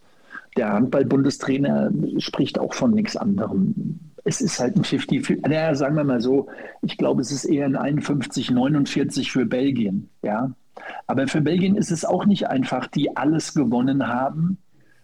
Der 0.57 0.73
Handball-Bundestrainer 0.73 1.91
spricht 2.19 2.59
auch 2.59 2.75
von 2.75 2.93
nichts 2.93 3.17
anderem. 3.17 3.99
Es 4.25 4.41
ist 4.41 4.61
halt 4.61 4.77
ein 4.77 4.85
50, 4.85 5.43
naja, 5.43 5.75
sagen 5.75 5.97
wir 5.97 6.05
mal 6.05 6.21
so, 6.21 6.47
ich 6.81 6.97
glaube, 6.97 7.21
es 7.21 7.33
ist 7.33 7.45
eher 7.45 7.67
ein 7.67 7.77
51, 7.77 8.51
49 8.51 9.33
für 9.33 9.47
Belgien. 9.47 10.09
Ja? 10.23 10.53
Aber 11.07 11.27
für 11.29 11.41
Belgien 11.41 11.77
ist 11.77 11.91
es 11.91 12.05
auch 12.05 12.25
nicht 12.25 12.49
einfach, 12.49 12.87
die 12.87 13.17
alles 13.17 13.55
gewonnen 13.55 14.07
haben. 14.07 14.59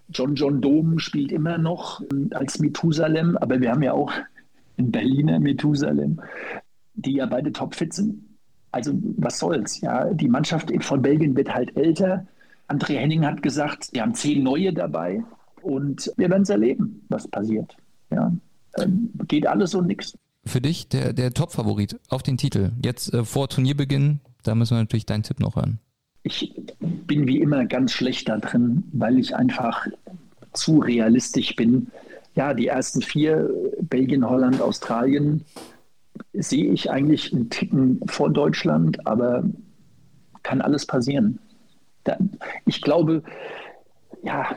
John 0.09 0.35
John 0.35 0.61
Dom 0.61 0.99
spielt 0.99 1.33
immer 1.33 1.59
noch 1.59 2.03
als 2.33 2.59
Methusalem, 2.59 3.37
aber 3.37 3.61
wir 3.61 3.71
haben 3.71 3.83
ja 3.83 3.93
auch 3.93 4.13
in 4.77 4.91
Berliner 4.91 5.39
Methusalem 5.39 6.21
die 7.03 7.15
ja 7.15 7.27
beide 7.27 7.53
topfit 7.53 7.93
sind. 7.93 8.25
Also 8.73 8.93
was 9.17 9.39
soll's, 9.39 9.81
ja. 9.81 10.13
Die 10.13 10.29
Mannschaft 10.29 10.73
von 10.85 11.03
Belgien 11.03 11.37
wird 11.37 11.53
halt 11.53 11.77
älter. 11.77 12.27
André 12.69 12.99
Henning 12.99 13.25
hat 13.25 13.43
gesagt, 13.43 13.89
wir 13.93 14.03
haben 14.03 14.15
zehn 14.15 14.43
neue 14.43 14.73
dabei 14.73 15.25
und 15.63 16.13
wir 16.17 16.31
werden 16.31 16.43
es 16.43 16.51
erleben, 16.51 17.05
was 17.09 17.27
passiert. 17.27 17.77
Ja. 18.11 18.33
Ähm, 18.79 19.11
geht 19.27 19.47
alles 19.47 19.75
und 19.75 19.87
nichts. 19.87 20.17
Für 20.45 20.61
dich 20.61 20.89
der, 20.89 21.13
der 21.13 21.35
Top-Favorit 21.35 21.99
auf 22.09 22.23
den 22.23 22.37
Titel. 22.37 22.71
Jetzt 22.83 23.13
äh, 23.13 23.25
vor 23.25 23.49
Turnierbeginn, 23.49 24.21
da 24.43 24.55
müssen 24.55 24.77
wir 24.77 24.81
natürlich 24.81 25.07
deinen 25.07 25.23
Tipp 25.23 25.41
noch 25.41 25.57
hören. 25.57 25.81
Ich 26.23 26.55
bin 26.79 27.27
wie 27.27 27.41
immer 27.41 27.65
ganz 27.67 27.93
schlecht 27.93 28.29
da 28.29 28.39
drin, 28.39 28.85
weil 28.93 29.19
ich 29.19 29.35
einfach 29.35 29.87
zu 30.53 30.79
realistisch 30.79 31.57
bin. 31.57 31.89
Ja, 32.35 32.55
die 32.55 32.69
ersten 32.69 33.03
vier, 33.03 33.51
Belgien, 33.81 34.29
Holland, 34.29 34.61
Australien, 34.61 35.45
sehe 36.33 36.73
ich 36.73 36.91
eigentlich 36.91 37.33
einen 37.33 37.51
Ticken 37.51 38.01
vor 38.07 38.31
Deutschland, 38.31 39.07
aber 39.07 39.45
kann 40.43 40.61
alles 40.61 40.87
passieren. 40.87 41.39
Da, 42.05 42.17
ich 42.67 42.81
glaube, 42.81 43.23
ja, 44.23 44.55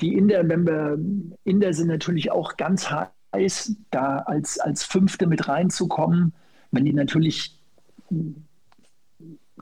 die 0.00 0.14
Inder, 0.16 0.48
wenn 0.48 0.66
wir, 0.66 0.98
Inder 1.44 1.72
sind 1.72 1.88
natürlich 1.88 2.30
auch 2.30 2.56
ganz 2.56 2.90
heiß, 2.90 3.76
da 3.90 4.18
als, 4.18 4.58
als 4.58 4.84
Fünfte 4.84 5.26
mit 5.26 5.48
reinzukommen. 5.48 6.32
Wenn 6.70 6.84
die 6.84 6.92
natürlich 6.92 7.58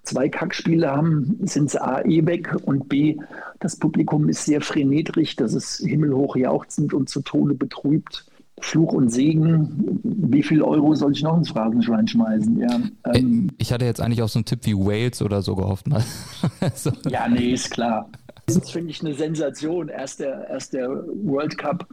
zwei 0.02 0.28
Kackspiele 0.28 0.90
haben, 0.90 1.38
sind 1.46 1.70
sie 1.70 1.82
A, 1.82 2.04
eh 2.04 2.26
weg 2.26 2.54
und 2.64 2.88
B, 2.88 3.18
das 3.60 3.76
Publikum 3.76 4.28
ist 4.28 4.44
sehr 4.44 4.60
frenetrisch, 4.60 5.36
das 5.36 5.54
ist 5.54 5.78
himmelhoch 5.78 6.36
jauchzend 6.36 6.92
und 6.92 7.08
zu 7.08 7.22
Tode 7.22 7.54
betrübt. 7.54 8.26
Fluch 8.62 8.92
und 8.92 9.10
Segen, 9.10 10.00
wie 10.04 10.42
viel 10.42 10.62
Euro 10.62 10.94
soll 10.94 11.12
ich 11.12 11.22
noch 11.22 11.36
ins 11.36 11.50
Phrasenschwein 11.50 12.06
schmeißen? 12.06 12.58
Ja, 12.58 12.80
ähm, 13.12 13.50
ich 13.58 13.72
hatte 13.72 13.84
jetzt 13.84 14.00
eigentlich 14.00 14.22
auch 14.22 14.28
so 14.28 14.38
einen 14.38 14.44
Tipp 14.44 14.60
wie 14.62 14.74
Wales 14.74 15.20
oder 15.20 15.42
so 15.42 15.56
gehofft. 15.56 15.88
Mal. 15.88 16.02
so. 16.74 16.92
Ja, 17.08 17.28
nee, 17.28 17.52
ist 17.52 17.70
klar. 17.72 18.08
Das 18.46 18.70
finde 18.70 18.90
ich 18.90 19.00
eine 19.00 19.14
Sensation. 19.14 19.88
Erst 19.88 20.20
der, 20.20 20.48
erst 20.48 20.74
der 20.74 20.88
World 20.88 21.58
Cup. 21.58 21.88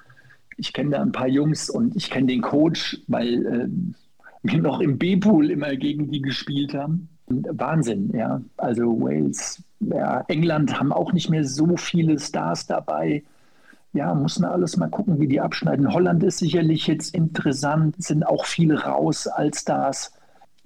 Ich 0.58 0.72
kenne 0.72 0.92
da 0.92 1.02
ein 1.02 1.12
paar 1.12 1.28
Jungs 1.28 1.70
und 1.70 1.96
ich 1.96 2.10
kenne 2.10 2.28
den 2.28 2.42
Coach, 2.42 3.02
weil 3.08 3.46
äh, 3.46 3.68
wir 4.44 4.62
noch 4.62 4.80
im 4.80 4.98
B-Pool 4.98 5.50
immer 5.50 5.76
gegen 5.76 6.12
die 6.12 6.22
gespielt 6.22 6.76
haben. 6.76 7.10
Wahnsinn, 7.28 8.12
ja. 8.16 8.42
Also 8.58 9.02
Wales, 9.02 9.64
ja, 9.80 10.22
England 10.28 10.80
haben 10.80 10.94
auch 10.94 11.14
nicht 11.14 11.30
mehr 11.30 11.44
so 11.44 11.78
viele 11.78 12.20
Stars 12.20 12.68
dabei 12.68 13.24
ja, 13.93 14.13
muss 14.13 14.39
man 14.39 14.52
alles 14.52 14.78
mal 14.78 14.89
gucken, 14.89 15.19
wie 15.19 15.28
die 15.28 15.41
abschneiden. 15.41 15.93
Holland 15.93 16.23
ist 16.23 16.39
sicherlich 16.39 16.88
jetzt 16.88 17.13
interessant, 17.13 17.95
sind 17.97 18.25
auch 18.25 18.45
viele 18.45 18.84
raus 18.84 19.28
als 19.28 19.65
das. 19.65 20.13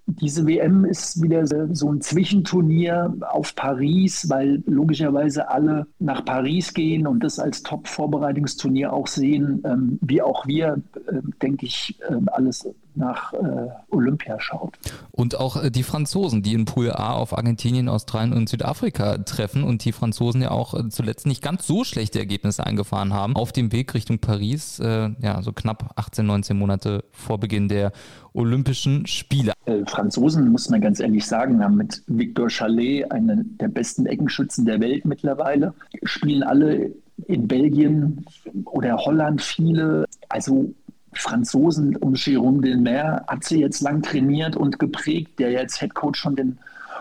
Diese 0.05 0.45
WM 0.45 0.83
ist 0.83 1.21
wieder 1.21 1.47
so 1.73 1.89
ein 1.89 2.01
Zwischenturnier 2.01 3.15
auf 3.21 3.55
Paris, 3.55 4.29
weil 4.29 4.62
logischerweise 4.65 5.49
alle 5.49 5.88
nach 5.99 6.25
Paris 6.25 6.73
gehen 6.73 7.07
und 7.07 7.23
das 7.23 7.39
als 7.39 7.63
Top-Vorbereitungsturnier 7.63 8.91
auch 8.91 9.07
sehen, 9.07 9.63
ähm, 9.65 9.99
wie 10.01 10.21
auch 10.21 10.45
wir, 10.45 10.81
äh, 11.07 11.21
denke 11.41 11.65
ich, 11.65 11.97
äh, 12.09 12.15
alles 12.27 12.67
nach 12.95 13.34
äh, 13.34 13.69
Olympia 13.89 14.39
schaut. 14.39 14.78
Und 15.11 15.39
auch 15.39 15.61
äh, 15.61 15.72
die 15.72 15.84
Franzosen, 15.84 16.43
die 16.43 16.53
in 16.53 16.65
Pool 16.65 16.91
A 16.91 17.13
auf 17.13 17.38
Argentinien, 17.38 17.89
Australien 17.89 18.34
und 18.34 18.49
Südafrika 18.49 19.18
treffen 19.20 19.63
und 19.63 19.86
die 19.86 19.91
Franzosen 19.91 20.41
ja 20.41 20.51
auch 20.51 20.74
äh, 20.74 20.89
zuletzt 20.89 21.26
nicht 21.26 21.41
ganz 21.41 21.68
so 21.68 21.84
schlechte 21.84 22.20
Ergebnisse 22.20 22.65
eingefahren 22.65 23.13
haben 23.13 23.36
auf 23.36 23.51
dem 23.51 23.72
Weg 23.72 23.93
Richtung 23.93 24.20
Paris, 24.20 24.80
äh, 24.80 25.09
ja, 25.20 25.41
so 25.41 25.51
knapp 25.51 25.91
18, 25.95 26.26
19 26.26 26.57
Monate 26.57 27.03
vor 27.11 27.39
Beginn 27.39 27.68
der 27.68 27.91
Olympischen 28.34 29.05
Spiele. 29.05 29.53
Äh, 29.65 29.86
Franzosen, 29.86 30.49
muss 30.49 30.70
man 30.70 30.82
ganz 30.82 30.99
ehrlich 30.99 31.26
sagen, 31.26 31.63
haben 31.63 31.78
mit 31.78 32.03
Victor 32.07 32.49
Chalet 32.49 33.11
einen 33.11 33.57
der 33.57 33.68
besten 33.68 34.05
Eckenschützen 34.05 34.65
der 34.65 34.80
Welt 34.80 35.05
mittlerweile, 35.05 35.74
spielen 36.03 36.43
alle 36.43 36.91
in 37.28 37.47
Belgien 37.47 38.26
oder 38.65 38.97
Holland 38.97 39.41
viele. 39.41 40.05
Also 40.30 40.74
Franzosen 41.18 41.95
um 41.97 42.14
Jérôme 42.14 42.61
Delmer 42.61 43.24
hat 43.28 43.43
sie 43.43 43.59
jetzt 43.59 43.82
lang 43.82 44.01
trainiert 44.01 44.55
und 44.55 44.80
geprägt, 44.80 45.39
der 45.39 45.51
jetzt 45.51 45.82
Headcoach 45.82 46.18
von 46.18 46.36
den 46.36 46.59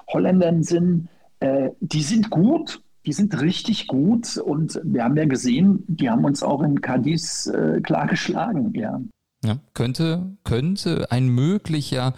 Holländern 0.08 0.62
sind. 0.62 1.08
Äh, 1.40 1.70
die 1.80 2.02
sind 2.02 2.30
gut, 2.30 2.80
die 3.06 3.12
sind 3.12 3.40
richtig 3.40 3.86
gut 3.86 4.36
und 4.36 4.80
wir 4.84 5.04
haben 5.04 5.16
ja 5.16 5.24
gesehen, 5.24 5.84
die 5.88 6.08
haben 6.08 6.24
uns 6.24 6.42
auch 6.42 6.62
in 6.62 6.80
Cadiz 6.80 7.46
äh, 7.46 7.80
klar 7.80 8.06
geschlagen, 8.06 8.72
ja. 8.74 9.00
Ja, 9.44 9.58
könnte, 9.74 10.36
könnte 10.44 11.10
ein 11.10 11.28
möglicher 11.28 12.14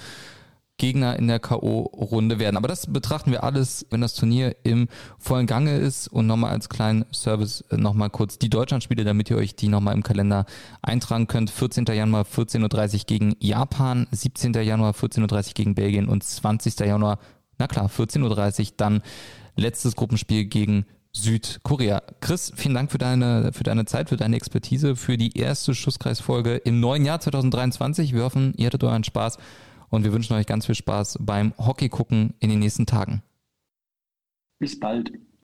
Gegner 0.76 1.16
in 1.16 1.28
der 1.28 1.38
K.O.-Runde 1.38 2.38
werden. 2.38 2.56
Aber 2.56 2.66
das 2.66 2.92
betrachten 2.92 3.30
wir 3.30 3.44
alles, 3.44 3.86
wenn 3.90 4.00
das 4.00 4.14
Turnier 4.14 4.56
im 4.64 4.88
vollen 5.18 5.46
Gange 5.46 5.76
ist. 5.76 6.08
Und 6.08 6.26
nochmal 6.26 6.50
als 6.50 6.68
kleinen 6.68 7.04
Service 7.12 7.62
äh, 7.70 7.76
nochmal 7.76 8.10
kurz 8.10 8.38
die 8.38 8.50
Deutschlandspiele, 8.50 9.04
damit 9.04 9.30
ihr 9.30 9.36
euch 9.36 9.54
die 9.54 9.68
nochmal 9.68 9.94
im 9.94 10.02
Kalender 10.02 10.46
eintragen 10.82 11.26
könnt. 11.28 11.50
14. 11.50 11.84
Januar 11.86 12.24
14.30 12.24 12.94
Uhr 12.94 13.00
gegen 13.06 13.36
Japan, 13.38 14.06
17. 14.10 14.52
Januar 14.54 14.92
14.30 14.92 15.48
Uhr 15.48 15.54
gegen 15.54 15.74
Belgien 15.74 16.08
und 16.08 16.24
20. 16.24 16.80
Januar, 16.80 17.18
na 17.58 17.68
klar, 17.68 17.88
14.30 17.88 18.60
Uhr 18.60 18.66
dann 18.76 19.02
letztes 19.56 19.94
Gruppenspiel 19.94 20.46
gegen 20.46 20.86
Südkorea. 21.12 22.02
Chris, 22.20 22.52
vielen 22.56 22.74
Dank 22.74 22.90
für 22.90 22.98
deine, 22.98 23.52
für 23.52 23.62
deine 23.62 23.84
Zeit, 23.84 24.08
für 24.08 24.16
deine 24.16 24.34
Expertise, 24.34 24.96
für 24.96 25.16
die 25.16 25.38
erste 25.38 25.74
Schusskreisfolge 25.74 26.56
im 26.56 26.80
neuen 26.80 27.04
Jahr 27.04 27.20
2023. 27.20 28.12
Wir 28.12 28.24
hoffen, 28.24 28.52
ihr 28.56 28.66
hattet 28.66 28.82
euren 28.82 29.04
Spaß 29.04 29.38
und 29.88 30.04
wir 30.04 30.12
wünschen 30.12 30.34
euch 30.34 30.46
ganz 30.46 30.66
viel 30.66 30.74
Spaß 30.74 31.18
beim 31.20 31.54
Hockey 31.58 31.88
gucken 31.88 32.34
in 32.40 32.50
den 32.50 32.58
nächsten 32.58 32.86
Tagen. 32.86 33.22
Bis 34.58 34.78
bald. 34.78 35.12